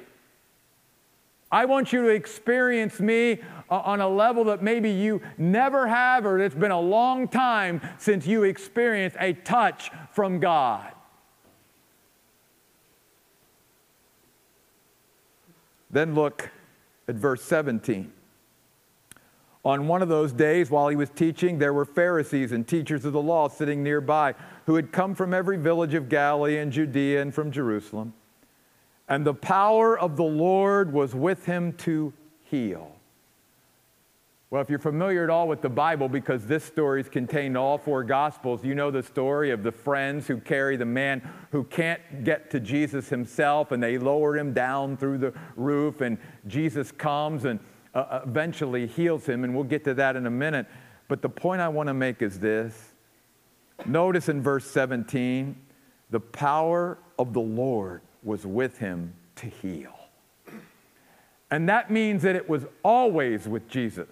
I 1.51 1.65
want 1.65 1.93
you 1.93 2.01
to 2.03 2.09
experience 2.09 2.99
me 2.99 3.39
uh, 3.69 3.79
on 3.79 4.01
a 4.01 4.09
level 4.09 4.45
that 4.45 4.63
maybe 4.63 4.89
you 4.89 5.21
never 5.37 5.87
have, 5.87 6.25
or 6.25 6.39
it's 6.39 6.55
been 6.55 6.71
a 6.71 6.79
long 6.79 7.27
time 7.27 7.81
since 7.97 8.25
you 8.25 8.43
experienced 8.43 9.15
a 9.19 9.33
touch 9.33 9.91
from 10.11 10.39
God. 10.39 10.91
Then 15.89 16.13
look 16.13 16.49
at 17.07 17.15
verse 17.15 17.43
17. 17.43 18.11
On 19.63 19.87
one 19.87 20.01
of 20.01 20.09
those 20.09 20.31
days, 20.31 20.69
while 20.69 20.89
he 20.89 20.95
was 20.95 21.09
teaching, 21.09 21.57
there 21.57 21.73
were 21.73 21.85
Pharisees 21.85 22.51
and 22.51 22.67
teachers 22.67 23.05
of 23.05 23.13
the 23.13 23.21
law 23.21 23.47
sitting 23.47 23.81
nearby 23.81 24.35
who 24.65 24.75
had 24.75 24.91
come 24.91 25.15
from 25.15 25.33
every 25.33 25.57
village 25.57 25.93
of 25.93 26.09
Galilee 26.09 26.57
and 26.57 26.71
Judea 26.71 27.21
and 27.21 27.33
from 27.33 27.51
Jerusalem 27.51 28.13
and 29.07 29.25
the 29.25 29.33
power 29.33 29.97
of 29.97 30.15
the 30.15 30.23
Lord 30.23 30.91
was 30.91 31.13
with 31.13 31.45
him 31.45 31.73
to 31.73 32.13
heal. 32.43 32.91
Well, 34.51 34.61
if 34.61 34.69
you're 34.69 34.79
familiar 34.79 35.23
at 35.23 35.29
all 35.29 35.47
with 35.47 35.61
the 35.61 35.69
Bible, 35.69 36.07
because 36.07 36.45
this 36.45 36.63
story 36.63 37.01
is 37.01 37.09
contained 37.09 37.53
in 37.53 37.57
all 37.57 37.77
four 37.77 38.03
Gospels, 38.03 38.63
you 38.63 38.73
know 38.73 38.89
the 38.89 39.03
story 39.03 39.51
of 39.51 39.63
the 39.63 39.71
friends 39.71 40.27
who 40.27 40.37
carry 40.37 40.77
the 40.77 40.85
man 40.85 41.27
who 41.51 41.63
can't 41.63 42.23
get 42.23 42.49
to 42.51 42.59
Jesus 42.59 43.09
himself, 43.09 43.71
and 43.71 43.81
they 43.81 43.97
lower 43.97 44.37
him 44.37 44.53
down 44.53 44.97
through 44.97 45.17
the 45.17 45.33
roof, 45.55 46.01
and 46.01 46.17
Jesus 46.47 46.91
comes 46.91 47.45
and 47.45 47.59
uh, 47.93 48.21
eventually 48.25 48.87
heals 48.87 49.25
him, 49.25 49.43
and 49.43 49.53
we'll 49.53 49.63
get 49.63 49.83
to 49.83 49.93
that 49.95 50.15
in 50.15 50.25
a 50.25 50.31
minute. 50.31 50.67
But 51.07 51.21
the 51.21 51.29
point 51.29 51.59
I 51.59 51.67
want 51.67 51.87
to 51.87 51.93
make 51.93 52.21
is 52.21 52.39
this 52.39 52.93
notice 53.85 54.29
in 54.29 54.41
verse 54.41 54.65
17 54.71 55.55
the 56.11 56.19
power 56.19 56.97
of 57.19 57.33
the 57.33 57.41
Lord 57.41 58.01
was 58.25 58.45
with 58.45 58.79
him 58.79 59.13
to 59.37 59.45
heal. 59.47 59.93
And 61.51 61.69
that 61.69 61.91
means 61.91 62.23
that 62.23 62.35
it 62.35 62.49
was 62.49 62.65
always 62.83 63.47
with 63.47 63.69
Jesus. 63.69 64.07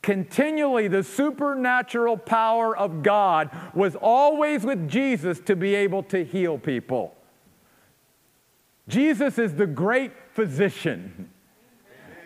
Continually, 0.00 0.88
the 0.88 1.04
supernatural 1.04 2.16
power 2.16 2.76
of 2.76 3.04
God 3.04 3.50
was 3.72 3.94
always 3.94 4.64
with 4.64 4.88
Jesus 4.88 5.38
to 5.40 5.54
be 5.54 5.76
able 5.76 6.02
to 6.04 6.24
heal 6.24 6.58
people. 6.58 7.14
Jesus 8.88 9.38
is 9.38 9.54
the 9.54 9.66
great 9.66 10.12
physician. 10.32 11.30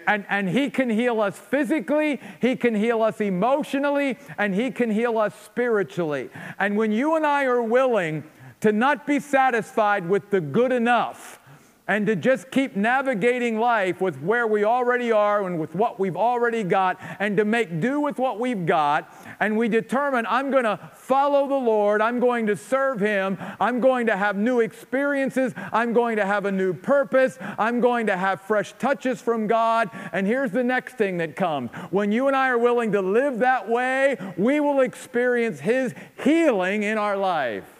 And, 0.06 0.24
and 0.28 0.48
he 0.48 0.70
can 0.70 0.88
heal 0.88 1.20
us 1.20 1.36
physically, 1.36 2.20
he 2.40 2.54
can 2.54 2.76
heal 2.76 3.02
us 3.02 3.20
emotionally, 3.20 4.16
and 4.38 4.54
he 4.54 4.70
can 4.70 4.88
heal 4.88 5.18
us 5.18 5.34
spiritually. 5.44 6.30
And 6.58 6.76
when 6.76 6.92
you 6.92 7.16
and 7.16 7.26
I 7.26 7.44
are 7.44 7.62
willing 7.62 8.22
to 8.60 8.72
not 8.72 9.06
be 9.06 9.20
satisfied 9.20 10.08
with 10.08 10.30
the 10.30 10.40
good 10.40 10.72
enough 10.72 11.40
and 11.88 12.06
to 12.06 12.16
just 12.16 12.50
keep 12.50 12.74
navigating 12.74 13.58
life 13.58 14.00
with 14.00 14.20
where 14.20 14.46
we 14.46 14.64
already 14.64 15.12
are 15.12 15.46
and 15.46 15.58
with 15.58 15.74
what 15.74 16.00
we've 16.00 16.16
already 16.16 16.64
got 16.64 16.98
and 17.20 17.36
to 17.36 17.44
make 17.44 17.80
do 17.80 18.00
with 18.00 18.18
what 18.18 18.40
we've 18.40 18.66
got. 18.66 19.12
And 19.38 19.56
we 19.56 19.68
determine, 19.68 20.26
I'm 20.28 20.50
going 20.50 20.64
to 20.64 20.78
follow 20.94 21.46
the 21.46 21.54
Lord, 21.54 22.00
I'm 22.00 22.18
going 22.18 22.46
to 22.46 22.56
serve 22.56 23.00
Him, 23.00 23.38
I'm 23.60 23.80
going 23.80 24.06
to 24.06 24.16
have 24.16 24.36
new 24.36 24.60
experiences, 24.60 25.52
I'm 25.72 25.92
going 25.92 26.16
to 26.16 26.26
have 26.26 26.44
a 26.44 26.52
new 26.52 26.74
purpose, 26.74 27.38
I'm 27.56 27.80
going 27.80 28.06
to 28.06 28.16
have 28.16 28.40
fresh 28.40 28.72
touches 28.78 29.20
from 29.20 29.46
God. 29.46 29.90
And 30.12 30.26
here's 30.26 30.50
the 30.50 30.64
next 30.64 30.98
thing 30.98 31.18
that 31.18 31.36
comes 31.36 31.70
when 31.90 32.10
you 32.10 32.26
and 32.26 32.34
I 32.34 32.48
are 32.48 32.58
willing 32.58 32.92
to 32.92 33.00
live 33.00 33.38
that 33.40 33.68
way, 33.68 34.16
we 34.36 34.58
will 34.58 34.80
experience 34.80 35.60
His 35.60 35.94
healing 36.22 36.82
in 36.82 36.98
our 36.98 37.16
life. 37.16 37.75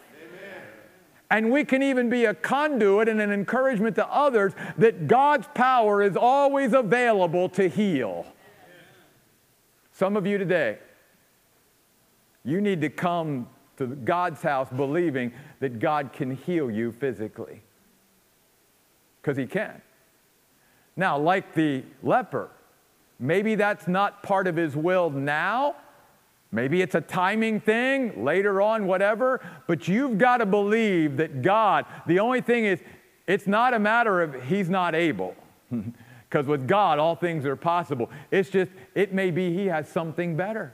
And 1.30 1.50
we 1.50 1.64
can 1.64 1.82
even 1.82 2.08
be 2.08 2.24
a 2.26 2.34
conduit 2.34 3.08
and 3.08 3.20
an 3.20 3.32
encouragement 3.32 3.96
to 3.96 4.06
others 4.06 4.52
that 4.78 5.08
God's 5.08 5.48
power 5.54 6.02
is 6.02 6.16
always 6.16 6.72
available 6.72 7.48
to 7.50 7.68
heal. 7.68 8.26
Some 9.92 10.16
of 10.16 10.26
you 10.26 10.38
today, 10.38 10.78
you 12.44 12.60
need 12.60 12.80
to 12.82 12.88
come 12.90 13.48
to 13.76 13.86
God's 13.86 14.40
house 14.40 14.68
believing 14.74 15.32
that 15.60 15.78
God 15.80 16.12
can 16.12 16.30
heal 16.30 16.70
you 16.70 16.92
physically. 16.92 17.62
Because 19.20 19.36
He 19.36 19.46
can. 19.46 19.82
Now, 20.96 21.18
like 21.18 21.54
the 21.54 21.82
leper, 22.02 22.50
maybe 23.18 23.54
that's 23.54 23.88
not 23.88 24.22
part 24.22 24.46
of 24.46 24.54
His 24.54 24.76
will 24.76 25.10
now. 25.10 25.76
Maybe 26.56 26.80
it's 26.80 26.94
a 26.94 27.02
timing 27.02 27.60
thing 27.60 28.24
later 28.24 28.62
on, 28.62 28.86
whatever, 28.86 29.42
but 29.66 29.88
you've 29.88 30.16
got 30.16 30.38
to 30.38 30.46
believe 30.46 31.18
that 31.18 31.42
God, 31.42 31.84
the 32.06 32.18
only 32.18 32.40
thing 32.40 32.64
is, 32.64 32.80
it's 33.26 33.46
not 33.46 33.74
a 33.74 33.78
matter 33.78 34.22
of 34.22 34.42
He's 34.44 34.70
not 34.70 34.94
able. 34.94 35.36
Because 36.28 36.48
with 36.48 36.66
God, 36.66 36.98
all 36.98 37.14
things 37.14 37.46
are 37.46 37.54
possible. 37.54 38.10
It's 38.32 38.50
just, 38.50 38.72
it 38.96 39.14
may 39.14 39.30
be 39.30 39.54
He 39.54 39.66
has 39.66 39.88
something 39.88 40.36
better 40.36 40.72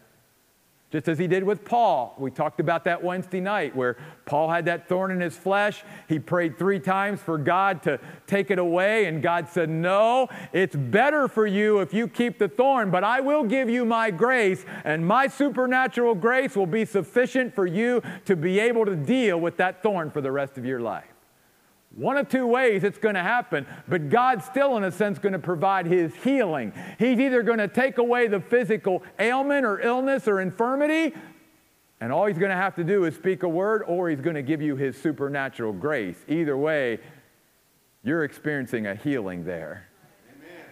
just 0.93 1.09
as 1.09 1.19
he 1.19 1.27
did 1.27 1.43
with 1.43 1.65
Paul. 1.65 2.15
We 2.19 2.31
talked 2.31 2.61
about 2.61 2.85
that 2.85 3.03
Wednesday 3.03 3.41
night 3.41 3.75
where 3.75 3.97
Paul 4.27 4.51
had 4.51 4.67
that 4.67 4.89
thorn 4.89 5.11
in 5.11 5.21
his 5.21 5.35
flesh. 5.35 5.83
He 6.07 6.19
prayed 6.19 6.59
three 6.59 6.79
times 6.79 7.21
for 7.21 7.39
God 7.39 7.83
to 7.85 7.99
take 8.27 8.51
it 8.51 8.59
away, 8.59 9.07
and 9.07 9.23
God 9.23 9.49
said, 9.49 9.71
No, 9.71 10.29
it's 10.53 10.77
better 10.77 11.29
for 11.29 11.47
you 11.47 11.81
if 11.81 11.95
you 11.95 12.07
keep 12.07 12.39
the 12.39 12.49
thorn, 12.49 12.91
but 12.91 13.03
I 13.03 13.21
will 13.21 13.43
give 13.43 13.71
you 13.71 13.87
my 13.87 14.11
grace, 14.11 14.67
and 14.85 15.07
my 15.07 15.29
supernatural 15.29 16.15
grace 16.15 16.55
will 16.55 16.67
be 16.67 16.85
sufficient 16.85 17.55
for 17.55 17.67
you 17.67 18.03
to 18.27 18.37
be 18.37 18.61
able 18.61 18.85
to 18.85 18.95
deal 18.95 19.41
with 19.41 19.57
that 19.57 19.83
thorn 19.83 20.11
for 20.11 20.21
the 20.21 20.31
rest 20.31 20.59
of 20.59 20.67
your 20.67 20.81
life. 20.81 21.12
One 21.95 22.17
of 22.17 22.29
two 22.29 22.47
ways 22.47 22.85
it's 22.85 22.99
going 22.99 23.17
to 23.17 23.23
happen, 23.23 23.67
but 23.87 24.09
God's 24.09 24.47
still, 24.47 24.79
in 24.79 24.85
a 24.85 24.91
sense, 24.91 25.19
going 25.19 25.35
to 25.35 25.39
provide 25.39 25.87
His 25.87 26.15
healing. 26.15 26.73
He's 26.99 27.21
either 27.21 27.43
going 27.43 27.59
to 27.59 27.69
take 27.69 27.99
away 27.99 28.29
the 28.29 28.41
physical 28.41 29.03
ailment 29.19 29.67
or 29.67 29.79
illness 29.81 30.27
or 30.27 30.41
infirmity, 30.41 31.15
and 32.01 32.11
all 32.11 32.27
He's 32.27 32.39
going 32.39 32.51
to 32.51 32.57
have 32.57 32.75
to 32.77 32.85
do 32.85 33.05
is 33.05 33.15
speak 33.15 33.43
a 33.43 33.49
word, 33.49 33.83
or 33.87 34.09
He's 34.09 34.23
going 34.23 34.37
to 34.37 34.43
give 34.43 34.63
you 34.63 34.75
His 34.75 34.97
supernatural 34.97 35.75
grace. 35.75 36.17
Either 36.29 36.57
way, 36.57 36.99
you're 38.03 38.25
experiencing 38.25 38.87
a 38.87 38.95
healing 38.95 39.45
there. 39.45 39.87
Amen. 40.35 40.65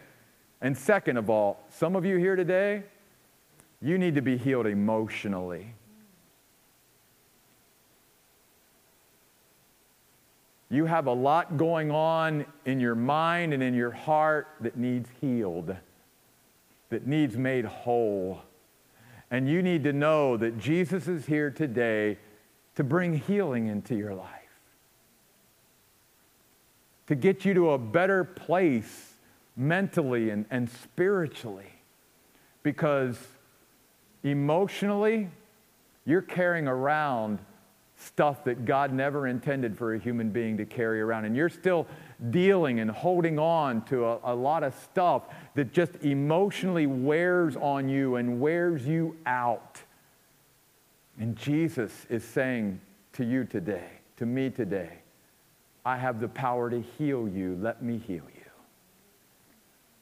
And 0.62 0.76
second 0.76 1.18
of 1.18 1.28
all, 1.28 1.62
some 1.68 1.96
of 1.96 2.06
you 2.06 2.16
here 2.16 2.35
today, 2.35 2.83
you 3.83 3.98
need 3.98 4.14
to 4.14 4.22
be 4.22 4.38
healed 4.38 4.66
emotionally. 4.66 5.74
You 10.72 10.87
have 10.87 11.09
a 11.09 11.12
lot 11.12 11.56
going 11.56 11.90
on 11.90 12.46
in 12.64 12.78
your 12.78 12.94
mind 12.94 13.52
and 13.52 13.61
in 13.61 13.74
your 13.74 13.90
heart 13.90 14.46
that 14.61 14.76
needs 14.76 15.09
healed, 15.20 15.74
that 16.90 17.06
needs 17.09 17.37
made 17.37 17.64
whole. 17.64 18.40
And 19.33 19.48
you 19.48 19.62
need 19.62 19.83
to 19.85 19.92
know 19.92 20.37
that 20.37 20.59
Jesus 20.59 21.09
is 21.09 21.26
here 21.26 21.50
today 21.50 22.18
to 22.76 22.85
bring 22.85 23.14
healing 23.14 23.66
into 23.66 23.96
your 23.96 24.14
life, 24.14 24.28
to 27.09 27.16
get 27.16 27.44
you 27.44 27.52
to 27.54 27.70
a 27.70 27.78
better 27.78 28.22
place 28.22 29.14
mentally 29.56 30.30
and, 30.30 30.46
and 30.52 30.70
spiritually. 30.70 31.72
Because 32.62 33.18
emotionally, 34.22 35.30
you're 36.04 36.22
carrying 36.22 36.68
around 36.68 37.40
stuff 38.00 38.44
that 38.44 38.64
God 38.64 38.92
never 38.92 39.26
intended 39.26 39.76
for 39.76 39.94
a 39.94 39.98
human 39.98 40.30
being 40.30 40.56
to 40.56 40.64
carry 40.64 41.00
around. 41.00 41.26
And 41.26 41.36
you're 41.36 41.50
still 41.50 41.86
dealing 42.30 42.80
and 42.80 42.90
holding 42.90 43.38
on 43.38 43.84
to 43.86 44.04
a, 44.04 44.18
a, 44.24 44.34
lot 44.34 44.62
of 44.62 44.74
stuff 44.74 45.24
that 45.54 45.72
just 45.72 45.96
emotionally 46.02 46.86
wears 46.86 47.56
on 47.56 47.88
you 47.88 48.16
and 48.16 48.40
wears 48.40 48.86
you 48.86 49.16
out. 49.26 49.80
And 51.18 51.36
Jesus 51.36 52.06
is 52.08 52.24
saying 52.24 52.80
to 53.14 53.24
you 53.24 53.44
today, 53.44 53.88
to 54.16 54.26
me 54.26 54.48
today, 54.48 54.90
I 55.84 55.96
have 55.96 56.20
the 56.20 56.28
power 56.28 56.70
to 56.70 56.80
heal 56.98 57.28
you. 57.28 57.58
Let 57.60 57.82
me 57.82 57.98
heal 57.98 58.24
you. 58.34 58.50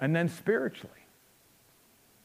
And 0.00 0.14
then 0.14 0.28
spiritually, 0.28 0.92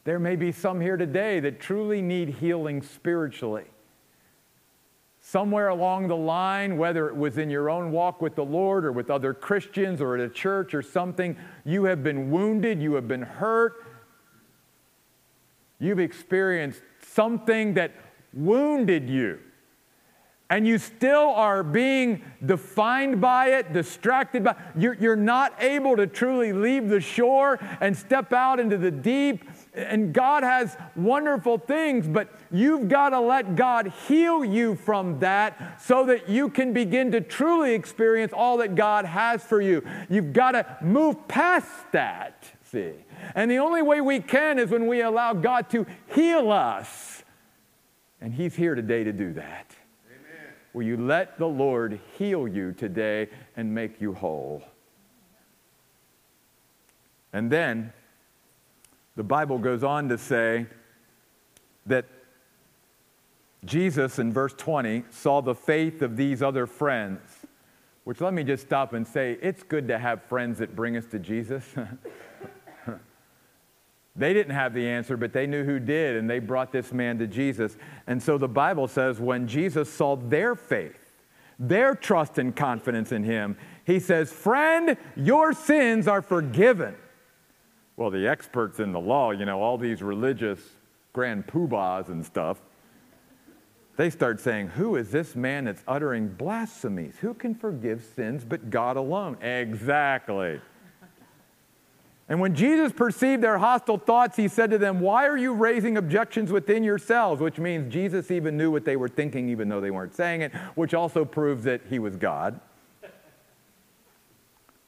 there 0.04 0.20
may 0.20 0.36
be 0.36 0.52
some 0.52 0.82
here 0.82 0.98
today 0.98 1.40
that 1.40 1.60
truly 1.60 2.02
need 2.02 2.30
healing 2.30 2.82
spiritually. 2.82 3.66
Somewhere 5.26 5.70
along 5.70 6.10
the 6.10 6.18
line, 6.18 6.78
whether 6.78 7.08
it 7.08 7.16
was 7.16 7.38
in 7.38 7.50
your 7.50 7.70
own 7.70 7.94
walk 7.94 8.22
with 8.22 8.36
the 8.36 8.44
Lord 8.44 8.84
or 8.84 8.92
with 8.92 9.10
other 9.10 9.34
Christians 9.34 10.02
or 10.02 10.16
at 10.16 10.20
a 10.20 10.28
church 10.28 10.74
or 10.74 10.82
something, 10.82 11.38
you 11.64 11.86
have 11.86 12.04
been 12.04 12.30
wounded, 12.30 12.82
you 12.82 12.96
have 12.96 13.08
been 13.08 13.22
hurt, 13.22 13.86
you've 15.80 16.00
experienced 16.00 16.82
something 17.02 17.74
that 17.76 17.94
wounded 18.34 19.10
you. 19.10 19.40
And 20.50 20.68
you 20.68 20.78
still 20.78 21.30
are 21.30 21.64
being 21.64 22.22
defined 22.46 23.22
by 23.22 23.52
it, 23.52 23.72
distracted 23.72 24.44
by 24.44 24.58
you're, 24.78 24.96
you're 24.96 25.16
not 25.16 25.54
able 25.64 25.96
to 25.96 26.06
truly 26.06 26.52
leave 26.52 26.90
the 26.90 27.00
shore 27.00 27.60
and 27.80 27.96
step 27.96 28.34
out 28.34 28.60
into 28.60 28.78
the 28.78 28.92
deep 28.92 29.46
and 29.76 30.14
God 30.14 30.44
has 30.44 30.78
wonderful 30.96 31.58
things, 31.58 32.08
but 32.08 32.40
you've 32.52 32.88
got 32.88 33.10
to 33.10 33.20
let 33.20 33.56
God 33.56 33.92
heal 34.08 34.46
you 34.46 34.76
from 34.76 35.20
that 35.20 35.82
so 35.82 36.06
that 36.06 36.30
you 36.30 36.50
can 36.50 36.74
begin 36.74 37.12
to 37.12 37.22
truly 37.22 37.74
experience 37.74 38.34
all 38.34 38.58
that 38.58 38.76
God 38.76 39.06
has 39.06 39.44
for 39.44 39.62
you. 39.62 39.84
You've 40.10 40.34
got 40.34 40.52
to 40.52 40.78
move 40.82 41.28
past 41.28 41.70
that, 41.92 42.46
see. 42.64 42.92
And 43.34 43.50
the 43.50 43.58
only 43.58 43.82
way 43.82 44.02
we 44.02 44.20
can 44.20 44.60
is 44.60 44.70
when 44.70 44.88
we 44.88 45.02
allow 45.02 45.34
God 45.34 45.70
to 45.72 45.86
heal 46.14 46.52
us. 46.52 47.24
And 48.22 48.34
He's 48.34 48.56
here 48.56 48.76
today 48.76 49.04
to 49.04 49.12
do 49.12 49.34
that. 49.34 49.76
Amen. 50.08 50.54
Will 50.74 50.84
you 50.84 50.98
let 50.98 51.40
the 51.40 51.48
Lord 51.48 52.00
heal 52.18 52.48
you 52.48 52.74
today 52.74 53.30
and 53.58 53.74
make 53.74 54.00
you 54.00 54.14
whole? 54.14 54.64
And 57.34 57.52
then, 57.52 57.92
the 59.16 59.24
Bible 59.24 59.60
goes 59.60 59.84
on 59.84 60.10
to 60.10 60.18
say 60.18 60.66
that 61.86 62.06
Jesus, 63.66 64.20
in 64.20 64.34
verse 64.34 64.54
20, 64.54 65.04
saw 65.10 65.42
the 65.42 65.56
faith 65.56 66.02
of 66.02 66.18
these 66.18 66.42
other 66.42 66.66
friends. 66.66 67.22
Which 68.04 68.20
let 68.20 68.34
me 68.34 68.44
just 68.44 68.66
stop 68.66 68.94
and 68.94 69.08
say, 69.08 69.38
it's 69.42 69.64
good 69.64 69.88
to 69.88 69.98
have 69.98 70.24
friends 70.24 70.60
that 70.60 70.76
bring 70.76 70.98
us 70.98 71.06
to 71.08 71.20
Jesus. 71.20 71.64
they 74.16 74.34
didn't 74.34 74.54
have 74.54 74.74
the 74.74 74.86
answer, 74.86 75.16
but 75.16 75.32
they 75.32 75.48
knew 75.48 75.64
who 75.64 75.80
did, 75.80 76.18
and 76.18 76.30
they 76.30 76.40
brought 76.40 76.72
this 76.72 76.92
man 76.92 77.18
to 77.20 77.28
Jesus. 77.28 77.78
And 78.08 78.22
so 78.22 78.38
the 78.38 78.50
Bible 78.50 78.88
says 78.88 79.22
when 79.22 79.48
Jesus 79.48 79.94
saw 79.94 80.18
their 80.18 80.56
faith, 80.56 81.00
their 81.58 81.96
trust 81.96 82.40
and 82.40 82.54
confidence 82.54 83.14
in 83.14 83.24
him, 83.24 83.58
he 83.86 84.00
says, 84.00 84.34
Friend, 84.34 84.98
your 85.16 85.54
sins 85.54 86.08
are 86.08 86.22
forgiven 86.22 86.96
well, 87.96 88.10
the 88.10 88.28
experts 88.28 88.80
in 88.80 88.92
the 88.92 89.00
law, 89.00 89.32
you 89.32 89.46
know, 89.46 89.62
all 89.62 89.78
these 89.78 90.02
religious 90.02 90.60
grand 91.14 91.46
poobahs 91.46 92.10
and 92.10 92.26
stuff, 92.26 92.62
they 93.98 94.10
start 94.10 94.40
saying, 94.40 94.70
Who 94.70 94.96
is 94.96 95.12
this 95.12 95.36
man 95.36 95.66
that's 95.66 95.84
uttering 95.88 96.30
blasphemies? 96.30 97.16
Who 97.22 97.34
can 97.34 97.54
forgive 97.54 98.04
sins 98.16 98.44
but 98.44 98.70
God 98.70 98.98
alone? 98.98 99.38
Exactly. 99.42 100.60
And 102.30 102.40
when 102.40 102.56
Jesus 102.56 102.92
perceived 102.92 103.44
their 103.44 103.58
hostile 103.58 103.98
thoughts, 103.98 104.38
he 104.38 104.48
said 104.48 104.72
to 104.72 104.78
them, 104.78 105.00
Why 105.00 105.28
are 105.28 105.38
you 105.38 105.54
raising 105.54 105.98
objections 105.98 106.52
within 106.52 106.84
yourselves? 106.84 107.42
Which 107.42 107.60
means 107.60 107.94
Jesus 107.94 108.32
even 108.32 108.58
knew 108.58 108.72
what 108.72 108.86
they 108.86 108.96
were 108.96 109.10
thinking, 109.10 109.50
even 109.50 109.70
though 109.70 109.82
they 109.82 109.92
weren't 109.92 110.16
saying 110.16 110.42
it, 110.42 110.54
which 110.74 110.94
also 110.94 111.26
proves 111.26 111.64
that 111.66 111.82
he 111.90 112.00
was 112.00 112.16
God. 112.16 112.60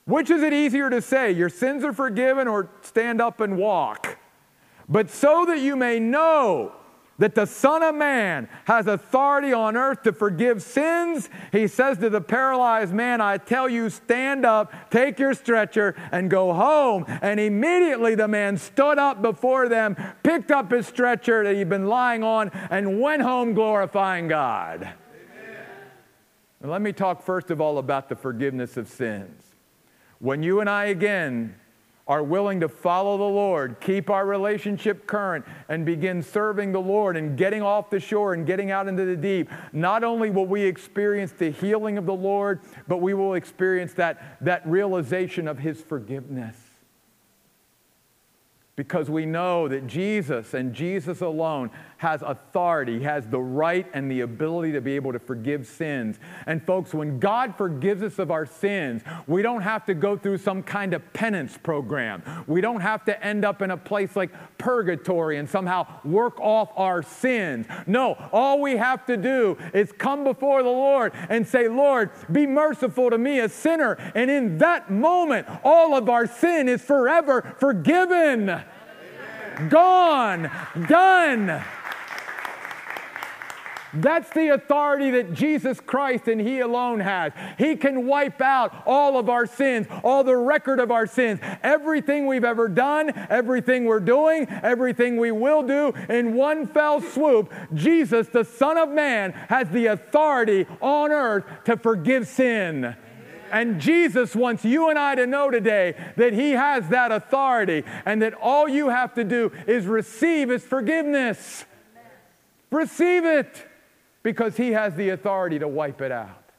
Which 0.06 0.30
is 0.30 0.44
it 0.44 0.54
easier 0.54 0.90
to 0.90 1.02
say, 1.02 1.32
your 1.32 1.50
sins 1.50 1.84
are 1.84 1.94
forgiven, 1.94 2.48
or 2.48 2.70
stand 2.82 3.22
up 3.22 3.42
and 3.42 3.58
walk? 3.58 4.20
But 4.88 5.10
so 5.10 5.46
that 5.46 5.60
you 5.60 5.76
may 5.76 6.00
know 6.00 6.74
that 7.18 7.34
the 7.34 7.46
Son 7.46 7.82
of 7.82 7.96
Man 7.96 8.50
has 8.66 8.88
authority 8.88 9.54
on 9.54 9.78
earth 9.78 10.04
to 10.04 10.12
forgive 10.14 10.62
sins, 10.62 11.30
he 11.52 11.68
says 11.68 11.98
to 12.00 12.10
the 12.10 12.22
paralyzed 12.22 12.94
man, 12.94 13.22
I 13.22 13.38
tell 13.38 13.70
you, 13.70 13.90
stand 13.90 14.46
up, 14.46 14.92
take 14.92 15.18
your 15.18 15.34
stretcher, 15.34 15.96
and 16.12 16.30
go 16.30 16.54
home. 16.54 17.06
And 17.08 17.40
immediately 17.40 18.16
the 18.16 18.28
man 18.28 18.58
stood 18.58 19.00
up 19.00 19.22
before 19.22 19.70
them, 19.70 19.96
picked 20.24 20.52
up 20.52 20.72
his 20.72 20.88
stretcher 20.88 21.44
that 21.46 21.56
he'd 21.56 21.70
been 21.70 21.88
lying 21.88 22.22
on, 22.22 22.50
and 22.70 23.00
went 23.00 23.22
home 23.22 23.54
glorifying 23.54 24.28
God. 24.28 24.94
let 26.62 26.82
me 26.82 26.92
talk 26.92 27.24
first 27.24 27.50
of 27.50 27.62
all 27.62 27.78
about 27.78 28.10
the 28.10 28.16
forgiveness 28.16 28.76
of 28.76 28.90
sins. 28.90 29.45
When 30.26 30.42
you 30.42 30.60
and 30.60 30.68
I 30.68 30.86
again 30.86 31.54
are 32.08 32.24
willing 32.24 32.60
to 32.62 32.68
follow 32.68 33.16
the 33.16 33.24
Lord, 33.24 33.80
keep 33.80 34.10
our 34.10 34.26
relationship 34.26 35.06
current, 35.06 35.46
and 35.70 35.86
begin 35.86 36.24
serving 36.24 36.72
the 36.72 36.82
Lord 36.82 37.16
and 37.16 37.38
getting 37.38 37.62
off 37.62 37.92
the 37.92 38.00
shore 38.00 38.34
and 38.34 38.44
getting 38.44 38.72
out 38.72 38.88
into 38.88 39.06
the 39.06 39.16
deep, 39.16 39.52
not 39.72 40.04
only 40.04 40.32
will 40.32 40.48
we 40.48 40.64
experience 40.64 41.32
the 41.32 41.52
healing 41.52 42.00
of 42.00 42.08
the 42.08 42.16
Lord, 42.16 42.62
but 42.88 43.04
we 43.04 43.14
will 43.14 43.36
experience 43.36 43.94
that, 43.94 44.40
that 44.42 44.66
realization 44.68 45.48
of 45.48 45.60
His 45.60 45.80
forgiveness. 45.84 46.56
because 48.76 49.10
we 49.10 49.26
know 49.26 49.68
that 49.68 49.88
Jesus 49.88 50.54
and 50.54 50.74
Jesus 50.74 51.22
alone 51.22 51.70
has 52.06 52.22
authority, 52.22 53.02
has 53.02 53.26
the 53.26 53.40
right 53.40 53.88
and 53.92 54.12
the 54.12 54.22
ability 54.22 54.72
to 54.72 54.80
be 54.80 54.96
able 54.96 55.12
to 55.12 55.18
forgive 55.18 55.66
sins. 55.66 56.20
And 56.46 56.64
folks, 56.64 56.94
when 56.94 57.20
God 57.20 57.58
forgives 57.58 58.04
us 58.04 58.20
of 58.20 58.30
our 58.30 58.46
sins, 58.46 59.02
we 59.26 59.42
don't 59.42 59.64
have 59.64 59.86
to 59.86 59.96
go 59.96 60.16
through 60.16 60.38
some 60.38 60.62
kind 60.62 60.94
of 60.94 61.02
penance 61.14 61.58
program. 61.58 62.22
We 62.46 62.62
don't 62.62 62.82
have 62.82 63.06
to 63.06 63.26
end 63.26 63.44
up 63.44 63.64
in 63.64 63.72
a 63.72 63.78
place 63.78 64.16
like 64.16 64.30
purgatory 64.60 65.40
and 65.40 65.50
somehow 65.50 65.88
work 66.04 66.40
off 66.40 66.70
our 66.76 67.02
sins. 67.02 67.66
No, 67.88 68.14
all 68.32 68.62
we 68.62 68.78
have 68.78 69.08
to 69.08 69.18
do 69.18 69.58
is 69.74 69.92
come 69.92 70.24
before 70.24 70.62
the 70.62 70.70
Lord 70.70 71.12
and 71.28 71.48
say, 71.48 71.68
Lord, 71.68 72.12
be 72.32 72.46
merciful 72.46 73.10
to 73.10 73.18
me, 73.18 73.40
a 73.40 73.50
sinner. 73.50 73.94
And 74.14 74.30
in 74.30 74.60
that 74.60 74.92
moment, 74.92 75.48
all 75.64 75.96
of 75.98 76.08
our 76.08 76.28
sin 76.28 76.70
is 76.70 76.84
forever 76.84 77.56
forgiven. 77.58 78.62
Gone, 79.70 80.52
done. 80.88 81.64
That's 83.96 84.30
the 84.32 84.54
authority 84.54 85.12
that 85.12 85.34
Jesus 85.34 85.80
Christ 85.80 86.28
and 86.28 86.40
He 86.42 86.60
alone 86.60 87.00
has. 87.00 87.32
He 87.58 87.76
can 87.76 88.06
wipe 88.06 88.42
out 88.42 88.84
all 88.86 89.18
of 89.18 89.30
our 89.30 89.46
sins, 89.46 89.88
all 90.04 90.24
the 90.24 90.36
record 90.36 90.80
of 90.80 90.92
our 90.92 91.08
sins, 91.08 91.40
everything 91.64 92.28
we've 92.28 92.44
ever 92.44 92.68
done, 92.68 93.12
everything 93.30 93.86
we're 93.86 94.00
doing, 94.00 94.48
everything 94.50 95.18
we 95.18 95.32
will 95.32 95.64
do 95.64 95.94
in 96.10 96.34
one 96.34 96.68
fell 96.68 97.02
swoop. 97.02 97.54
Jesus, 97.74 98.28
the 98.28 98.44
Son 98.44 98.78
of 98.78 98.90
Man, 98.90 99.32
has 99.32 99.70
the 99.70 99.88
authority 99.88 100.68
on 100.82 101.12
earth 101.12 101.46
to 101.66 101.78
forgive 101.78 102.28
sin. 102.28 102.96
And 103.52 103.80
Jesus 103.80 104.36
wants 104.36 104.66
you 104.66 104.90
and 104.90 104.98
I 105.00 105.16
to 105.16 105.28
know 105.28 105.50
today 105.50 105.96
that 106.18 106.34
He 106.34 106.52
has 106.52 106.90
that 106.90 107.12
authority 107.12 107.84
and 108.06 108.22
that 108.22 108.34
all 108.34 108.68
you 108.68 108.90
have 108.90 109.14
to 109.14 109.24
do 109.24 109.52
is 109.68 109.86
receive 109.86 110.50
His 110.50 110.64
forgiveness. 110.64 111.66
Receive 112.72 113.24
it 113.24 113.66
because 114.26 114.58
He 114.58 114.72
has 114.72 114.96
the 114.96 115.10
authority 115.10 115.60
to 115.60 115.68
wipe 115.68 116.02
it 116.02 116.12
out. 116.12 116.50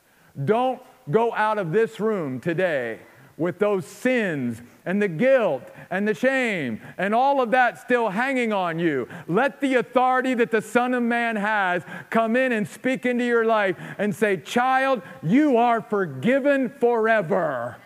Don't 0.45 0.81
go 1.11 1.35
out 1.35 1.59
of 1.59 1.73
this 1.73 1.99
room 1.99 2.39
today 2.39 3.01
with 3.37 3.59
those 3.59 3.85
sins 3.85 4.63
and 4.85 5.03
the 5.03 5.09
guilt 5.09 5.65
and 5.91 6.07
the 6.07 6.15
shame 6.15 6.81
and 6.97 7.13
all 7.13 7.43
of 7.43 7.51
that 7.51 7.81
still 7.81 8.09
hanging 8.09 8.53
on 8.53 8.79
you. 8.79 9.09
Let 9.27 9.61
the 9.61 9.75
authority 9.75 10.33
that 10.35 10.53
the 10.53 10.63
Son 10.63 10.95
of 10.95 11.03
Man 11.03 11.35
has 11.35 11.83
come 12.09 12.37
in 12.37 12.53
and 12.53 12.69
speak 12.69 13.05
into 13.05 13.25
your 13.25 13.45
life 13.45 13.77
and 13.99 14.15
say, 14.15 14.37
Child, 14.37 15.03
you 15.25 15.57
are 15.57 15.81
forgiven 15.81 16.69
forever. 16.69 17.79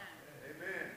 Amen. 0.44 0.90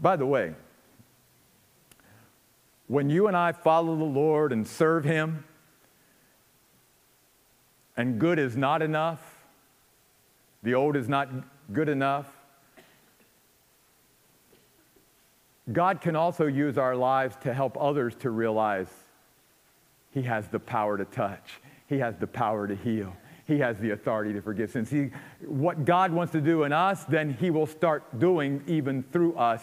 By 0.00 0.16
the 0.16 0.26
way, 0.26 0.52
when 2.88 3.10
you 3.10 3.26
and 3.26 3.36
I 3.36 3.52
follow 3.52 3.96
the 3.96 4.04
Lord 4.04 4.52
and 4.52 4.66
serve 4.66 5.04
Him, 5.04 5.44
and 7.96 8.18
good 8.18 8.38
is 8.38 8.56
not 8.56 8.82
enough, 8.82 9.34
the 10.62 10.74
old 10.74 10.96
is 10.96 11.08
not 11.08 11.28
good 11.72 11.88
enough, 11.88 12.26
God 15.72 16.00
can 16.00 16.14
also 16.14 16.46
use 16.46 16.78
our 16.78 16.94
lives 16.94 17.36
to 17.42 17.52
help 17.52 17.76
others 17.80 18.14
to 18.20 18.30
realize 18.30 18.88
He 20.12 20.22
has 20.22 20.46
the 20.48 20.60
power 20.60 20.96
to 20.96 21.04
touch, 21.04 21.60
He 21.88 21.98
has 21.98 22.16
the 22.16 22.26
power 22.26 22.68
to 22.68 22.76
heal. 22.76 23.16
He 23.46 23.60
has 23.60 23.78
the 23.78 23.92
authority 23.92 24.32
to 24.32 24.42
forgive 24.42 24.72
sins. 24.72 24.88
See, 24.88 25.10
what 25.46 25.84
God 25.84 26.10
wants 26.10 26.32
to 26.32 26.40
do 26.40 26.64
in 26.64 26.72
us, 26.72 27.04
then 27.04 27.32
He 27.32 27.50
will 27.50 27.66
start 27.66 28.18
doing 28.18 28.60
even 28.66 29.04
through 29.04 29.36
us 29.36 29.62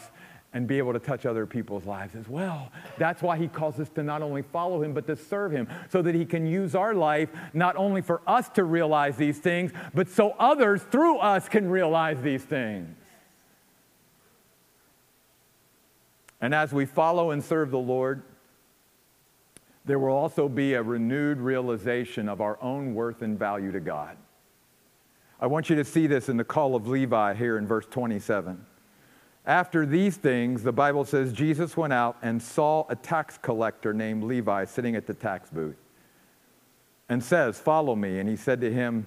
and 0.54 0.68
be 0.68 0.78
able 0.78 0.94
to 0.94 1.00
touch 1.00 1.26
other 1.26 1.46
people's 1.46 1.86
lives 1.86 2.16
as 2.16 2.30
well. 2.30 2.72
That's 2.98 3.22
why 3.22 3.38
he 3.38 3.48
calls 3.48 3.80
us 3.80 3.90
to 3.90 4.04
not 4.04 4.22
only 4.22 4.44
follow 4.44 4.84
him, 4.84 4.94
but 4.94 5.08
to 5.08 5.16
serve 5.16 5.52
him, 5.52 5.68
so 5.90 6.02
that 6.02 6.14
he 6.14 6.26
can 6.26 6.46
use 6.46 6.76
our 6.76 6.94
life 6.94 7.30
not 7.54 7.76
only 7.76 8.02
for 8.02 8.22
us 8.28 8.50
to 8.50 8.64
realize 8.64 9.18
these 9.18 9.40
things, 9.40 9.72
but 9.94 10.10
so 10.10 10.36
others 10.40 10.84
through 10.84 11.18
us 11.18 11.50
can 11.50 11.70
realize 11.70 12.22
these 12.22 12.44
things. 12.44 12.96
And 16.40 16.54
as 16.54 16.74
we 16.74 16.86
follow 16.86 17.32
and 17.32 17.44
serve 17.44 17.72
the 17.72 17.80
Lord, 17.80 18.22
there 19.86 19.98
will 19.98 20.14
also 20.14 20.48
be 20.48 20.74
a 20.74 20.84
renewed 20.84 21.40
realization 21.40 22.30
of 22.30 22.42
our 22.42 22.62
own 22.62 22.94
worth 22.94 23.22
and 23.22 23.40
value 23.40 23.72
to 23.72 23.80
God. 23.80 24.18
I 25.40 25.48
want 25.48 25.70
you 25.70 25.76
to 25.78 25.84
see 25.84 26.08
this 26.08 26.30
in 26.30 26.38
the 26.38 26.44
call 26.44 26.76
of 26.76 26.88
Levi 26.88 27.34
here 27.34 27.58
in 27.58 27.66
verse 27.66 27.86
27. 27.90 28.66
After 29.46 29.86
these 29.86 30.16
things, 30.16 30.64
the 30.64 30.72
Bible 30.72 31.04
says 31.04 31.34
Jesus 31.34 31.76
went 31.76 31.92
out 31.92 32.18
and 32.22 32.42
saw 32.42 32.86
a 32.90 32.96
tax 32.96 33.38
collector 33.38 33.94
named 33.94 34.24
Levi 34.24 34.66
sitting 34.66 34.96
at 34.96 35.06
the 35.06 35.14
tax 35.14 35.50
booth 35.50 35.76
and 37.10 37.22
says, 37.22 37.60
Follow 37.60 37.96
me. 37.96 38.20
And 38.20 38.30
he 38.30 38.38
said 38.38 38.62
to 38.62 38.72
him, 38.72 39.06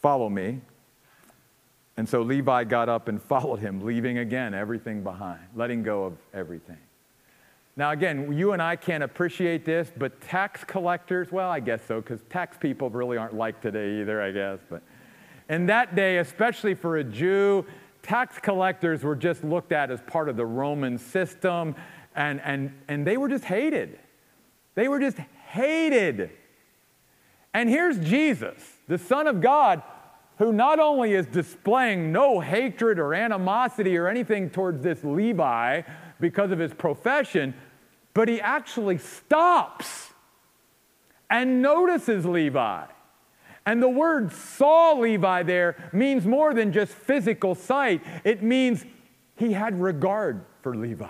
Follow 0.00 0.30
me. 0.30 0.60
And 1.98 2.08
so 2.08 2.22
Levi 2.22 2.64
got 2.64 2.88
up 2.88 3.08
and 3.08 3.22
followed 3.34 3.60
him, 3.60 3.84
leaving 3.84 4.18
again 4.18 4.54
everything 4.54 5.02
behind, 5.02 5.40
letting 5.54 5.82
go 5.82 6.04
of 6.04 6.14
everything. 6.32 6.78
Now, 7.74 7.90
again, 7.92 8.32
you 8.32 8.52
and 8.52 8.60
I 8.60 8.76
can't 8.76 9.02
appreciate 9.02 9.64
this, 9.64 9.90
but 9.96 10.20
tax 10.20 10.62
collectors, 10.62 11.32
well, 11.32 11.50
I 11.50 11.60
guess 11.60 11.80
so, 11.86 12.02
because 12.02 12.20
tax 12.28 12.58
people 12.58 12.90
really 12.90 13.16
aren't 13.16 13.34
like 13.34 13.62
today 13.62 14.00
either, 14.00 14.20
I 14.20 14.30
guess. 14.30 14.58
But 14.68 14.82
in 15.48 15.66
that 15.66 15.94
day, 15.94 16.18
especially 16.18 16.74
for 16.74 16.98
a 16.98 17.04
Jew, 17.04 17.64
tax 18.02 18.38
collectors 18.38 19.02
were 19.02 19.16
just 19.16 19.44
looked 19.44 19.72
at 19.72 19.90
as 19.90 20.00
part 20.02 20.28
of 20.28 20.36
the 20.36 20.46
Roman 20.46 20.98
system, 20.98 21.74
and, 22.14 22.40
and, 22.42 22.72
and 22.88 23.06
they 23.06 23.16
were 23.16 23.28
just 23.28 23.44
hated. 23.44 23.98
They 24.74 24.88
were 24.88 25.00
just 25.00 25.18
hated. 25.48 26.30
And 27.54 27.68
here's 27.68 27.98
Jesus, 27.98 28.78
the 28.88 28.98
Son 28.98 29.26
of 29.26 29.40
God, 29.40 29.82
who 30.38 30.52
not 30.52 30.80
only 30.80 31.12
is 31.12 31.26
displaying 31.26 32.10
no 32.10 32.40
hatred 32.40 32.98
or 32.98 33.14
animosity 33.14 33.96
or 33.96 34.08
anything 34.08 34.50
towards 34.50 34.82
this 34.82 35.04
Levi 35.04 35.82
because 36.18 36.50
of 36.50 36.58
his 36.58 36.72
profession, 36.72 37.54
but 38.14 38.28
he 38.28 38.40
actually 38.40 38.98
stops 38.98 40.12
and 41.30 41.62
notices 41.62 42.26
Levi. 42.26 42.84
And 43.64 43.82
the 43.82 43.88
word 43.88 44.32
saw 44.32 44.92
Levi 44.92 45.44
there 45.44 45.76
means 45.92 46.26
more 46.26 46.52
than 46.52 46.72
just 46.72 46.92
physical 46.92 47.54
sight, 47.54 48.02
it 48.24 48.42
means 48.42 48.84
he 49.36 49.52
had 49.52 49.80
regard 49.80 50.44
for 50.62 50.74
Levi. 50.74 51.08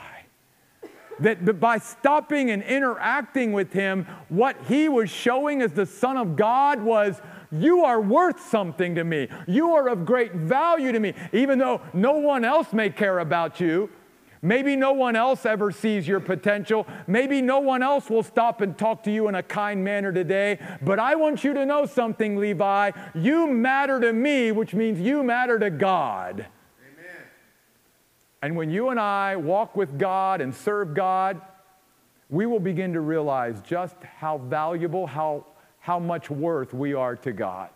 That 1.20 1.60
by 1.60 1.78
stopping 1.78 2.50
and 2.50 2.62
interacting 2.62 3.52
with 3.52 3.72
him, 3.72 4.06
what 4.28 4.56
he 4.66 4.88
was 4.88 5.08
showing 5.08 5.62
as 5.62 5.72
the 5.72 5.86
Son 5.86 6.16
of 6.16 6.36
God 6.36 6.82
was, 6.82 7.20
You 7.50 7.84
are 7.84 8.00
worth 8.00 8.40
something 8.48 8.94
to 8.96 9.04
me. 9.04 9.28
You 9.46 9.72
are 9.72 9.88
of 9.88 10.04
great 10.04 10.32
value 10.32 10.90
to 10.90 10.98
me. 10.98 11.14
Even 11.32 11.58
though 11.58 11.80
no 11.92 12.12
one 12.12 12.44
else 12.44 12.72
may 12.72 12.90
care 12.90 13.18
about 13.20 13.60
you, 13.60 13.90
Maybe 14.44 14.74
no 14.74 14.92
one 14.92 15.14
else 15.14 15.46
ever 15.46 15.70
sees 15.70 16.06
your 16.06 16.18
potential. 16.18 16.84
Maybe 17.06 17.40
no 17.40 17.60
one 17.60 17.80
else 17.80 18.10
will 18.10 18.24
stop 18.24 18.60
and 18.60 18.76
talk 18.76 19.04
to 19.04 19.12
you 19.12 19.28
in 19.28 19.36
a 19.36 19.42
kind 19.42 19.84
manner 19.84 20.12
today. 20.12 20.58
But 20.82 20.98
I 20.98 21.14
want 21.14 21.44
you 21.44 21.54
to 21.54 21.64
know 21.64 21.86
something, 21.86 22.36
Levi. 22.36 22.90
You 23.14 23.46
matter 23.46 24.00
to 24.00 24.12
me, 24.12 24.50
which 24.50 24.74
means 24.74 24.98
you 24.98 25.22
matter 25.22 25.60
to 25.60 25.70
God. 25.70 26.40
Amen. 26.40 27.22
And 28.42 28.56
when 28.56 28.68
you 28.68 28.88
and 28.88 28.98
I 28.98 29.36
walk 29.36 29.76
with 29.76 29.96
God 29.96 30.40
and 30.40 30.52
serve 30.52 30.92
God, 30.92 31.40
we 32.28 32.44
will 32.46 32.60
begin 32.60 32.94
to 32.94 33.00
realize 33.00 33.62
just 33.62 33.94
how 34.16 34.38
valuable, 34.38 35.06
how, 35.06 35.46
how 35.78 36.00
much 36.00 36.30
worth 36.30 36.74
we 36.74 36.94
are 36.94 37.14
to 37.14 37.30
God. 37.30 37.70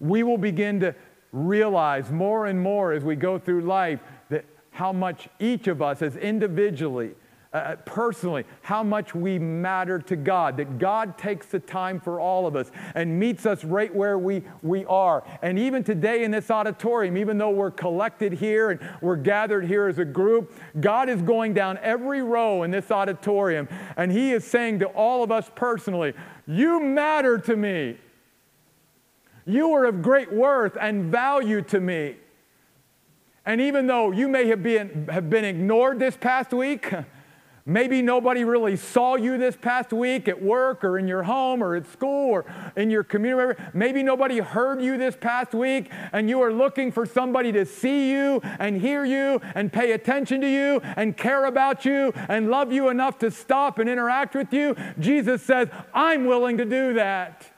We 0.00 0.24
will 0.24 0.38
begin 0.38 0.80
to 0.80 0.96
realize 1.32 2.10
more 2.10 2.46
and 2.46 2.60
more 2.60 2.92
as 2.92 3.04
we 3.04 3.14
go 3.14 3.38
through 3.38 3.60
life 3.60 4.00
how 4.70 4.92
much 4.92 5.28
each 5.38 5.66
of 5.66 5.82
us, 5.82 6.02
as 6.02 6.16
individually, 6.16 7.12
uh, 7.52 7.56
uh, 7.56 7.76
personally, 7.84 8.44
how 8.62 8.80
much 8.80 9.12
we 9.12 9.36
matter 9.36 9.98
to 9.98 10.14
God, 10.14 10.56
that 10.56 10.78
God 10.78 11.18
takes 11.18 11.46
the 11.46 11.58
time 11.58 11.98
for 11.98 12.20
all 12.20 12.46
of 12.46 12.54
us 12.54 12.70
and 12.94 13.18
meets 13.18 13.44
us 13.44 13.64
right 13.64 13.92
where 13.92 14.16
we, 14.16 14.44
we 14.62 14.84
are. 14.84 15.24
And 15.42 15.58
even 15.58 15.82
today 15.82 16.22
in 16.22 16.30
this 16.30 16.48
auditorium, 16.48 17.16
even 17.16 17.38
though 17.38 17.50
we're 17.50 17.72
collected 17.72 18.34
here 18.34 18.70
and 18.70 18.80
we're 19.00 19.16
gathered 19.16 19.64
here 19.64 19.88
as 19.88 19.98
a 19.98 20.04
group, 20.04 20.54
God 20.80 21.08
is 21.08 21.22
going 21.22 21.52
down 21.52 21.78
every 21.82 22.22
row 22.22 22.62
in 22.62 22.70
this 22.70 22.88
auditorium 22.92 23.68
and 23.96 24.12
He 24.12 24.30
is 24.30 24.44
saying 24.44 24.78
to 24.78 24.86
all 24.86 25.24
of 25.24 25.32
us 25.32 25.50
personally, 25.56 26.14
You 26.46 26.80
matter 26.80 27.36
to 27.38 27.56
me. 27.56 27.96
You 29.44 29.72
are 29.72 29.86
of 29.86 30.02
great 30.02 30.32
worth 30.32 30.76
and 30.80 31.10
value 31.10 31.62
to 31.62 31.80
me. 31.80 32.14
And 33.46 33.60
even 33.60 33.86
though 33.86 34.10
you 34.10 34.28
may 34.28 34.46
have 34.48 34.62
been, 34.62 35.08
have 35.10 35.30
been 35.30 35.44
ignored 35.44 35.98
this 35.98 36.16
past 36.16 36.52
week, 36.52 36.92
Maybe 37.66 38.00
nobody 38.00 38.42
really 38.42 38.76
saw 38.76 39.16
you 39.16 39.36
this 39.36 39.54
past 39.54 39.92
week 39.92 40.28
at 40.28 40.42
work 40.42 40.82
or 40.82 40.98
in 40.98 41.06
your 41.06 41.22
home 41.22 41.62
or 41.62 41.76
at 41.76 41.86
school 41.86 42.30
or 42.30 42.72
in 42.74 42.90
your 42.90 43.04
community. 43.04 43.62
Maybe 43.74 44.02
nobody 44.02 44.38
heard 44.38 44.80
you 44.80 44.96
this 44.96 45.14
past 45.14 45.52
week 45.52 45.88
and 46.12 46.28
you 46.28 46.40
are 46.40 46.52
looking 46.52 46.90
for 46.90 47.04
somebody 47.04 47.52
to 47.52 47.66
see 47.66 48.10
you 48.10 48.40
and 48.42 48.80
hear 48.80 49.04
you 49.04 49.40
and 49.54 49.72
pay 49.72 49.92
attention 49.92 50.40
to 50.40 50.48
you 50.48 50.80
and 50.96 51.16
care 51.16 51.44
about 51.44 51.84
you 51.84 52.12
and 52.28 52.50
love 52.50 52.72
you 52.72 52.88
enough 52.88 53.18
to 53.18 53.30
stop 53.30 53.78
and 53.78 53.90
interact 53.90 54.34
with 54.34 54.52
you. 54.52 54.74
Jesus 54.98 55.42
says, 55.42 55.68
I'm 55.92 56.24
willing 56.24 56.56
to 56.58 56.64
do 56.64 56.94
that. 56.94 57.49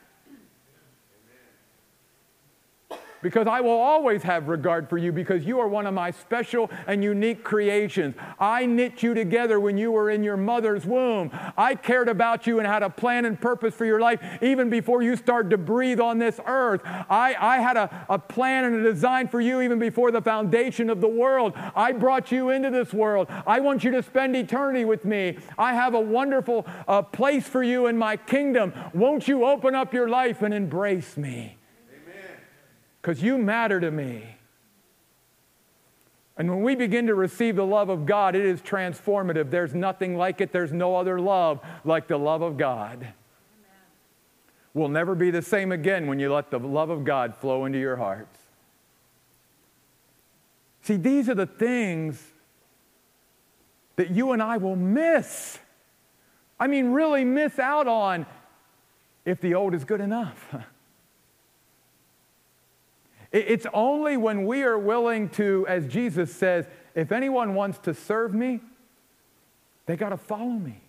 Because 3.23 3.47
I 3.47 3.61
will 3.61 3.71
always 3.71 4.23
have 4.25 4.49
regard 4.49 4.89
for 4.89 4.99
you 4.99 5.13
because 5.13 5.47
you 5.47 5.61
are 5.61 5.69
one 5.69 5.87
of 5.87 5.95
my 5.95 6.11
special 6.11 6.71
and 6.87 7.03
unique 7.03 7.45
creations. 7.45 8.15
I 8.39 8.67
knit 8.67 9.03
you 9.03 9.15
together 9.15 9.61
when 9.61 9.79
you 9.79 9.93
were 9.93 10.11
in 10.11 10.23
your 10.23 10.37
mother's 10.37 10.85
womb. 10.85 11.31
I 11.57 11.75
cared 11.77 12.09
about 12.09 12.47
you 12.47 12.59
and 12.59 12.67
had 12.67 12.83
a 12.83 12.91
plan 12.91 13.25
and 13.25 13.41
purpose 13.41 13.75
for 13.75 13.85
your 13.85 14.01
life 14.01 14.21
even 14.43 14.69
before 14.69 15.03
you 15.03 15.17
started 15.17 15.51
to 15.51 15.59
breathe 15.59 16.01
on 16.01 16.19
this 16.19 16.41
earth. 16.47 16.83
I, 16.85 17.35
I 17.39 17.59
had 17.59 17.77
a, 17.77 18.07
a 18.09 18.19
plan 18.19 18.65
and 18.65 18.75
a 18.75 18.83
design 18.83 19.29
for 19.29 19.41
you 19.41 19.61
even 19.63 19.79
before 19.79 20.11
the 20.11 20.21
foundation 20.21 20.91
of 20.91 21.01
the 21.01 21.09
world. 21.09 21.53
I 21.75 21.93
brought 21.93 22.33
you 22.33 22.51
into 22.51 22.71
this 22.71 22.93
world. 22.93 23.29
I 23.47 23.61
want 23.61 23.85
you 23.85 23.93
to 23.93 24.03
spend 24.03 24.37
eternity 24.37 24.85
with 24.85 25.05
me. 25.05 25.39
I 25.57 25.75
have 25.75 25.95
a 25.95 26.01
wonderful 26.01 26.67
uh, 26.89 27.03
place 27.03 27.47
for 27.47 27.63
you 27.63 27.87
in 27.87 27.97
my 27.97 28.17
kingdom. 28.17 28.73
Won't 28.93 29.29
you 29.29 29.45
open 29.45 29.75
up 29.75 29.95
your 29.95 30.09
life 30.09 30.43
and 30.43 30.53
embrace 30.53 31.17
me? 31.17 31.59
Because 33.03 33.21
you 33.21 33.37
matter 33.37 33.81
to 33.81 33.91
me. 33.91 34.37
And 36.39 36.49
when 36.49 36.63
we 36.63 36.77
begin 36.77 37.09
to 37.09 37.15
receive 37.15 37.57
the 37.57 37.67
love 37.67 37.89
of 37.89 38.07
God, 38.07 38.35
it 38.35 38.45
is 38.45 38.63
transformative. 38.63 39.51
There's 39.51 39.75
nothing 39.75 40.17
like 40.17 40.41
it. 40.41 40.53
There's 40.53 40.73
no 40.73 40.97
other 40.97 41.21
love 41.21 41.61
like 41.85 42.07
the 42.07 42.17
love 42.17 42.41
of 42.41 42.57
God. 42.57 42.99
Amen. 43.01 43.13
We'll 44.73 44.89
never 44.89 45.15
be 45.15 45.31
the 45.31 45.43
same 45.43 45.73
again 45.73 46.07
when 46.07 46.19
you 46.19 46.33
let 46.33 46.51
the 46.51 46.59
love 46.59 46.91
of 46.91 47.05
God 47.05 47.37
flow 47.37 47.65
into 47.65 47.79
your 47.79 47.97
hearts. 47.97 48.39
See, 50.83 50.97
these 50.97 51.29
are 51.29 51.35
the 51.35 51.47
things 51.47 52.25
that 53.97 54.11
you 54.11 54.33
and 54.33 54.43
I 54.43 54.57
will 54.57 54.77
miss. 54.77 55.59
I 56.59 56.67
mean, 56.67 56.93
really 56.93 57.25
miss 57.25 57.59
out 57.59 57.87
on 57.87 58.27
if 59.25 59.41
the 59.41 59.55
old 59.55 59.75
is 59.75 59.85
good 59.85 60.01
enough. 60.01 60.55
It's 63.33 63.67
only 63.73 64.19
when 64.19 64.47
we 64.47 64.63
are 64.63 64.79
willing 64.79 65.31
to, 65.31 65.65
as 65.67 65.87
Jesus 65.87 66.35
says, 66.35 66.67
if 66.95 67.13
anyone 67.13 67.55
wants 67.55 67.79
to 67.79 67.95
serve 67.95 68.35
me, 68.35 68.61
they 69.87 69.97
got 69.97 70.11
to 70.11 70.19
follow 70.19 70.51
me. 70.51 70.81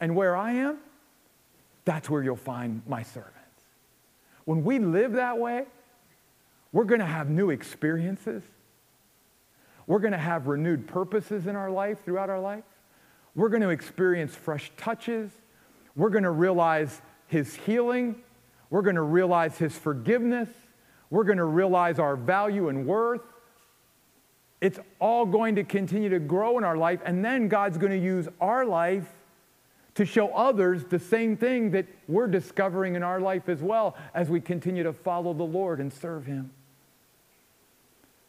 And 0.00 0.16
where 0.16 0.36
I 0.36 0.52
am, 0.52 0.78
that's 1.84 2.10
where 2.10 2.22
you'll 2.22 2.36
find 2.36 2.82
my 2.88 3.04
servants. 3.04 3.38
When 4.44 4.64
we 4.64 4.80
live 4.80 5.12
that 5.12 5.38
way, 5.38 5.64
we're 6.72 6.84
going 6.84 7.00
to 7.00 7.06
have 7.06 7.30
new 7.30 7.50
experiences. 7.50 8.42
We're 9.86 10.00
going 10.00 10.12
to 10.12 10.18
have 10.18 10.48
renewed 10.48 10.88
purposes 10.88 11.46
in 11.46 11.54
our 11.54 11.70
life 11.70 12.04
throughout 12.04 12.30
our 12.30 12.40
life. 12.40 12.64
We're 13.36 13.48
going 13.48 13.62
to 13.62 13.68
experience 13.68 14.34
fresh 14.34 14.72
touches. 14.76 15.30
We're 15.94 16.10
going 16.10 16.24
to 16.24 16.30
realize 16.30 17.00
His 17.28 17.54
healing. 17.54 18.16
We're 18.70 18.82
going 18.82 18.96
to 18.96 19.02
realize 19.02 19.56
His 19.56 19.78
forgiveness. 19.78 20.48
We're 21.10 21.24
going 21.24 21.38
to 21.38 21.44
realize 21.44 21.98
our 21.98 22.16
value 22.16 22.68
and 22.68 22.86
worth. 22.86 23.22
It's 24.60 24.78
all 24.98 25.26
going 25.26 25.56
to 25.56 25.64
continue 25.64 26.08
to 26.08 26.18
grow 26.18 26.58
in 26.58 26.64
our 26.64 26.76
life, 26.76 27.00
and 27.04 27.24
then 27.24 27.48
God's 27.48 27.76
going 27.76 27.92
to 27.92 27.98
use 27.98 28.28
our 28.40 28.64
life 28.64 29.06
to 29.94 30.04
show 30.04 30.28
others 30.28 30.84
the 30.84 30.98
same 30.98 31.36
thing 31.36 31.70
that 31.70 31.86
we're 32.08 32.26
discovering 32.26 32.96
in 32.96 33.02
our 33.02 33.20
life 33.20 33.48
as 33.48 33.60
well 33.60 33.96
as 34.14 34.28
we 34.28 34.40
continue 34.40 34.82
to 34.82 34.92
follow 34.92 35.32
the 35.32 35.44
Lord 35.44 35.80
and 35.80 35.92
serve 35.92 36.26
Him. 36.26 36.50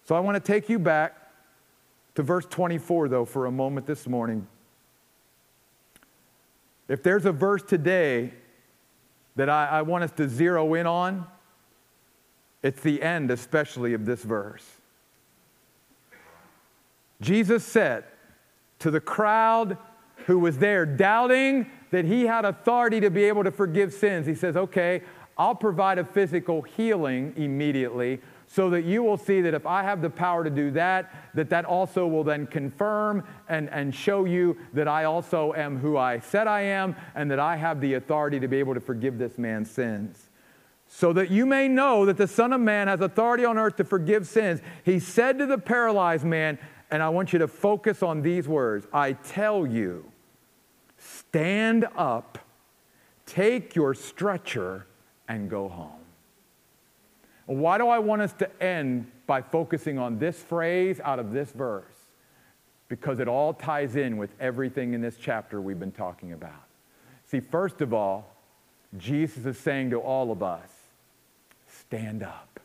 So 0.03 0.13
I 0.13 0.19
want 0.19 0.35
to 0.35 0.39
take 0.39 0.69
you 0.69 0.77
back 0.77 1.15
to 2.15 2.23
verse 2.23 2.45
24, 2.45 3.09
though, 3.09 3.25
for 3.25 3.47
a 3.47 3.51
moment 3.51 3.87
this 3.87 4.07
morning. 4.07 4.47
If 6.87 7.01
there's 7.01 7.25
a 7.25 7.31
verse 7.31 7.63
today 7.63 8.31
that 9.35 9.49
I, 9.49 9.67
I 9.67 9.81
want 9.81 10.03
us 10.03 10.11
to 10.11 10.29
zero 10.29 10.75
in 10.75 10.85
on, 10.85 11.25
it's 12.65 12.81
the 12.81 13.03
end, 13.03 13.29
especially, 13.29 13.93
of 13.93 14.07
this 14.07 14.23
verse. 14.23 14.65
Jesus 17.21 17.63
said 17.63 18.05
to 18.79 18.89
the 18.89 18.99
crowd 18.99 19.77
who 20.25 20.39
was 20.39 20.57
there, 20.57 20.83
doubting 20.83 21.69
that 21.91 22.05
he 22.05 22.23
had 22.23 22.43
authority 22.43 22.99
to 23.01 23.11
be 23.11 23.25
able 23.25 23.43
to 23.43 23.51
forgive 23.51 23.93
sins, 23.93 24.25
He 24.25 24.33
says, 24.33 24.57
Okay, 24.57 25.03
I'll 25.37 25.53
provide 25.53 25.99
a 25.99 26.03
physical 26.03 26.63
healing 26.63 27.33
immediately 27.37 28.19
so 28.47 28.71
that 28.71 28.83
you 28.83 29.03
will 29.03 29.17
see 29.17 29.41
that 29.41 29.53
if 29.53 29.67
I 29.67 29.83
have 29.83 30.01
the 30.01 30.09
power 30.09 30.43
to 30.43 30.49
do 30.49 30.71
that, 30.71 31.13
that 31.35 31.51
that 31.51 31.65
also 31.65 32.07
will 32.07 32.23
then 32.23 32.47
confirm 32.47 33.23
and, 33.47 33.69
and 33.69 33.93
show 33.93 34.25
you 34.25 34.57
that 34.73 34.87
I 34.87 35.03
also 35.03 35.53
am 35.53 35.77
who 35.77 35.97
I 35.97 36.17
said 36.17 36.47
I 36.47 36.61
am 36.61 36.95
and 37.13 37.29
that 37.29 37.39
I 37.39 37.57
have 37.57 37.79
the 37.79 37.93
authority 37.93 38.39
to 38.39 38.47
be 38.47 38.57
able 38.57 38.73
to 38.73 38.79
forgive 38.79 39.19
this 39.19 39.37
man's 39.37 39.69
sins 39.69 40.24
so 40.97 41.11
that 41.11 41.29
you 41.29 41.45
may 41.45 41.67
know 41.67 42.05
that 42.05 42.15
the 42.15 42.25
Son 42.25 42.53
of 42.53 42.61
Man 42.61 42.87
has 42.87 43.01
authority 43.01 43.43
on 43.43 43.57
earth 43.57 43.75
to 43.75 43.83
forgive 43.83 44.25
sins. 44.25 44.61
He 44.85 45.01
said 45.01 45.37
to 45.39 45.45
the 45.45 45.57
paralyzed 45.57 46.23
man, 46.23 46.57
and 46.89 47.03
I 47.03 47.09
want 47.09 47.33
you 47.33 47.39
to 47.39 47.49
focus 47.49 48.01
on 48.01 48.21
these 48.21 48.47
words 48.47 48.87
I 48.93 49.11
tell 49.11 49.67
you, 49.67 50.09
stand 50.97 51.85
up, 51.97 52.39
take 53.25 53.75
your 53.75 53.93
stretcher, 53.93 54.87
and 55.27 55.49
go 55.49 55.67
home. 55.67 55.99
Why 57.45 57.77
do 57.77 57.89
I 57.89 57.99
want 57.99 58.21
us 58.21 58.31
to 58.33 58.63
end 58.63 59.11
by 59.27 59.41
focusing 59.41 59.99
on 59.99 60.17
this 60.17 60.41
phrase 60.41 61.01
out 61.03 61.19
of 61.19 61.33
this 61.33 61.51
verse? 61.51 61.83
Because 62.87 63.19
it 63.19 63.27
all 63.27 63.53
ties 63.53 63.97
in 63.97 64.15
with 64.15 64.29
everything 64.39 64.93
in 64.93 65.01
this 65.01 65.17
chapter 65.19 65.59
we've 65.59 65.77
been 65.77 65.91
talking 65.91 66.31
about. 66.31 66.63
See, 67.25 67.41
first 67.41 67.81
of 67.81 67.93
all, 67.93 68.33
Jesus 68.97 69.45
is 69.45 69.57
saying 69.57 69.89
to 69.89 69.99
all 69.99 70.31
of 70.31 70.41
us, 70.41 70.69
stand 71.87 72.23
up. 72.23 72.59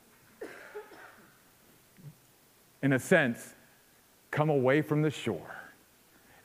In 2.82 2.92
a 2.92 2.98
sense, 2.98 3.54
come 4.30 4.48
away 4.48 4.82
from 4.82 5.02
the 5.02 5.10
shore. 5.10 5.56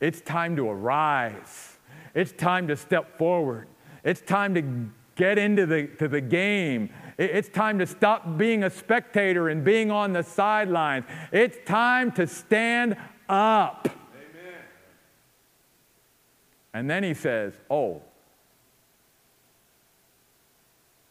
It's 0.01 0.21
time 0.21 0.55
to 0.57 0.69
arise. 0.69 1.77
It's 2.13 2.31
time 2.33 2.67
to 2.67 2.75
step 2.75 3.17
forward. 3.17 3.67
It's 4.03 4.21
time 4.21 4.53
to 4.55 4.89
get 5.15 5.37
into 5.37 5.65
the, 5.65 5.87
to 5.99 6.07
the 6.07 6.21
game. 6.21 6.89
It's 7.17 7.47
time 7.47 7.79
to 7.79 7.87
stop 7.87 8.37
being 8.37 8.63
a 8.63 8.69
spectator 8.69 9.47
and 9.47 9.63
being 9.63 9.89
on 9.89 10.11
the 10.11 10.23
sidelines. 10.23 11.05
It's 11.31 11.57
time 11.65 12.11
to 12.13 12.27
stand 12.27 12.97
up. 13.29 13.87
Amen. 13.87 14.61
And 16.73 16.89
then 16.89 17.03
he 17.03 17.13
says, 17.13 17.53
Oh, 17.69 18.01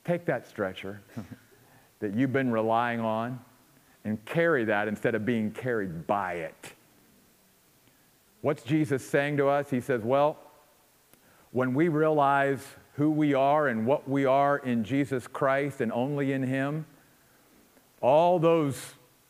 take 0.04 0.26
that 0.26 0.46
stretcher. 0.46 1.00
that 2.04 2.14
you've 2.14 2.32
been 2.32 2.52
relying 2.52 3.00
on 3.00 3.40
and 4.04 4.22
carry 4.26 4.64
that 4.66 4.88
instead 4.88 5.14
of 5.14 5.24
being 5.24 5.50
carried 5.50 6.06
by 6.06 6.34
it. 6.34 6.72
What's 8.42 8.62
Jesus 8.62 9.02
saying 9.06 9.38
to 9.38 9.48
us? 9.48 9.70
He 9.70 9.80
says, 9.80 10.02
Well, 10.02 10.36
when 11.52 11.72
we 11.72 11.88
realize 11.88 12.62
who 12.96 13.10
we 13.10 13.32
are 13.32 13.68
and 13.68 13.86
what 13.86 14.06
we 14.06 14.26
are 14.26 14.58
in 14.58 14.84
Jesus 14.84 15.26
Christ 15.26 15.80
and 15.80 15.90
only 15.92 16.32
in 16.32 16.42
Him, 16.42 16.84
all 18.02 18.38
those, 18.38 18.78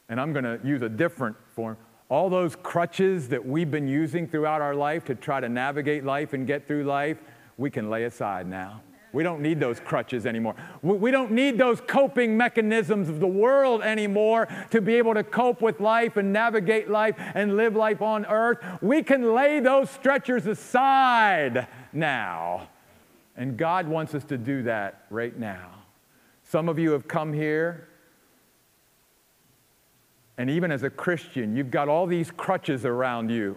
and 0.08 0.20
I'm 0.20 0.32
going 0.32 0.44
to 0.44 0.58
use 0.64 0.82
a 0.82 0.88
different 0.88 1.36
form, 1.54 1.76
all 2.08 2.28
those 2.28 2.56
crutches 2.56 3.28
that 3.28 3.46
we've 3.46 3.70
been 3.70 3.86
using 3.86 4.26
throughout 4.26 4.60
our 4.60 4.74
life 4.74 5.04
to 5.04 5.14
try 5.14 5.38
to 5.38 5.48
navigate 5.48 6.04
life 6.04 6.32
and 6.32 6.44
get 6.44 6.66
through 6.66 6.82
life, 6.82 7.18
we 7.56 7.70
can 7.70 7.88
lay 7.88 8.04
aside 8.04 8.48
now. 8.48 8.80
We 9.14 9.22
don't 9.22 9.40
need 9.40 9.60
those 9.60 9.78
crutches 9.78 10.26
anymore. 10.26 10.56
We 10.82 11.12
don't 11.12 11.30
need 11.30 11.56
those 11.56 11.80
coping 11.80 12.36
mechanisms 12.36 13.08
of 13.08 13.20
the 13.20 13.28
world 13.28 13.80
anymore 13.80 14.48
to 14.72 14.80
be 14.80 14.96
able 14.96 15.14
to 15.14 15.22
cope 15.22 15.62
with 15.62 15.78
life 15.78 16.16
and 16.16 16.32
navigate 16.32 16.90
life 16.90 17.14
and 17.34 17.56
live 17.56 17.76
life 17.76 18.02
on 18.02 18.26
earth. 18.26 18.58
We 18.82 19.04
can 19.04 19.32
lay 19.32 19.60
those 19.60 19.88
stretchers 19.88 20.48
aside 20.48 21.68
now. 21.92 22.68
And 23.36 23.56
God 23.56 23.86
wants 23.86 24.16
us 24.16 24.24
to 24.24 24.36
do 24.36 24.64
that 24.64 25.04
right 25.10 25.38
now. 25.38 25.70
Some 26.42 26.68
of 26.68 26.78
you 26.80 26.90
have 26.90 27.06
come 27.06 27.32
here, 27.32 27.88
and 30.36 30.50
even 30.50 30.72
as 30.72 30.82
a 30.82 30.90
Christian, 30.90 31.56
you've 31.56 31.70
got 31.70 31.88
all 31.88 32.06
these 32.06 32.32
crutches 32.32 32.84
around 32.84 33.30
you 33.30 33.56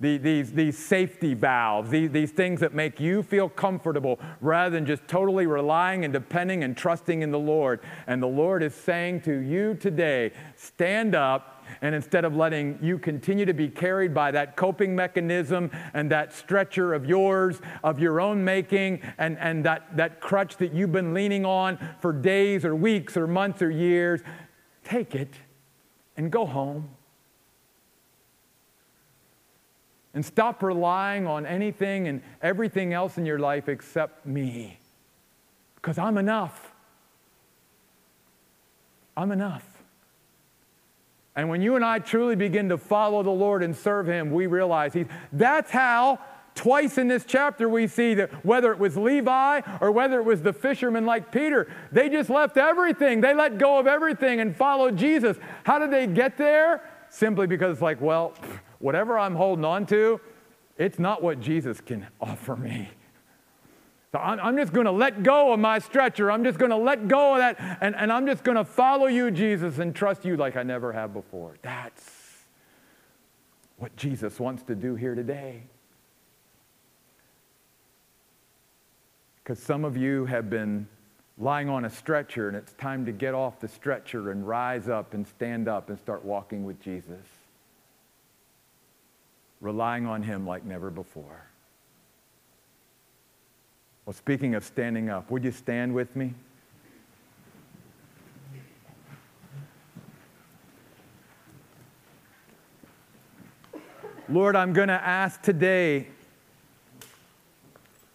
the, 0.00 0.18
these, 0.18 0.52
these 0.52 0.76
safety 0.76 1.34
valves, 1.34 1.90
these, 1.90 2.10
these 2.10 2.30
things 2.30 2.60
that 2.60 2.74
make 2.74 2.98
you 2.98 3.22
feel 3.22 3.48
comfortable 3.48 4.18
rather 4.40 4.70
than 4.70 4.86
just 4.86 5.06
totally 5.06 5.46
relying 5.46 6.04
and 6.04 6.12
depending 6.12 6.64
and 6.64 6.76
trusting 6.76 7.22
in 7.22 7.30
the 7.30 7.38
Lord. 7.38 7.80
And 8.06 8.22
the 8.22 8.26
Lord 8.26 8.62
is 8.62 8.74
saying 8.74 9.22
to 9.22 9.38
you 9.38 9.74
today 9.74 10.32
stand 10.56 11.14
up. 11.14 11.50
And 11.80 11.94
instead 11.94 12.26
of 12.26 12.36
letting 12.36 12.78
you 12.82 12.98
continue 12.98 13.46
to 13.46 13.54
be 13.54 13.68
carried 13.68 14.12
by 14.12 14.30
that 14.32 14.54
coping 14.54 14.94
mechanism 14.94 15.70
and 15.94 16.10
that 16.10 16.34
stretcher 16.34 16.92
of 16.92 17.06
yours, 17.06 17.58
of 17.82 17.98
your 17.98 18.20
own 18.20 18.44
making, 18.44 19.00
and, 19.16 19.38
and 19.38 19.64
that, 19.64 19.96
that 19.96 20.20
crutch 20.20 20.58
that 20.58 20.74
you've 20.74 20.92
been 20.92 21.14
leaning 21.14 21.46
on 21.46 21.78
for 22.02 22.12
days 22.12 22.66
or 22.66 22.76
weeks 22.76 23.16
or 23.16 23.26
months 23.26 23.62
or 23.62 23.70
years, 23.70 24.20
take 24.84 25.14
it 25.14 25.32
and 26.18 26.30
go 26.30 26.44
home 26.44 26.90
and 30.14 30.24
stop 30.24 30.62
relying 30.62 31.26
on 31.26 31.44
anything 31.44 32.08
and 32.08 32.22
everything 32.40 32.92
else 32.92 33.18
in 33.18 33.26
your 33.26 33.38
life 33.38 33.68
except 33.68 34.24
me. 34.24 34.78
Because 35.74 35.98
I'm 35.98 36.16
enough. 36.16 36.72
I'm 39.16 39.32
enough. 39.32 39.66
And 41.36 41.48
when 41.48 41.60
you 41.60 41.74
and 41.74 41.84
I 41.84 41.98
truly 41.98 42.36
begin 42.36 42.68
to 42.68 42.78
follow 42.78 43.22
the 43.22 43.30
Lord 43.30 43.62
and 43.62 43.76
serve 43.76 44.06
Him, 44.06 44.30
we 44.30 44.46
realize 44.46 44.92
He's. 44.94 45.06
That's 45.32 45.70
how, 45.70 46.20
twice 46.54 46.96
in 46.96 47.08
this 47.08 47.24
chapter, 47.24 47.68
we 47.68 47.88
see 47.88 48.14
that 48.14 48.44
whether 48.44 48.72
it 48.72 48.78
was 48.78 48.96
Levi 48.96 49.60
or 49.80 49.90
whether 49.90 50.20
it 50.20 50.24
was 50.24 50.42
the 50.42 50.52
fishermen 50.52 51.04
like 51.04 51.32
Peter, 51.32 51.66
they 51.90 52.08
just 52.08 52.30
left 52.30 52.56
everything. 52.56 53.20
They 53.20 53.34
let 53.34 53.58
go 53.58 53.80
of 53.80 53.88
everything 53.88 54.40
and 54.40 54.54
followed 54.54 54.96
Jesus. 54.96 55.36
How 55.64 55.80
did 55.80 55.90
they 55.90 56.06
get 56.06 56.36
there? 56.38 56.88
Simply 57.10 57.48
because 57.48 57.72
it's 57.72 57.82
like, 57.82 58.00
well, 58.00 58.34
whatever 58.84 59.18
I'm 59.18 59.34
holding 59.34 59.64
on 59.64 59.86
to, 59.86 60.20
it's 60.76 60.98
not 60.98 61.22
what 61.22 61.40
Jesus 61.40 61.80
can 61.80 62.06
offer 62.20 62.54
me. 62.54 62.90
So 64.12 64.18
I'm, 64.18 64.38
I'm 64.38 64.56
just 64.58 64.74
going 64.74 64.84
to 64.84 64.92
let 64.92 65.22
go 65.22 65.54
of 65.54 65.58
my 65.58 65.78
stretcher. 65.78 66.30
I'm 66.30 66.44
just 66.44 66.58
going 66.58 66.70
to 66.70 66.76
let 66.76 67.08
go 67.08 67.32
of 67.32 67.38
that. 67.38 67.78
And, 67.80 67.96
and 67.96 68.12
I'm 68.12 68.26
just 68.26 68.44
going 68.44 68.58
to 68.58 68.64
follow 68.64 69.06
you, 69.06 69.30
Jesus, 69.30 69.78
and 69.78 69.96
trust 69.96 70.26
you 70.26 70.36
like 70.36 70.58
I 70.58 70.64
never 70.64 70.92
have 70.92 71.14
before. 71.14 71.54
That's 71.62 72.10
what 73.78 73.96
Jesus 73.96 74.38
wants 74.38 74.62
to 74.64 74.74
do 74.74 74.96
here 74.96 75.14
today. 75.14 75.62
Because 79.42 79.58
some 79.58 79.86
of 79.86 79.96
you 79.96 80.26
have 80.26 80.50
been 80.50 80.86
lying 81.38 81.70
on 81.70 81.86
a 81.86 81.90
stretcher, 81.90 82.48
and 82.48 82.56
it's 82.56 82.74
time 82.74 83.06
to 83.06 83.12
get 83.12 83.32
off 83.32 83.60
the 83.60 83.68
stretcher 83.68 84.30
and 84.30 84.46
rise 84.46 84.90
up 84.90 85.14
and 85.14 85.26
stand 85.26 85.68
up 85.68 85.88
and 85.88 85.98
start 85.98 86.22
walking 86.22 86.66
with 86.66 86.78
Jesus 86.82 87.24
relying 89.64 90.06
on 90.06 90.22
Him 90.22 90.46
like 90.46 90.64
never 90.64 90.90
before. 90.90 91.46
Well, 94.04 94.12
speaking 94.12 94.54
of 94.54 94.62
standing 94.62 95.08
up, 95.08 95.30
would 95.30 95.42
you 95.42 95.50
stand 95.50 95.94
with 95.94 96.14
me? 96.14 96.34
Lord, 104.28 104.56
I'm 104.56 104.72
going 104.72 104.88
to 104.88 104.94
ask 104.94 105.40
today 105.40 106.08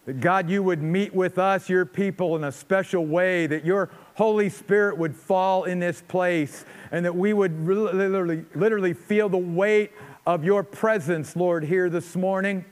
that 0.06 0.20
God, 0.20 0.48
you 0.48 0.62
would 0.62 0.82
meet 0.82 1.14
with 1.14 1.38
us, 1.38 1.68
your 1.68 1.84
people, 1.84 2.36
in 2.36 2.44
a 2.44 2.52
special 2.52 3.06
way, 3.06 3.46
that 3.48 3.64
your 3.64 3.90
Holy 4.14 4.48
Spirit 4.48 4.98
would 4.98 5.14
fall 5.14 5.64
in 5.64 5.78
this 5.78 6.02
place, 6.06 6.64
and 6.92 7.04
that 7.04 7.14
we 7.14 7.32
would 7.32 7.64
literally, 7.66 8.44
literally 8.54 8.92
feel 8.92 9.28
the 9.28 9.38
weight 9.38 9.92
of 10.26 10.44
your 10.44 10.62
presence, 10.62 11.34
Lord, 11.34 11.64
here 11.64 11.88
this 11.88 12.14
morning. 12.14 12.64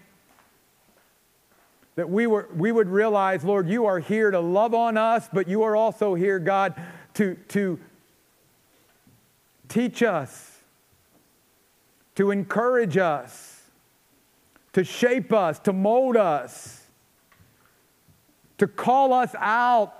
That 1.97 2.09
we, 2.09 2.27
were, 2.27 2.49
we 2.55 2.71
would 2.71 2.89
realize, 2.89 3.43
Lord, 3.45 3.69
you 3.69 3.87
are 3.87 3.99
here 3.99 4.31
to 4.31 4.39
love 4.39 4.75
on 4.75 4.97
us, 4.97 5.29
but 5.33 5.49
you 5.49 5.63
are 5.63 5.75
also 5.75 6.15
here, 6.15 6.39
God, 6.39 6.81
to, 7.15 7.35
to 7.49 7.81
teach 9.69 10.03
us, 10.03 10.61
to 12.15 12.31
encourage 12.31 12.97
us, 12.97 13.63
to 14.75 14.85
shape 14.85 15.33
us, 15.33 15.59
to 15.61 15.73
mold 15.73 16.17
us, 16.17 16.87
to 18.59 18.67
call 18.67 19.13
us 19.13 19.35
out 19.39 19.95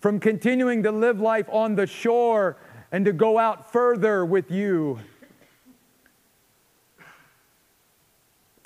from 0.00 0.20
continuing 0.20 0.82
to 0.82 0.92
live 0.92 1.20
life 1.20 1.48
on 1.50 1.74
the 1.74 1.86
shore 1.86 2.56
and 2.92 3.04
to 3.04 3.12
go 3.12 3.38
out 3.38 3.72
further 3.72 4.24
with 4.24 4.50
you. 4.50 4.98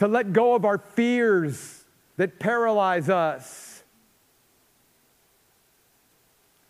To 0.00 0.08
let 0.08 0.32
go 0.32 0.54
of 0.54 0.64
our 0.64 0.78
fears 0.78 1.84
that 2.16 2.38
paralyze 2.38 3.10
us, 3.10 3.84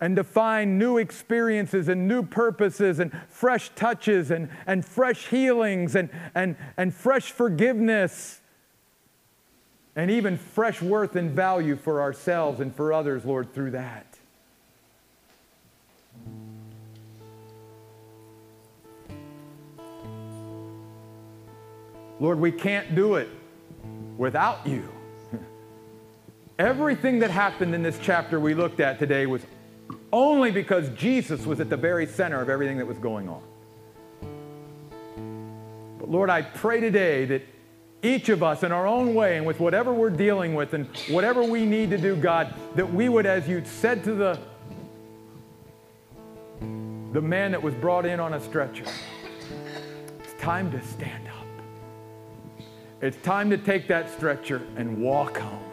and 0.00 0.16
to 0.16 0.24
find 0.24 0.80
new 0.80 0.98
experiences 0.98 1.88
and 1.88 2.08
new 2.08 2.24
purposes 2.24 2.98
and 2.98 3.12
fresh 3.28 3.70
touches 3.76 4.32
and, 4.32 4.48
and 4.66 4.84
fresh 4.84 5.28
healings 5.28 5.94
and, 5.94 6.10
and, 6.34 6.56
and 6.76 6.92
fresh 6.92 7.30
forgiveness 7.30 8.40
and 9.94 10.10
even 10.10 10.36
fresh 10.36 10.82
worth 10.82 11.14
and 11.14 11.30
value 11.30 11.76
for 11.76 12.00
ourselves 12.00 12.58
and 12.58 12.74
for 12.74 12.92
others, 12.92 13.24
Lord, 13.24 13.54
through 13.54 13.70
that. 13.70 14.09
Lord, 22.20 22.38
we 22.38 22.52
can't 22.52 22.94
do 22.94 23.14
it 23.14 23.28
without 24.18 24.66
you. 24.66 24.86
Everything 26.58 27.18
that 27.20 27.30
happened 27.30 27.74
in 27.74 27.82
this 27.82 27.98
chapter 28.02 28.38
we 28.38 28.52
looked 28.52 28.78
at 28.78 28.98
today 28.98 29.24
was 29.24 29.42
only 30.12 30.50
because 30.50 30.90
Jesus 30.90 31.46
was 31.46 31.60
at 31.60 31.70
the 31.70 31.78
very 31.78 32.06
center 32.06 32.40
of 32.42 32.48
everything 32.48 32.76
that 32.78 32.86
was 32.86 32.98
going 32.98 33.28
on. 33.28 33.42
But 35.98 36.10
Lord, 36.10 36.28
I 36.28 36.42
pray 36.42 36.80
today 36.80 37.24
that 37.26 37.42
each 38.02 38.28
of 38.28 38.42
us 38.42 38.62
in 38.62 38.72
our 38.72 38.86
own 38.86 39.14
way 39.14 39.36
and 39.36 39.46
with 39.46 39.60
whatever 39.60 39.92
we're 39.92 40.10
dealing 40.10 40.54
with 40.54 40.74
and 40.74 40.86
whatever 41.08 41.42
we 41.42 41.64
need 41.64 41.90
to 41.90 41.98
do, 41.98 42.16
God, 42.16 42.54
that 42.74 42.92
we 42.92 43.08
would, 43.08 43.26
as 43.26 43.48
you 43.48 43.62
said 43.64 44.04
to 44.04 44.14
the, 44.14 44.38
the 47.12 47.20
man 47.20 47.52
that 47.52 47.62
was 47.62 47.74
brought 47.74 48.04
in 48.04 48.20
on 48.20 48.34
a 48.34 48.40
stretcher, 48.40 48.84
it's 50.18 50.34
time 50.42 50.70
to 50.72 50.82
stand. 50.82 51.29
It's 53.02 53.16
time 53.22 53.48
to 53.48 53.56
take 53.56 53.88
that 53.88 54.10
stretcher 54.10 54.60
and 54.76 54.98
walk 54.98 55.38
home. 55.38 55.64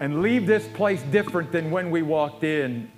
And 0.00 0.20
leave 0.20 0.46
this 0.46 0.66
place 0.74 1.00
different 1.10 1.50
than 1.50 1.70
when 1.70 1.90
we 1.90 2.02
walked 2.02 2.44
in. 2.44 2.90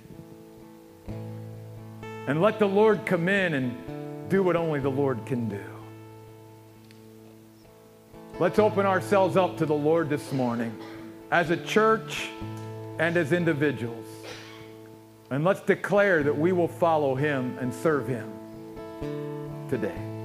And 2.27 2.41
let 2.41 2.59
the 2.59 2.67
Lord 2.67 3.05
come 3.05 3.29
in 3.29 3.53
and 3.53 4.29
do 4.29 4.43
what 4.43 4.57
only 4.57 4.81
the 4.81 4.89
Lord 4.89 5.25
can 5.25 5.47
do. 5.47 5.63
Let's 8.39 8.59
open 8.59 8.85
ourselves 8.85 9.37
up 9.37 9.57
to 9.57 9.65
the 9.65 9.73
Lord 9.73 10.09
this 10.09 10.33
morning 10.33 10.77
as 11.31 11.49
a 11.49 11.57
church 11.57 12.27
and 12.99 13.15
as 13.15 13.31
individuals. 13.31 14.05
And 15.29 15.45
let's 15.45 15.61
declare 15.61 16.23
that 16.23 16.37
we 16.37 16.51
will 16.51 16.67
follow 16.67 17.15
him 17.15 17.57
and 17.61 17.73
serve 17.73 18.05
him 18.07 18.29
today. 19.69 20.16